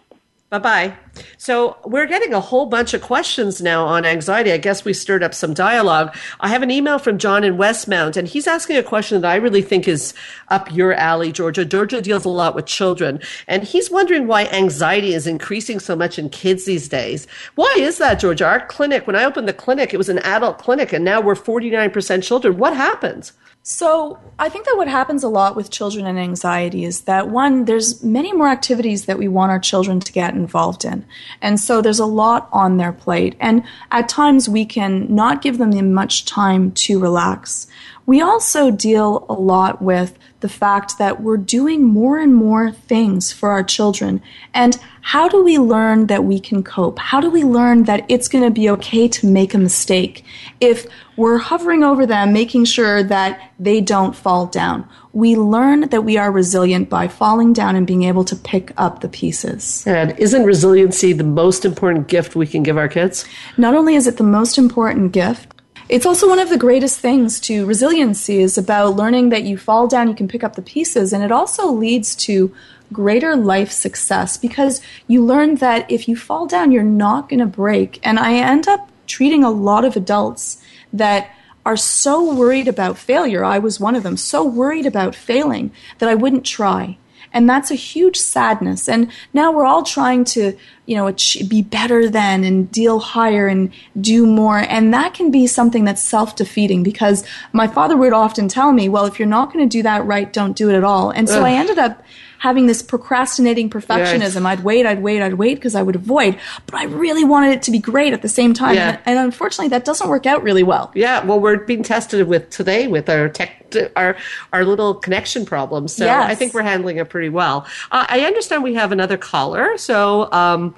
Bye 0.50 0.60
bye. 0.60 0.98
So 1.38 1.76
we're 1.84 2.06
getting 2.06 2.34
a 2.34 2.40
whole 2.40 2.68
bunch 2.68 2.94
of 2.94 3.02
questions 3.02 3.62
now 3.62 3.86
on 3.86 4.06
anxiety. 4.06 4.54
I 4.54 4.58
guess 4.58 4.86
we 4.86 4.94
stirred 4.94 5.22
up 5.22 5.34
some 5.34 5.54
dialogue. 5.54 6.16
I 6.40 6.48
have 6.48 6.64
an 6.64 6.72
email 6.72 7.00
from 7.00 7.18
John 7.18 7.44
in 7.44 7.58
Westmount, 7.58 8.16
and 8.16 8.30
he's 8.30 8.48
asking 8.48 8.78
a 8.78 8.84
question 8.84 9.20
that 9.20 9.30
I 9.30 9.36
really 9.36 9.62
think 9.62 9.90
is 9.90 10.14
up 10.48 10.74
your 10.74 10.94
alley, 10.94 11.34
Georgia. 11.34 11.66
Georgia 11.66 12.02
deals 12.02 12.24
a 12.24 12.30
lot 12.30 12.56
with 12.56 12.66
children, 12.66 13.20
and 13.46 13.64
he's 13.64 13.92
wondering 13.92 14.26
why 14.26 14.46
anxiety 14.46 15.14
is 15.14 15.28
increasing 15.28 15.82
so 15.82 15.98
much 15.98 16.18
in 16.18 16.30
kids 16.30 16.64
these 16.64 16.88
days. 16.88 17.28
Why 17.56 17.76
is 17.78 17.98
that, 17.98 18.18
Georgia? 18.18 18.46
Our 18.46 18.66
clinic, 18.68 19.06
when 19.06 19.18
I 19.18 19.26
opened 19.26 19.50
the 19.50 19.54
clinic, 19.54 19.94
it 19.94 19.98
was 19.98 20.08
an 20.08 20.20
adult 20.20 20.60
clinic, 20.60 20.94
and 20.94 21.04
now 21.04 21.20
we're 21.20 21.36
49% 21.36 22.24
children. 22.24 22.58
What 22.58 22.74
happens? 22.74 23.34
So 23.70 24.18
I 24.40 24.48
think 24.48 24.66
that 24.66 24.78
what 24.78 24.88
happens 24.88 25.26
a 25.26 25.28
lot 25.28 25.58
with 25.58 25.70
children 25.70 26.06
and 26.06 26.18
anxiety 26.18 26.86
is 26.86 27.02
that 27.02 27.28
one, 27.28 27.66
there's 27.66 28.02
many 28.02 28.32
more 28.32 28.48
activities 28.48 29.08
that 29.08 29.18
we 29.18 29.28
want 29.28 29.52
our 29.52 29.60
children 29.60 30.00
to 30.00 30.14
get 30.14 30.34
involved 30.34 30.86
in. 30.86 31.06
And 31.42 31.60
so 31.60 31.82
there's 31.82 32.00
a 32.00 32.06
lot 32.06 32.48
on 32.54 32.78
their 32.78 32.94
plate. 32.94 33.36
And 33.42 33.66
at 33.92 34.08
times 34.08 34.48
we 34.48 34.64
can 34.64 35.14
not 35.14 35.42
give 35.42 35.58
them 35.58 35.94
much 35.94 36.24
time 36.24 36.72
to 36.72 36.98
relax. 36.98 37.68
We 38.06 38.22
also 38.22 38.72
deal 38.72 39.26
a 39.28 39.34
lot 39.34 39.82
with 39.82 40.18
the 40.40 40.48
fact 40.48 40.98
that 40.98 41.22
we're 41.22 41.36
doing 41.36 41.84
more 41.84 42.20
and 42.20 42.34
more 42.34 42.72
things 42.72 43.34
for 43.34 43.50
our 43.50 43.64
children. 43.64 44.22
And 44.54 44.80
how 45.08 45.30
do 45.30 45.42
we 45.42 45.58
learn 45.58 46.08
that 46.08 46.26
we 46.26 46.38
can 46.38 46.62
cope? 46.62 47.00
How 47.00 47.22
do 47.22 47.30
we 47.30 47.46
learn 47.46 47.86
that 47.86 48.06
it's 48.10 48.28
going 48.28 48.44
to 48.44 48.52
be 48.52 48.70
okay 48.72 49.08
to 49.08 49.26
make 49.26 49.54
a 49.54 49.58
mistake 49.58 50.26
if 50.60 50.86
we're 51.16 51.38
hovering 51.38 51.82
over 51.82 52.06
them, 52.06 52.34
making 52.34 52.66
sure 52.66 53.04
that 53.04 53.54
they 53.58 53.80
don't 53.80 54.14
fall 54.14 54.48
down? 54.48 54.86
We 55.14 55.38
learn 55.38 55.88
that 55.92 56.02
we 56.02 56.18
are 56.18 56.30
resilient 56.30 56.90
by 56.90 57.08
falling 57.08 57.54
down 57.54 57.78
and 57.78 57.88
being 57.88 58.04
able 58.04 58.26
to 58.26 58.36
pick 58.36 58.74
up 58.76 59.00
the 59.00 59.08
pieces. 59.08 59.88
And 59.88 60.12
isn't 60.20 60.44
resiliency 60.44 61.14
the 61.14 61.24
most 61.24 61.64
important 61.64 62.10
gift 62.10 62.36
we 62.36 62.46
can 62.46 62.62
give 62.62 62.78
our 62.78 62.90
kids? 62.90 63.24
Not 63.56 63.76
only 63.76 63.96
is 63.96 64.08
it 64.08 64.18
the 64.18 64.26
most 64.26 64.58
important 64.58 65.14
gift, 65.14 65.54
it's 65.88 66.06
also 66.06 66.28
one 66.28 66.40
of 66.40 66.50
the 66.50 66.58
greatest 66.58 67.00
things 67.00 67.40
to 67.42 67.66
resiliency 67.66 68.42
is 68.42 68.58
about 68.58 68.98
learning 68.98 69.30
that 69.30 69.44
you 69.44 69.58
fall 69.58 69.88
down, 69.88 70.10
you 70.10 70.16
can 70.16 70.28
pick 70.28 70.44
up 70.44 70.56
the 70.58 70.62
pieces, 70.62 71.14
and 71.14 71.24
it 71.24 71.32
also 71.32 71.72
leads 71.72 72.14
to 72.28 72.54
greater 72.92 73.36
life 73.36 73.72
success 73.72 74.38
because 74.38 74.82
you 75.08 75.24
learn 75.24 75.56
that 75.56 75.90
if 75.92 76.08
you 76.08 76.16
fall 76.16 76.48
down, 76.48 76.72
you're 76.72 76.84
not 76.84 77.30
going 77.30 77.40
to 77.40 77.46
break. 77.46 78.00
And 78.04 78.20
I 78.20 78.36
end 78.36 78.68
up 78.68 78.90
treating 79.08 79.44
a 79.44 79.52
lot 79.52 79.86
of 79.86 79.96
adults 79.96 80.62
that 80.94 81.30
are 81.66 81.78
so 81.78 82.34
worried 82.34 82.68
about 82.68 82.98
failure. 82.98 83.44
I 83.44 83.60
was 83.60 83.80
one 83.80 83.96
of 83.96 84.04
them, 84.04 84.16
so 84.16 84.44
worried 84.44 84.86
about 84.86 85.16
failing 85.16 85.72
that 86.00 86.08
I 86.08 86.16
wouldn't 86.16 86.46
try. 86.46 86.98
And 87.34 87.50
that's 87.50 87.72
a 87.72 87.76
huge 87.76 88.16
sadness. 88.16 88.88
And 88.88 89.12
now 89.34 89.52
we're 89.52 89.66
all 89.66 89.84
trying 89.84 90.24
to, 90.26 90.58
you 90.86 90.96
know, 90.96 91.12
be 91.48 91.62
better 91.62 92.10
than 92.10 92.46
and 92.46 92.72
deal 92.72 93.00
higher 93.00 93.48
and 93.48 93.74
do 94.00 94.26
more. 94.26 94.58
And 94.58 94.94
that 94.94 95.14
can 95.14 95.30
be 95.30 95.46
something 95.46 95.84
that's 95.84 96.02
self 96.02 96.38
defeating 96.38 96.84
because 96.84 97.26
my 97.52 97.68
father 97.68 97.98
would 97.98 98.14
often 98.14 98.48
tell 98.48 98.72
me, 98.72 98.88
well, 98.88 99.06
if 99.06 99.20
you're 99.20 99.28
not 99.28 99.52
going 99.52 99.68
to 99.68 99.78
do 99.78 99.84
that 99.84 100.06
right, 100.06 100.32
don't 100.32 100.56
do 100.56 100.70
it 100.70 100.76
at 100.76 100.86
all. 100.86 101.12
And 101.12 101.28
so 101.28 101.40
Ugh. 101.40 101.46
I 101.46 101.52
ended 101.52 101.78
up 101.78 102.02
having 102.40 102.68
this 102.68 102.82
procrastinating 102.82 103.70
perfectionism. 103.70 104.20
Yes. 104.20 104.36
I'd 104.36 104.64
wait, 104.64 104.86
I'd 104.86 105.02
wait, 105.02 105.22
I'd 105.22 105.36
wait 105.36 105.56
because 105.56 105.76
I 105.76 105.82
would 105.82 105.96
avoid, 105.96 106.38
but 106.66 106.76
I 106.76 106.86
really 106.86 107.24
wanted 107.24 107.52
it 107.52 107.62
to 107.64 107.72
be 107.72 107.80
great 107.80 108.14
at 108.14 108.22
the 108.22 108.30
same 108.30 108.54
time. 108.54 108.76
Yeah. 108.76 108.90
And, 108.90 109.18
and, 109.18 109.20
unfortunately, 109.20 109.70
that 109.70 109.86
doesn't 109.86 110.10
work 110.10 110.26
out 110.26 110.44
really 110.44 110.64
well. 110.64 110.92
Yeah, 110.96 111.24
well, 111.24 111.40
we're 111.40 111.58
being 111.58 111.84
tested 111.84 112.28
with 112.28 112.50
today 112.50 112.88
with 112.88 113.10
our 113.10 113.30
tech, 113.30 113.74
our 113.96 114.16
our 114.54 114.66
little 114.66 114.94
connection 114.94 115.46
problems. 115.46 115.94
So 115.94 116.06
yes. 116.06 116.30
I 116.30 116.36
think 116.36 116.54
we're 116.54 116.64
handling 116.64 116.98
it 116.98 117.10
pretty 117.10 117.30
well. 117.30 117.66
Uh, 117.92 118.06
I 118.10 118.22
understand 118.22 118.64
we 118.64 118.76
have 118.76 118.92
another 118.92 119.18
caller. 119.18 119.78
So 119.78 120.32
um, 120.32 120.76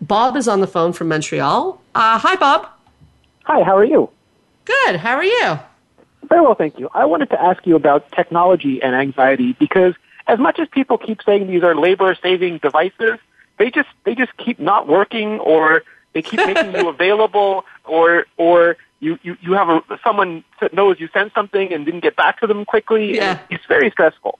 Bob 0.00 0.36
is 0.36 0.48
on 0.48 0.60
the 0.60 0.66
phone 0.66 0.92
from 0.92 1.08
Montreal. 1.08 1.80
Uh, 1.94 2.18
hi, 2.18 2.36
Bob. 2.36 2.68
Hi, 3.44 3.62
how 3.62 3.76
are 3.76 3.84
you? 3.84 4.10
Good. 4.64 4.96
How 4.96 5.16
are 5.16 5.24
you? 5.24 5.58
Very 6.28 6.42
well, 6.42 6.54
thank 6.54 6.78
you. 6.78 6.90
I 6.92 7.06
wanted 7.06 7.30
to 7.30 7.40
ask 7.40 7.66
you 7.66 7.74
about 7.74 8.10
technology 8.12 8.82
and 8.82 8.94
anxiety 8.94 9.54
because 9.58 9.94
as 10.28 10.38
much 10.38 10.58
as 10.58 10.68
people 10.68 10.98
keep 10.98 11.20
saying 11.24 11.48
these 11.48 11.62
are 11.62 11.74
labor 11.74 12.16
saving 12.22 12.58
devices, 12.58 13.18
they 13.58 13.70
just 13.70 13.88
they 14.04 14.14
just 14.14 14.36
keep 14.36 14.60
not 14.60 14.86
working 14.86 15.40
or 15.40 15.82
they 16.12 16.22
keep 16.22 16.38
making 16.38 16.72
you 16.74 16.88
available 16.94 17.64
or 17.84 18.26
or 18.36 18.76
you, 19.00 19.18
you, 19.22 19.36
you 19.40 19.52
have 19.52 19.68
a, 19.68 19.82
someone 20.02 20.44
knows 20.72 20.98
you 20.98 21.08
sent 21.12 21.32
something 21.32 21.72
and 21.72 21.84
didn't 21.84 22.00
get 22.00 22.16
back 22.16 22.40
to 22.40 22.46
them 22.46 22.64
quickly. 22.64 23.14
Yeah. 23.14 23.38
It's 23.48 23.64
very 23.66 23.90
stressful. 23.90 24.38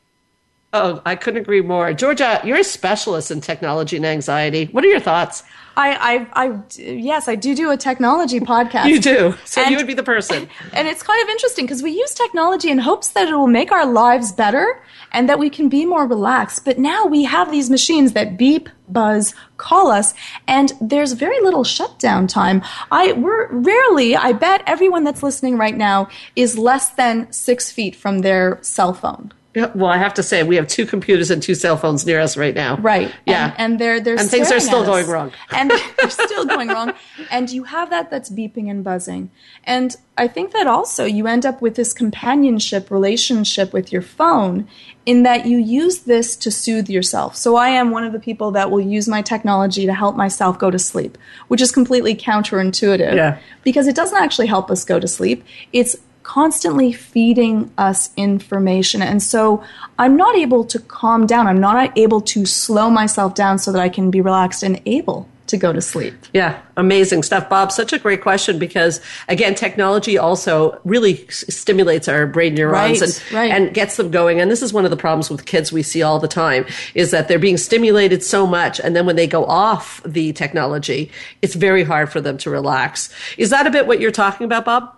Oh, 0.75 1.01
I 1.07 1.16
couldn't 1.16 1.41
agree 1.41 1.62
more. 1.62 1.95
Georgia, 1.95 2.43
you're 2.45 2.59
a 2.59 2.64
specialist 2.64 3.31
in 3.31 3.41
technology 3.41 3.97
and 3.97 4.05
anxiety. 4.05 4.66
What 4.66 4.85
are 4.85 4.89
your 4.89 5.01
thoughts? 5.01 5.43
I, 5.79 6.27
I, 6.35 6.47
I, 6.47 6.61
yes, 6.77 7.27
I 7.27 7.37
do 7.37 7.55
do 7.55 7.71
a 7.71 7.77
technology 7.79 8.39
podcast. 8.53 8.87
You 8.87 9.01
do. 9.01 9.35
So 9.47 9.62
and, 9.62 9.71
you 9.71 9.79
would 9.79 9.87
be 9.87 9.95
the 9.95 10.03
person. 10.03 10.49
And 10.75 10.87
it's 10.87 11.03
kind 11.03 11.23
of 11.23 11.29
interesting 11.31 11.64
because 11.64 11.83
we 11.83 11.93
use 11.93 12.12
technology 12.14 12.71
in 12.71 12.79
hopes 12.79 13.09
that 13.09 13.29
it 13.29 13.35
will 13.35 13.47
make 13.47 13.73
our 13.73 13.87
lives 13.87 14.31
better 14.31 14.83
and 15.11 15.27
that 15.29 15.39
we 15.39 15.49
can 15.49 15.71
be 15.71 15.87
more 15.87 16.07
relaxed. 16.07 16.66
But 16.66 16.79
now 16.79 17.07
we 17.07 17.25
have 17.25 17.51
these 17.51 17.71
machines 17.71 18.12
that 18.12 18.37
beep, 18.37 18.69
buzz, 18.89 19.35
call 19.57 19.91
us, 19.91 20.12
and 20.47 20.73
there's 20.83 21.12
very 21.12 21.41
little 21.41 21.64
shutdown 21.64 22.27
time. 22.27 22.62
I, 22.93 23.12
we're 23.12 23.51
rarely, 23.51 24.16
I 24.16 24.33
bet 24.33 24.62
everyone 24.66 25.05
that's 25.05 25.23
listening 25.23 25.57
right 25.57 25.77
now 25.77 26.09
is 26.37 26.59
less 26.59 26.91
than 26.91 27.33
six 27.33 27.71
feet 27.73 27.97
from 27.97 28.19
their 28.19 28.59
cell 28.61 28.93
phone. 28.93 29.33
Well, 29.55 29.86
I 29.86 29.96
have 29.96 30.14
to 30.14 30.22
say 30.22 30.42
we 30.42 30.57
have 30.57 30.68
two 30.68 30.84
computers 30.84 31.30
and 31.30 31.42
two 31.42 31.55
cell 31.55 31.76
phones 31.76 32.05
near 32.05 32.20
us 32.20 32.36
right 32.36 32.55
now. 32.55 32.76
Right. 32.76 33.12
Yeah. 33.26 33.55
And, 33.57 33.72
and 33.72 33.80
they're 33.80 33.99
they're 33.99 34.18
and 34.18 34.28
things 34.28 34.53
are 34.53 34.61
still 34.61 34.84
going 34.84 35.07
wrong. 35.07 35.32
and 35.51 35.70
they're 35.99 36.11
still 36.11 36.44
going 36.44 36.68
wrong. 36.68 36.92
And 37.30 37.51
you 37.51 37.64
have 37.64 37.88
that 37.90 38.11
that's 38.11 38.30
beeping 38.30 38.70
and 38.70 38.84
buzzing. 38.84 39.30
And 39.64 39.96
I 40.18 40.28
think 40.28 40.53
that 40.53 40.66
also 40.66 41.07
you 41.07 41.26
end 41.26 41.46
up 41.46 41.62
with 41.62 41.76
this 41.76 41.94
companionship 41.94 42.90
relationship 42.90 43.72
with 43.72 43.90
your 43.90 44.03
phone 44.03 44.68
in 45.07 45.22
that 45.22 45.46
you 45.46 45.57
use 45.57 46.01
this 46.01 46.36
to 46.36 46.51
soothe 46.51 46.90
yourself. 46.90 47.34
So 47.34 47.57
I 47.57 47.70
am 47.70 47.90
one 47.90 48.05
of 48.05 48.12
the 48.12 48.20
people 48.20 48.51
that 48.51 48.70
will 48.70 48.80
use 48.80 49.09
my 49.09 49.22
technology 49.22 49.86
to 49.86 49.94
help 49.94 50.14
myself 50.14 50.59
go 50.59 50.70
to 50.70 50.78
sleep, 50.78 51.16
which 51.49 51.62
is 51.62 51.72
completely 51.72 52.14
counterintuitive. 52.14 53.14
Yeah. 53.14 53.38
Because 53.64 53.86
it 53.86 53.96
doesn't 53.96 54.22
actually 54.22 54.49
help 54.49 54.70
us 54.70 54.84
go 54.84 55.01
to 55.01 55.09
sleep. 55.09 55.42
It's 55.72 55.96
constantly 56.29 56.93
feeding 56.93 57.70
us 57.79 58.11
information. 58.14 59.01
And 59.01 59.22
so 59.22 59.64
I'm 59.99 60.14
not 60.14 60.37
able 60.37 60.62
to 60.66 60.79
calm 60.79 61.26
down. 61.26 61.47
I'm 61.47 61.59
not 61.59 61.97
able 61.97 62.20
to 62.20 62.45
slow 62.45 62.91
myself 62.91 63.35
down 63.35 63.59
so 63.59 63.72
that 63.72 63.81
I 63.81 63.89
can 63.89 64.11
be 64.11 64.20
relaxed 64.20 64.62
and 64.62 64.79
able 64.85 65.26
to 65.47 65.57
go 65.57 65.72
to 65.72 65.81
sleep. 65.81 66.12
Yeah, 66.35 66.61
amazing 66.76 67.22
stuff, 67.22 67.49
Bob. 67.49 67.72
Such 67.72 67.95
a 67.95 67.99
great 67.99 68.20
question 68.20 68.59
because 68.59 69.01
again, 69.26 69.55
technology 69.55 70.18
also 70.18 70.79
really 70.85 71.26
stimulates 71.29 72.09
our 72.09 72.26
brain 72.26 72.55
neurons 72.55 73.01
right, 73.01 73.03
and 73.03 73.33
right. 73.33 73.51
and 73.51 73.72
gets 73.72 73.97
them 73.97 74.11
going. 74.11 74.39
And 74.39 74.51
this 74.51 74.61
is 74.61 74.70
one 74.70 74.85
of 74.85 74.91
the 74.91 74.99
problems 74.99 75.31
with 75.31 75.47
kids 75.47 75.72
we 75.72 75.83
see 75.83 76.03
all 76.03 76.18
the 76.18 76.29
time 76.29 76.66
is 76.95 77.11
that 77.11 77.29
they're 77.29 77.39
being 77.39 77.57
stimulated 77.57 78.22
so 78.22 78.47
much, 78.47 78.79
and 78.79 78.95
then 78.95 79.07
when 79.07 79.16
they 79.16 79.26
go 79.26 79.47
off 79.47 80.03
the 80.05 80.35
technology, 80.35 81.11
it's 81.41 81.55
very 81.55 81.85
hard 81.85 82.12
for 82.12 82.20
them 82.20 82.37
to 82.37 82.51
relax. 82.51 83.09
Is 83.39 83.49
that 83.49 83.66
a 83.66 83.70
bit 83.70 83.87
what 83.87 83.99
you're 83.99 84.11
talking 84.11 84.45
about, 84.45 84.66
Bob? 84.66 84.95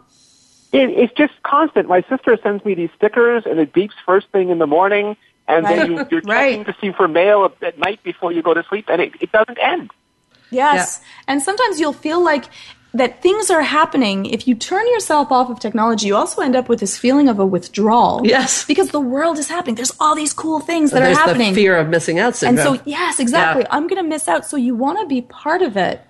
It, 0.73 0.91
it's 0.91 1.13
just 1.15 1.33
constant. 1.43 1.89
My 1.89 2.03
sister 2.09 2.39
sends 2.43 2.65
me 2.65 2.75
these 2.75 2.91
stickers, 2.97 3.45
and 3.47 3.59
it 3.59 3.73
beeps 3.73 3.95
first 4.07 4.29
thing 4.29 4.51
in 4.51 4.59
the 4.59 4.67
morning, 4.67 5.17
and 5.49 5.65
right. 5.65 5.77
then 5.77 5.93
you, 5.93 6.07
you're 6.11 6.21
right. 6.23 6.51
checking 6.51 6.65
to 6.65 6.77
see 6.81 6.93
for 6.93 7.09
mail 7.09 7.53
at 7.63 7.79
night 7.79 8.03
before 8.03 8.33
you 8.33 8.43
go 8.43 8.55
to 8.55 8.63
sleep, 8.65 8.87
and 8.89 9.03
it, 9.03 9.13
it 9.21 9.33
doesn't 9.33 9.59
end. 9.61 9.91
Yes, 10.51 11.01
yeah. 11.01 11.23
and 11.29 11.43
sometimes 11.43 11.79
you'll 11.79 11.93
feel 11.93 12.23
like 12.23 12.47
that 12.93 13.23
things 13.23 13.51
are 13.51 13.63
happening. 13.63 14.27
If 14.27 14.49
you 14.49 14.55
turn 14.55 14.87
yourself 14.89 15.31
off 15.31 15.49
of 15.49 15.61
technology, 15.61 16.09
you 16.09 16.17
also 16.17 16.43
end 16.43 16.57
up 16.57 16.69
with 16.69 16.81
this 16.81 16.99
feeling 16.99 17.29
of 17.29 17.39
a 17.39 17.47
withdrawal. 17.47 18.27
Yes. 18.27 18.65
Because 18.65 18.91
the 18.91 19.01
world 19.01 19.39
is 19.39 19.49
happening. 19.49 19.77
There's 19.77 19.93
all 20.01 20.17
these 20.17 20.33
cool 20.33 20.61
things 20.61 20.91
that 20.91 21.01
There's 21.01 21.17
are 21.17 21.21
happening. 21.21 21.55
the 21.55 21.61
fear 21.61 21.77
of 21.77 21.89
missing 21.89 22.19
out 22.19 22.35
syndrome. 22.35 22.67
And 22.67 22.79
so, 22.79 22.83
yes, 22.85 23.21
exactly. 23.21 23.63
Yeah. 23.63 23.69
I'm 23.71 23.87
going 23.87 24.03
to 24.03 24.09
miss 24.09 24.27
out. 24.27 24.45
So 24.45 24.57
you 24.57 24.75
want 24.75 24.99
to 24.99 25.07
be 25.07 25.23
part 25.23 25.63
of 25.63 25.77
it 25.77 26.01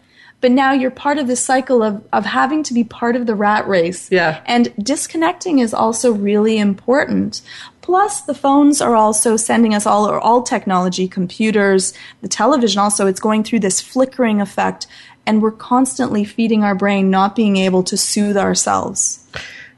but 0.40 0.50
now 0.50 0.72
you're 0.72 0.90
part 0.90 1.18
of 1.18 1.26
this 1.26 1.40
cycle 1.40 1.82
of, 1.82 2.02
of 2.12 2.24
having 2.24 2.62
to 2.64 2.74
be 2.74 2.84
part 2.84 3.16
of 3.16 3.26
the 3.26 3.34
rat 3.34 3.68
race. 3.68 4.10
Yeah. 4.10 4.42
And 4.46 4.72
disconnecting 4.82 5.58
is 5.58 5.74
also 5.74 6.12
really 6.12 6.58
important. 6.58 7.42
Plus, 7.82 8.22
the 8.22 8.34
phones 8.34 8.80
are 8.80 8.94
also 8.94 9.36
sending 9.36 9.74
us 9.74 9.86
all, 9.86 10.08
or 10.08 10.20
all 10.20 10.42
technology, 10.42 11.08
computers, 11.08 11.92
the 12.20 12.28
television 12.28 12.78
also, 12.78 13.06
it's 13.06 13.20
going 13.20 13.42
through 13.42 13.60
this 13.60 13.80
flickering 13.80 14.40
effect, 14.40 14.86
and 15.26 15.42
we're 15.42 15.50
constantly 15.50 16.24
feeding 16.24 16.62
our 16.62 16.74
brain 16.74 17.10
not 17.10 17.34
being 17.34 17.56
able 17.56 17.82
to 17.82 17.96
soothe 17.96 18.36
ourselves. 18.36 19.26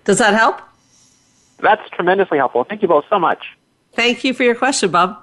Does 0.05 0.19
that 0.19 0.35
help? 0.35 0.61
That's 1.59 1.89
tremendously 1.91 2.39
helpful. 2.39 2.65
Thank 2.65 2.83
you 2.83 2.89
both 2.89 3.05
so 3.09 3.19
much. 3.19 3.57
Thank 3.95 4.25
you 4.25 4.35
for 4.35 4.43
your 4.43 4.57
question, 4.57 4.91
Bob. 4.91 5.22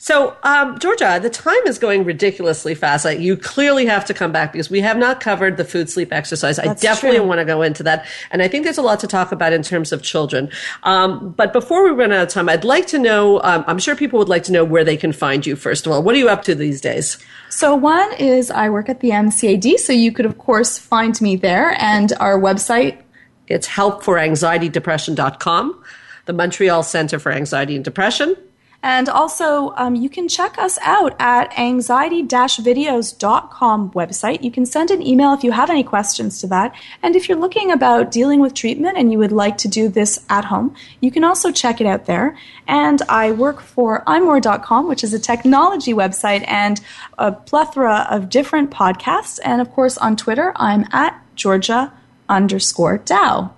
So, 0.00 0.36
um, 0.44 0.78
Georgia, 0.78 1.18
the 1.20 1.28
time 1.28 1.58
is 1.66 1.76
going 1.76 2.04
ridiculously 2.04 2.76
fast. 2.76 3.04
Like, 3.04 3.18
you 3.18 3.36
clearly 3.36 3.84
have 3.86 4.04
to 4.04 4.14
come 4.14 4.30
back 4.30 4.52
because 4.52 4.70
we 4.70 4.80
have 4.80 4.96
not 4.96 5.18
covered 5.18 5.56
the 5.56 5.64
food, 5.64 5.90
sleep, 5.90 6.12
exercise. 6.12 6.54
That's 6.56 6.68
I 6.68 6.74
definitely 6.74 7.18
true. 7.18 7.26
want 7.26 7.40
to 7.40 7.44
go 7.44 7.62
into 7.62 7.82
that. 7.82 8.06
And 8.30 8.40
I 8.40 8.46
think 8.46 8.62
there's 8.62 8.78
a 8.78 8.82
lot 8.82 9.00
to 9.00 9.08
talk 9.08 9.32
about 9.32 9.52
in 9.52 9.64
terms 9.64 9.90
of 9.90 10.02
children. 10.02 10.50
Um, 10.84 11.32
but 11.32 11.52
before 11.52 11.82
we 11.82 11.90
run 11.90 12.12
out 12.12 12.22
of 12.22 12.28
time, 12.28 12.48
I'd 12.48 12.62
like 12.62 12.86
to 12.88 12.98
know, 12.98 13.42
um, 13.42 13.64
I'm 13.66 13.80
sure 13.80 13.96
people 13.96 14.20
would 14.20 14.28
like 14.28 14.44
to 14.44 14.52
know 14.52 14.64
where 14.64 14.84
they 14.84 14.96
can 14.96 15.12
find 15.12 15.44
you, 15.44 15.56
first 15.56 15.84
of 15.84 15.92
all. 15.92 16.00
What 16.00 16.14
are 16.14 16.18
you 16.18 16.28
up 16.28 16.44
to 16.44 16.54
these 16.54 16.80
days? 16.80 17.18
So 17.50 17.74
one 17.74 18.12
is 18.14 18.52
I 18.52 18.70
work 18.70 18.88
at 18.88 19.00
the 19.00 19.10
MCAD, 19.10 19.80
so 19.80 19.92
you 19.92 20.12
could 20.12 20.26
of 20.26 20.38
course 20.38 20.78
find 20.78 21.20
me 21.20 21.34
there, 21.34 21.74
and 21.82 22.12
our 22.20 22.38
website. 22.38 23.02
It's 23.48 23.66
helpforanxietydepression.com, 23.66 25.82
the 26.26 26.32
Montreal 26.32 26.84
Center 26.84 27.18
for 27.18 27.32
Anxiety 27.32 27.74
and 27.74 27.84
Depression. 27.84 28.36
And 28.82 29.08
also, 29.08 29.72
um, 29.76 29.94
you 29.96 30.08
can 30.08 30.28
check 30.28 30.56
us 30.56 30.78
out 30.82 31.16
at 31.18 31.52
anxiety-videos.com 31.58 33.90
website. 33.90 34.44
You 34.44 34.52
can 34.52 34.66
send 34.66 34.92
an 34.92 35.04
email 35.04 35.32
if 35.32 35.42
you 35.42 35.50
have 35.50 35.68
any 35.68 35.82
questions 35.82 36.40
to 36.40 36.46
that. 36.48 36.76
And 37.02 37.16
if 37.16 37.28
you're 37.28 37.38
looking 37.38 37.72
about 37.72 38.12
dealing 38.12 38.40
with 38.40 38.54
treatment 38.54 38.96
and 38.96 39.10
you 39.10 39.18
would 39.18 39.32
like 39.32 39.58
to 39.58 39.68
do 39.68 39.88
this 39.88 40.24
at 40.28 40.44
home, 40.44 40.76
you 41.00 41.10
can 41.10 41.24
also 41.24 41.50
check 41.50 41.80
it 41.80 41.88
out 41.88 42.06
there. 42.06 42.38
And 42.68 43.02
I 43.08 43.32
work 43.32 43.60
for 43.60 44.04
imore.com, 44.06 44.88
which 44.88 45.02
is 45.02 45.12
a 45.12 45.18
technology 45.18 45.92
website 45.92 46.44
and 46.46 46.80
a 47.18 47.32
plethora 47.32 48.06
of 48.08 48.28
different 48.28 48.70
podcasts. 48.70 49.40
And 49.44 49.60
of 49.60 49.72
course, 49.72 49.98
on 49.98 50.14
Twitter, 50.14 50.52
I'm 50.54 50.86
at 50.92 51.20
Georgia 51.34 51.92
underscore 52.28 52.98
Dow. 52.98 53.54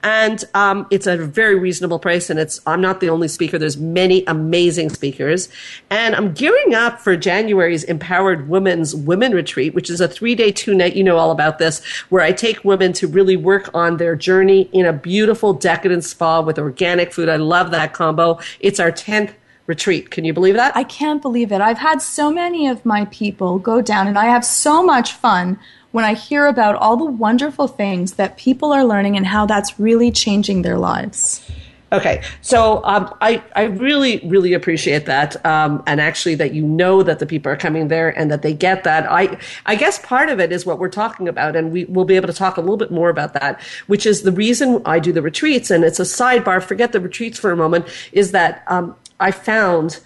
And 0.04 0.44
um, 0.54 0.88
it's 0.92 1.08
a 1.08 1.18
very 1.18 1.58
reasonable 1.58 2.00
price. 2.00 2.30
And 2.30 2.40
it's 2.40 2.60
I'm 2.66 2.82
not 2.82 3.00
the 3.00 3.10
only 3.10 3.28
speaker. 3.28 3.58
There's 3.58 3.78
many 3.78 4.24
amazing 4.26 4.90
speakers. 4.90 5.50
And 5.90 6.16
I'm 6.16 6.34
gearing 6.34 6.74
up 6.74 7.00
for 7.00 7.16
January's 7.16 7.84
Empowered 7.84 8.48
Women's 8.48 8.96
Women 8.96 9.34
Retreat, 9.34 9.74
which 9.74 9.90
is 9.90 10.02
a 10.02 10.08
three 10.08 10.36
day, 10.36 10.52
two 10.52 10.74
night. 10.74 10.96
You 10.96 11.04
know 11.04 11.18
all 11.18 11.32
about 11.32 11.60
this, 11.60 11.84
where 12.10 12.22
I 12.22 12.32
take 12.32 12.64
women 12.64 12.94
to 12.94 13.08
really 13.08 13.38
work 13.38 13.70
on 13.74 13.98
their 13.98 14.16
journey 14.16 14.70
in 14.74 14.86
a 14.86 14.94
beautiful, 14.94 15.54
decadent 15.54 16.04
spa 16.04 16.42
with 16.42 16.60
organic 16.60 17.14
food. 17.14 17.30
I 17.30 17.38
love 17.38 17.72
that 17.72 17.94
combo. 17.94 18.40
It's 18.60 18.80
our 18.80 18.92
10th 18.92 19.34
retreat. 19.72 20.12
Can 20.12 20.26
you 20.26 20.34
believe 20.34 20.56
that? 20.56 20.76
I 20.76 20.84
can't 20.84 21.22
believe 21.22 21.50
it. 21.54 21.62
I've 21.62 21.78
had 21.78 22.02
so 22.02 22.30
many 22.30 22.68
of 22.68 22.86
my 22.86 23.06
people 23.06 23.58
go 23.58 23.82
down, 23.82 24.06
and 24.06 24.20
I 24.20 24.26
have 24.26 24.44
so 24.44 24.84
much 24.84 25.14
fun 25.14 25.58
when 25.92 26.04
I 26.04 26.14
hear 26.14 26.46
about 26.48 26.76
all 26.76 26.98
the 26.98 27.06
wonderful 27.06 27.68
things 27.70 28.14
that 28.14 28.38
people 28.38 28.74
are 28.74 28.84
learning 28.84 29.16
and 29.16 29.26
how 29.26 29.46
that's 29.46 29.80
really 29.80 30.12
changing 30.12 30.62
their 30.62 30.78
lives. 30.78 31.50
Okay, 31.94 32.22
so 32.42 32.82
um, 32.86 33.14
I 33.20 33.44
I 33.54 33.64
really 33.64 34.22
really 34.26 34.54
appreciate 34.54 35.06
that, 35.08 35.46
um, 35.46 35.84
and 35.86 36.00
actually 36.00 36.36
that 36.36 36.54
you 36.54 36.64
know 36.64 37.04
that 37.04 37.20
the 37.20 37.26
people 37.26 37.52
are 37.52 37.58
coming 37.58 37.90
there 37.90 38.18
and 38.18 38.32
that 38.32 38.44
they 38.44 38.54
get 38.54 38.86
that. 38.86 39.12
I 39.12 39.38
I 39.66 39.76
guess 39.76 40.00
part 40.00 40.30
of 40.30 40.40
it 40.40 40.54
is 40.54 40.66
what 40.66 40.80
we're 40.80 40.96
talking 41.04 41.28
about, 41.28 41.58
and 41.58 41.72
we 41.74 41.84
will 41.86 42.06
be 42.06 42.16
able 42.16 42.28
to 42.28 42.34
talk 42.34 42.56
a 42.56 42.62
little 42.62 42.78
bit 42.78 42.92
more 42.92 43.10
about 43.10 43.34
that, 43.34 43.62
which 43.88 44.06
is 44.06 44.22
the 44.22 44.32
reason 44.32 44.82
I 44.86 45.00
do 45.00 45.12
the 45.12 45.22
retreats, 45.22 45.70
and 45.70 45.84
it's 45.84 46.00
a 46.00 46.04
sidebar. 46.04 46.64
Forget 46.64 46.94
the 46.94 47.02
retreats 47.02 47.38
for 47.38 47.52
a 47.52 47.58
moment. 47.58 47.86
Is 48.14 48.32
that 48.32 48.64
um, 48.68 48.96
I 49.22 49.32
found 49.32 50.00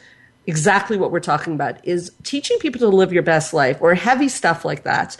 exactly 0.47 0.97
what 0.97 1.11
we're 1.11 1.19
talking 1.19 1.53
about 1.53 1.85
is 1.85 2.11
teaching 2.23 2.57
people 2.59 2.79
to 2.79 2.87
live 2.87 3.11
your 3.11 3.23
best 3.23 3.53
life 3.53 3.77
or 3.81 3.95
heavy 3.95 4.29
stuff 4.29 4.63
like 4.63 4.83
that 4.83 5.17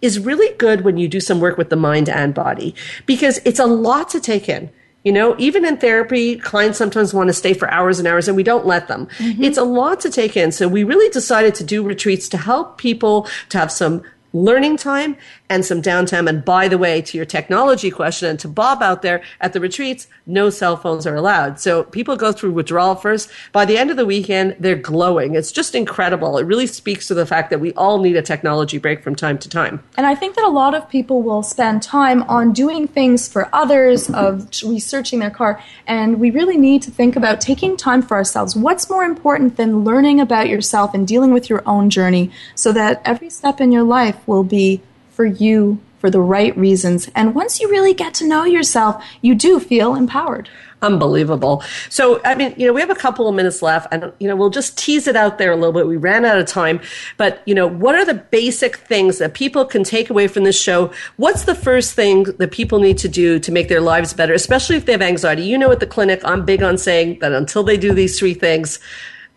is 0.00 0.18
really 0.18 0.54
good 0.56 0.82
when 0.82 0.96
you 0.96 1.08
do 1.08 1.20
some 1.20 1.40
work 1.40 1.58
with 1.58 1.70
the 1.70 1.76
mind 1.76 2.08
and 2.08 2.34
body 2.34 2.74
because 3.06 3.40
it's 3.44 3.58
a 3.58 3.66
lot 3.66 4.08
to 4.10 4.20
take 4.20 4.48
in. 4.48 4.70
You 5.04 5.12
know, 5.12 5.34
even 5.38 5.64
in 5.64 5.78
therapy, 5.78 6.36
clients 6.36 6.76
sometimes 6.76 7.14
want 7.14 7.28
to 7.28 7.32
stay 7.32 7.54
for 7.54 7.70
hours 7.70 7.98
and 7.98 8.06
hours 8.06 8.28
and 8.28 8.36
we 8.36 8.42
don't 8.42 8.66
let 8.66 8.86
them. 8.86 9.08
Mm-hmm. 9.16 9.42
It's 9.42 9.56
a 9.56 9.64
lot 9.64 10.00
to 10.00 10.10
take 10.10 10.36
in. 10.36 10.52
So 10.52 10.68
we 10.68 10.84
really 10.84 11.08
decided 11.10 11.54
to 11.56 11.64
do 11.64 11.82
retreats 11.82 12.28
to 12.30 12.36
help 12.36 12.76
people 12.76 13.26
to 13.48 13.58
have 13.58 13.72
some 13.72 14.02
learning 14.32 14.76
time 14.76 15.16
and 15.48 15.64
some 15.64 15.82
downtime. 15.82 16.28
And 16.28 16.44
by 16.44 16.68
the 16.68 16.78
way, 16.78 17.02
to 17.02 17.16
your 17.16 17.26
technology 17.26 17.90
question 17.90 18.28
and 18.28 18.38
to 18.40 18.48
Bob 18.48 18.82
out 18.82 19.02
there 19.02 19.22
at 19.40 19.52
the 19.52 19.60
retreats, 19.60 20.06
no 20.26 20.50
cell 20.50 20.76
phones 20.76 21.06
are 21.06 21.16
allowed. 21.16 21.58
So 21.58 21.84
people 21.84 22.16
go 22.16 22.32
through 22.32 22.52
withdrawal 22.52 22.94
first. 22.94 23.30
By 23.52 23.64
the 23.64 23.76
end 23.76 23.90
of 23.90 23.96
the 23.96 24.06
weekend, 24.06 24.56
they're 24.60 24.76
glowing. 24.76 25.34
It's 25.34 25.52
just 25.52 25.74
incredible. 25.74 26.38
It 26.38 26.44
really 26.44 26.66
speaks 26.66 27.08
to 27.08 27.14
the 27.14 27.26
fact 27.26 27.50
that 27.50 27.60
we 27.60 27.72
all 27.74 27.98
need 27.98 28.16
a 28.16 28.22
technology 28.22 28.78
break 28.78 29.02
from 29.02 29.16
time 29.16 29.38
to 29.38 29.48
time. 29.48 29.82
And 29.96 30.06
I 30.06 30.14
think 30.14 30.36
that 30.36 30.44
a 30.44 30.48
lot 30.48 30.74
of 30.74 30.88
people 30.88 31.22
will 31.22 31.42
spend 31.42 31.82
time 31.82 32.22
on 32.24 32.52
doing 32.52 32.86
things 32.86 33.28
for 33.28 33.48
others, 33.54 34.10
of 34.10 34.48
researching 34.64 35.18
their 35.18 35.30
car, 35.30 35.62
and 35.86 36.20
we 36.20 36.30
really 36.30 36.56
need 36.56 36.82
to 36.82 36.90
think 36.90 37.16
about 37.16 37.40
taking 37.40 37.76
time 37.76 38.02
for 38.02 38.16
ourselves. 38.16 38.54
What's 38.54 38.88
more 38.88 39.04
important 39.04 39.56
than 39.56 39.84
learning 39.84 40.20
about 40.20 40.48
yourself 40.48 40.94
and 40.94 41.06
dealing 41.06 41.32
with 41.32 41.50
your 41.50 41.62
own 41.66 41.90
journey 41.90 42.30
so 42.54 42.72
that 42.72 43.02
every 43.04 43.30
step 43.30 43.60
in 43.60 43.72
your 43.72 43.82
life 43.82 44.19
will 44.26 44.44
be 44.44 44.80
for 45.10 45.24
you 45.24 45.80
for 45.98 46.10
the 46.10 46.20
right 46.20 46.56
reasons. 46.56 47.10
And 47.14 47.34
once 47.34 47.60
you 47.60 47.70
really 47.70 47.92
get 47.92 48.14
to 48.14 48.26
know 48.26 48.44
yourself, 48.44 49.04
you 49.20 49.34
do 49.34 49.60
feel 49.60 49.94
empowered. 49.94 50.48
Unbelievable. 50.82 51.62
So, 51.90 52.22
I 52.24 52.34
mean, 52.34 52.54
you 52.56 52.66
know, 52.66 52.72
we 52.72 52.80
have 52.80 52.88
a 52.88 52.94
couple 52.94 53.28
of 53.28 53.34
minutes 53.34 53.60
left 53.60 53.88
and, 53.92 54.10
you 54.18 54.26
know, 54.26 54.34
we'll 54.34 54.48
just 54.48 54.78
tease 54.78 55.06
it 55.06 55.14
out 55.14 55.36
there 55.36 55.52
a 55.52 55.56
little 55.56 55.74
bit. 55.74 55.86
We 55.86 55.98
ran 55.98 56.24
out 56.24 56.38
of 56.38 56.46
time, 56.46 56.80
but, 57.18 57.42
you 57.44 57.54
know, 57.54 57.66
what 57.66 57.96
are 57.96 58.04
the 58.06 58.14
basic 58.14 58.76
things 58.76 59.18
that 59.18 59.34
people 59.34 59.66
can 59.66 59.84
take 59.84 60.08
away 60.08 60.26
from 60.26 60.44
this 60.44 60.58
show? 60.58 60.90
What's 61.18 61.44
the 61.44 61.54
first 61.54 61.92
thing 61.92 62.24
that 62.38 62.50
people 62.50 62.78
need 62.78 62.96
to 62.98 63.08
do 63.08 63.38
to 63.38 63.52
make 63.52 63.68
their 63.68 63.82
lives 63.82 64.14
better, 64.14 64.32
especially 64.32 64.76
if 64.76 64.86
they 64.86 64.92
have 64.92 65.02
anxiety? 65.02 65.42
You 65.42 65.58
know, 65.58 65.70
at 65.70 65.80
the 65.80 65.86
clinic, 65.86 66.22
I'm 66.24 66.46
big 66.46 66.62
on 66.62 66.78
saying 66.78 67.18
that 67.18 67.32
until 67.32 67.62
they 67.62 67.76
do 67.76 67.92
these 67.92 68.18
three 68.18 68.34
things, 68.34 68.78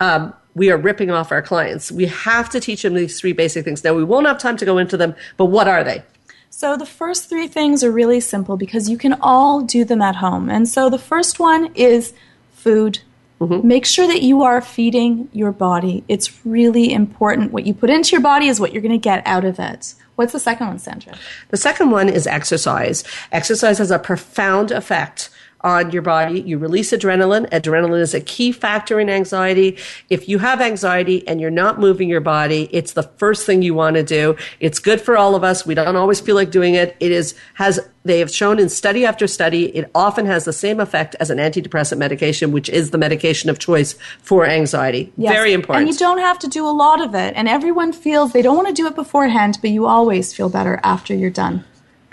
um, 0.00 0.32
we 0.54 0.70
are 0.70 0.76
ripping 0.76 1.10
off 1.10 1.32
our 1.32 1.42
clients. 1.42 1.90
We 1.90 2.06
have 2.06 2.48
to 2.50 2.60
teach 2.60 2.82
them 2.82 2.94
these 2.94 3.20
three 3.20 3.32
basic 3.32 3.64
things. 3.64 3.82
Now, 3.82 3.94
we 3.94 4.04
won't 4.04 4.26
have 4.26 4.38
time 4.38 4.56
to 4.58 4.64
go 4.64 4.78
into 4.78 4.96
them, 4.96 5.14
but 5.36 5.46
what 5.46 5.68
are 5.68 5.84
they? 5.84 6.02
So 6.50 6.76
the 6.76 6.86
first 6.86 7.28
three 7.28 7.48
things 7.48 7.82
are 7.82 7.90
really 7.90 8.20
simple 8.20 8.56
because 8.56 8.88
you 8.88 8.96
can 8.96 9.14
all 9.20 9.62
do 9.62 9.84
them 9.84 10.00
at 10.00 10.16
home. 10.16 10.48
And 10.48 10.68
so 10.68 10.88
the 10.88 10.98
first 10.98 11.40
one 11.40 11.74
is 11.74 12.14
food. 12.52 13.00
Mm-hmm. 13.40 13.66
Make 13.66 13.84
sure 13.84 14.06
that 14.06 14.22
you 14.22 14.42
are 14.42 14.60
feeding 14.60 15.28
your 15.32 15.50
body. 15.50 16.04
It's 16.06 16.46
really 16.46 16.92
important. 16.92 17.50
What 17.50 17.66
you 17.66 17.74
put 17.74 17.90
into 17.90 18.12
your 18.12 18.20
body 18.20 18.46
is 18.46 18.60
what 18.60 18.72
you're 18.72 18.82
going 18.82 18.92
to 18.92 18.98
get 18.98 19.26
out 19.26 19.44
of 19.44 19.58
it. 19.58 19.94
What's 20.14 20.32
the 20.32 20.38
second 20.38 20.68
one, 20.68 20.78
Sandra? 20.78 21.14
The 21.48 21.56
second 21.56 21.90
one 21.90 22.08
is 22.08 22.26
exercise. 22.28 23.02
Exercise 23.32 23.78
has 23.78 23.90
a 23.90 23.98
profound 23.98 24.70
effect 24.70 25.30
on 25.64 25.90
your 25.90 26.02
body. 26.02 26.40
You 26.42 26.58
release 26.58 26.92
adrenaline. 26.92 27.48
Adrenaline 27.50 28.00
is 28.00 28.14
a 28.14 28.20
key 28.20 28.52
factor 28.52 29.00
in 29.00 29.08
anxiety. 29.08 29.78
If 30.10 30.28
you 30.28 30.38
have 30.38 30.60
anxiety 30.60 31.26
and 31.26 31.40
you're 31.40 31.50
not 31.50 31.80
moving 31.80 32.08
your 32.08 32.20
body, 32.20 32.68
it's 32.70 32.92
the 32.92 33.02
first 33.02 33.46
thing 33.46 33.62
you 33.62 33.74
want 33.74 33.96
to 33.96 34.02
do. 34.02 34.36
It's 34.60 34.78
good 34.78 35.00
for 35.00 35.16
all 35.16 35.34
of 35.34 35.42
us. 35.42 35.66
We 35.66 35.74
don't 35.74 35.96
always 35.96 36.20
feel 36.20 36.36
like 36.36 36.50
doing 36.50 36.74
it. 36.74 36.96
It 37.00 37.10
is, 37.10 37.34
has, 37.54 37.80
they 38.04 38.18
have 38.18 38.30
shown 38.30 38.58
in 38.58 38.68
study 38.68 39.06
after 39.06 39.26
study, 39.26 39.74
it 39.74 39.90
often 39.94 40.26
has 40.26 40.44
the 40.44 40.52
same 40.52 40.78
effect 40.78 41.16
as 41.18 41.30
an 41.30 41.38
antidepressant 41.38 41.96
medication, 41.96 42.52
which 42.52 42.68
is 42.68 42.90
the 42.90 42.98
medication 42.98 43.48
of 43.48 43.58
choice 43.58 43.94
for 44.20 44.44
anxiety. 44.44 45.12
Yes. 45.16 45.32
Very 45.32 45.54
important. 45.54 45.88
And 45.88 45.94
you 45.94 45.98
don't 45.98 46.18
have 46.18 46.38
to 46.40 46.48
do 46.48 46.66
a 46.66 46.70
lot 46.70 47.00
of 47.00 47.14
it. 47.14 47.32
And 47.34 47.48
everyone 47.48 47.92
feels 47.92 48.32
they 48.32 48.42
don't 48.42 48.56
want 48.56 48.68
to 48.68 48.74
do 48.74 48.86
it 48.86 48.94
beforehand, 48.94 49.58
but 49.62 49.70
you 49.70 49.86
always 49.86 50.34
feel 50.34 50.50
better 50.50 50.78
after 50.84 51.14
you're 51.14 51.30
done. 51.30 51.64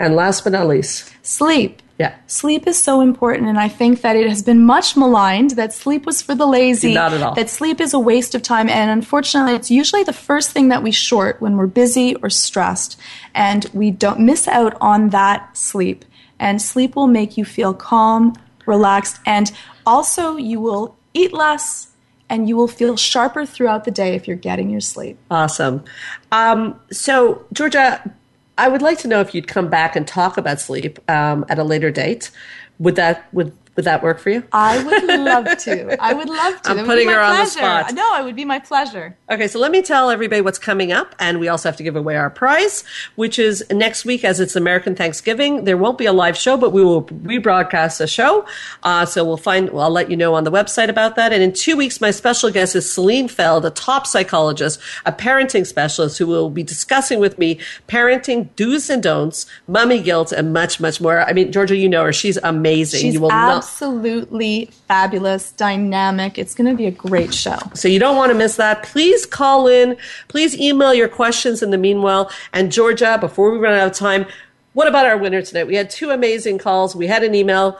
And 0.02 0.16
last 0.16 0.42
but 0.42 0.52
not 0.52 0.66
least, 0.66 1.14
Sleep. 1.22 1.80
yeah. 1.96 2.16
Sleep 2.26 2.66
is 2.66 2.76
so 2.76 3.00
important, 3.00 3.48
and 3.48 3.56
I 3.56 3.68
think 3.68 4.00
that 4.00 4.16
it 4.16 4.28
has 4.28 4.42
been 4.42 4.66
much 4.66 4.96
maligned 4.96 5.52
that 5.52 5.72
sleep 5.72 6.04
was 6.06 6.20
for 6.20 6.34
the 6.34 6.44
lazy. 6.44 6.92
Not 6.92 7.12
at 7.12 7.22
all. 7.22 7.36
That 7.36 7.48
sleep 7.48 7.80
is 7.80 7.94
a 7.94 8.00
waste 8.00 8.34
of 8.34 8.42
time, 8.42 8.68
and 8.68 8.90
unfortunately, 8.90 9.54
it's 9.54 9.70
usually 9.70 10.02
the 10.02 10.12
first 10.12 10.50
thing 10.50 10.68
that 10.70 10.82
we 10.82 10.90
short 10.90 11.40
when 11.40 11.56
we're 11.56 11.68
busy 11.68 12.16
or 12.16 12.30
stressed, 12.30 12.98
and 13.32 13.70
we 13.72 13.92
don't 13.92 14.18
miss 14.18 14.48
out 14.48 14.76
on 14.80 15.10
that 15.10 15.56
sleep. 15.56 16.04
And 16.40 16.60
sleep 16.60 16.96
will 16.96 17.06
make 17.06 17.38
you 17.38 17.44
feel 17.44 17.72
calm, 17.72 18.34
relaxed, 18.66 19.20
and 19.24 19.52
also 19.86 20.36
you 20.36 20.60
will 20.60 20.96
eat 21.14 21.32
less 21.32 21.92
and 22.28 22.48
you 22.48 22.56
will 22.56 22.66
feel 22.66 22.96
sharper 22.96 23.44
throughout 23.44 23.84
the 23.84 23.90
day 23.90 24.14
if 24.14 24.26
you're 24.26 24.36
getting 24.36 24.70
your 24.70 24.80
sleep. 24.80 25.18
Awesome. 25.30 25.84
Um, 26.32 26.80
so, 26.90 27.44
Georgia, 27.52 28.00
I 28.58 28.68
would 28.68 28.82
like 28.82 28.98
to 28.98 29.08
know 29.08 29.20
if 29.20 29.34
you'd 29.34 29.48
come 29.48 29.68
back 29.68 29.96
and 29.96 30.06
talk 30.06 30.36
about 30.36 30.60
sleep 30.60 30.98
um, 31.10 31.44
at 31.48 31.58
a 31.58 31.64
later 31.64 31.90
date. 31.90 32.30
Would 32.78 32.96
that 32.96 33.32
would 33.32 33.52
would 33.74 33.86
that 33.86 34.02
work 34.02 34.18
for 34.18 34.28
you? 34.30 34.42
I 34.52 34.82
would 34.84 35.04
love 35.04 35.44
to. 35.58 36.02
I 36.02 36.12
would 36.12 36.28
love 36.28 36.60
to. 36.62 36.70
I'm 36.70 36.76
That 36.78 36.86
putting 36.86 37.08
her 37.08 37.20
on 37.20 37.30
the 37.30 37.36
pleasure. 37.36 37.50
spot. 37.58 37.94
No, 37.94 38.16
it 38.20 38.24
would 38.24 38.36
be 38.36 38.44
my 38.44 38.58
pleasure. 38.58 39.16
Okay, 39.30 39.48
so 39.48 39.58
let 39.58 39.70
me 39.70 39.80
tell 39.80 40.10
everybody 40.10 40.42
what's 40.42 40.58
coming 40.58 40.92
up, 40.92 41.14
and 41.18 41.40
we 41.40 41.48
also 41.48 41.68
have 41.70 41.76
to 41.78 41.82
give 41.82 41.96
away 41.96 42.16
our 42.16 42.28
prize, 42.28 42.84
which 43.16 43.38
is 43.38 43.64
next 43.70 44.04
week 44.04 44.24
as 44.24 44.40
it's 44.40 44.56
American 44.56 44.94
Thanksgiving. 44.94 45.64
There 45.64 45.78
won't 45.78 45.96
be 45.96 46.04
a 46.04 46.12
live 46.12 46.36
show, 46.36 46.56
but 46.58 46.70
we 46.72 46.84
will 46.84 47.04
rebroadcast 47.04 48.00
a 48.02 48.06
show. 48.06 48.44
Uh, 48.82 49.06
so 49.06 49.24
we'll 49.24 49.36
find, 49.38 49.70
well, 49.70 49.84
I'll 49.84 49.90
let 49.90 50.10
you 50.10 50.16
know 50.18 50.34
on 50.34 50.44
the 50.44 50.52
website 50.52 50.88
about 50.90 51.16
that. 51.16 51.32
And 51.32 51.42
in 51.42 51.52
two 51.52 51.76
weeks, 51.76 51.98
my 52.00 52.10
special 52.10 52.50
guest 52.50 52.76
is 52.76 52.90
Celine 52.92 53.28
Feld, 53.28 53.64
a 53.64 53.70
top 53.70 54.06
psychologist, 54.06 54.80
a 55.06 55.12
parenting 55.12 55.66
specialist 55.66 56.18
who 56.18 56.26
will 56.26 56.50
be 56.50 56.62
discussing 56.62 57.20
with 57.20 57.38
me 57.38 57.58
parenting 57.88 58.54
do's 58.56 58.90
and 58.90 59.02
don'ts, 59.02 59.46
mummy 59.66 60.02
guilt, 60.02 60.30
and 60.32 60.52
much, 60.52 60.78
much 60.80 61.00
more. 61.00 61.20
I 61.22 61.32
mean, 61.32 61.52
Georgia, 61.52 61.76
you 61.76 61.88
know 61.88 62.04
her. 62.04 62.12
She's 62.12 62.36
amazing. 62.42 63.00
She's 63.00 63.14
you 63.14 63.20
will 63.20 63.30
not. 63.30 63.61
Absolutely 63.62 64.66
fabulous, 64.88 65.52
dynamic. 65.52 66.36
It's 66.36 66.54
going 66.54 66.68
to 66.68 66.76
be 66.76 66.86
a 66.86 66.90
great 66.90 67.32
show. 67.32 67.58
So 67.74 67.86
you 67.86 68.00
don't 68.00 68.16
want 68.16 68.32
to 68.32 68.38
miss 68.38 68.56
that. 68.56 68.82
Please 68.82 69.24
call 69.24 69.68
in. 69.68 69.96
Please 70.26 70.58
email 70.58 70.92
your 70.92 71.08
questions 71.08 71.62
in 71.62 71.70
the 71.70 71.78
meanwhile. 71.78 72.30
And 72.52 72.72
Georgia, 72.72 73.18
before 73.20 73.52
we 73.52 73.58
run 73.58 73.74
out 73.74 73.86
of 73.86 73.94
time, 73.94 74.26
what 74.72 74.88
about 74.88 75.06
our 75.06 75.16
winner 75.16 75.42
tonight? 75.42 75.68
We 75.68 75.76
had 75.76 75.90
two 75.90 76.10
amazing 76.10 76.58
calls. 76.58 76.96
We 76.96 77.06
had 77.06 77.22
an 77.22 77.34
email. 77.36 77.78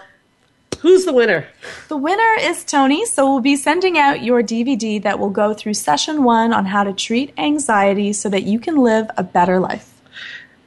Who's 0.81 1.05
the 1.05 1.13
winner? 1.13 1.49
The 1.89 1.97
winner 1.97 2.37
is 2.41 2.65
Tony, 2.65 3.05
so 3.05 3.29
we'll 3.29 3.41
be 3.41 3.57
sending 3.57 3.99
out 3.99 4.23
your 4.23 4.43
DVD 4.43 5.03
that 5.03 5.19
will 5.19 5.31
go 5.31 5.53
through 5.53 5.75
session 5.75 6.23
one 6.23 6.53
on 6.53 6.67
how 6.67 6.85
to 6.85 6.93
treat 6.93 7.35
anxiety 7.39 8.13
so 8.13 8.29
that 8.29 8.45
you 8.45 8.61
can 8.61 8.77
live 8.77 9.11
a 9.17 9.23
better 9.23 9.59
life. 9.59 9.92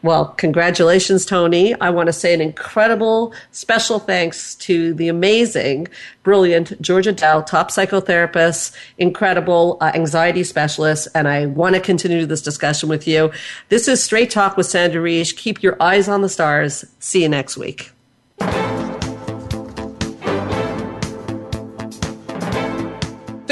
Well, 0.06 0.28
congratulations, 0.38 1.26
Tony. 1.26 1.74
I 1.82 1.89
want 1.89 2.06
to 2.10 2.14
say 2.14 2.32
an 2.32 2.39
incredible 2.39 3.34
special 3.49 3.97
thanks 3.97 4.53
to 4.58 4.93
the 4.93 5.08
amazing, 5.08 5.88
brilliant 6.22 6.80
Georgia 6.80 7.12
Dow, 7.12 7.41
top 7.41 7.72
psychotherapist, 7.72 8.76
incredible 8.99 9.80
uh, 9.82 9.91
anxiety 9.95 10.43
specialist. 10.43 11.08
And 11.16 11.28
I 11.28 11.47
want 11.47 11.74
to 11.74 11.82
continue 11.82 12.28
this 12.28 12.43
discussion 12.43 12.88
with 12.88 13.08
you. 13.08 13.32
This 13.70 13.88
is 13.88 14.03
Straight 14.03 14.30
Talk 14.30 14.58
with 14.58 14.68
Sandra 14.68 15.01
Reish. 15.01 15.36
Keep 15.36 15.64
your 15.64 15.76
eyes 15.82 16.08
on 16.08 16.22
the 16.22 16.30
stars. 16.30 16.86
See 16.99 17.24
you 17.24 17.30
next 17.30 17.58
week. 17.58 17.94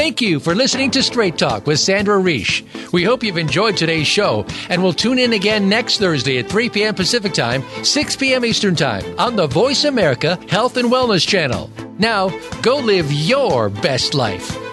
Thank 0.03 0.19
you 0.19 0.41
for 0.41 0.53
listening 0.53 0.91
to 0.91 1.01
Straight 1.01 1.37
Talk 1.37 1.65
with 1.65 1.79
Sandra 1.79 2.17
Reish. 2.17 2.61
We 2.91 3.05
hope 3.05 3.23
you've 3.23 3.37
enjoyed 3.37 3.77
today's 3.77 4.05
show, 4.05 4.45
and 4.67 4.83
we'll 4.83 4.91
tune 4.91 5.17
in 5.17 5.31
again 5.31 5.69
next 5.69 5.97
Thursday 5.97 6.39
at 6.39 6.49
3 6.49 6.69
p.m. 6.71 6.93
Pacific 6.93 7.31
Time, 7.31 7.63
6 7.85 8.17
p.m. 8.17 8.43
Eastern 8.43 8.75
Time 8.75 9.17
on 9.17 9.37
the 9.37 9.47
Voice 9.47 9.85
America 9.85 10.37
Health 10.49 10.75
and 10.75 10.91
Wellness 10.91 11.25
Channel. 11.25 11.71
Now, 11.99 12.37
go 12.61 12.79
live 12.79 13.13
your 13.13 13.69
best 13.69 14.13
life. 14.13 14.72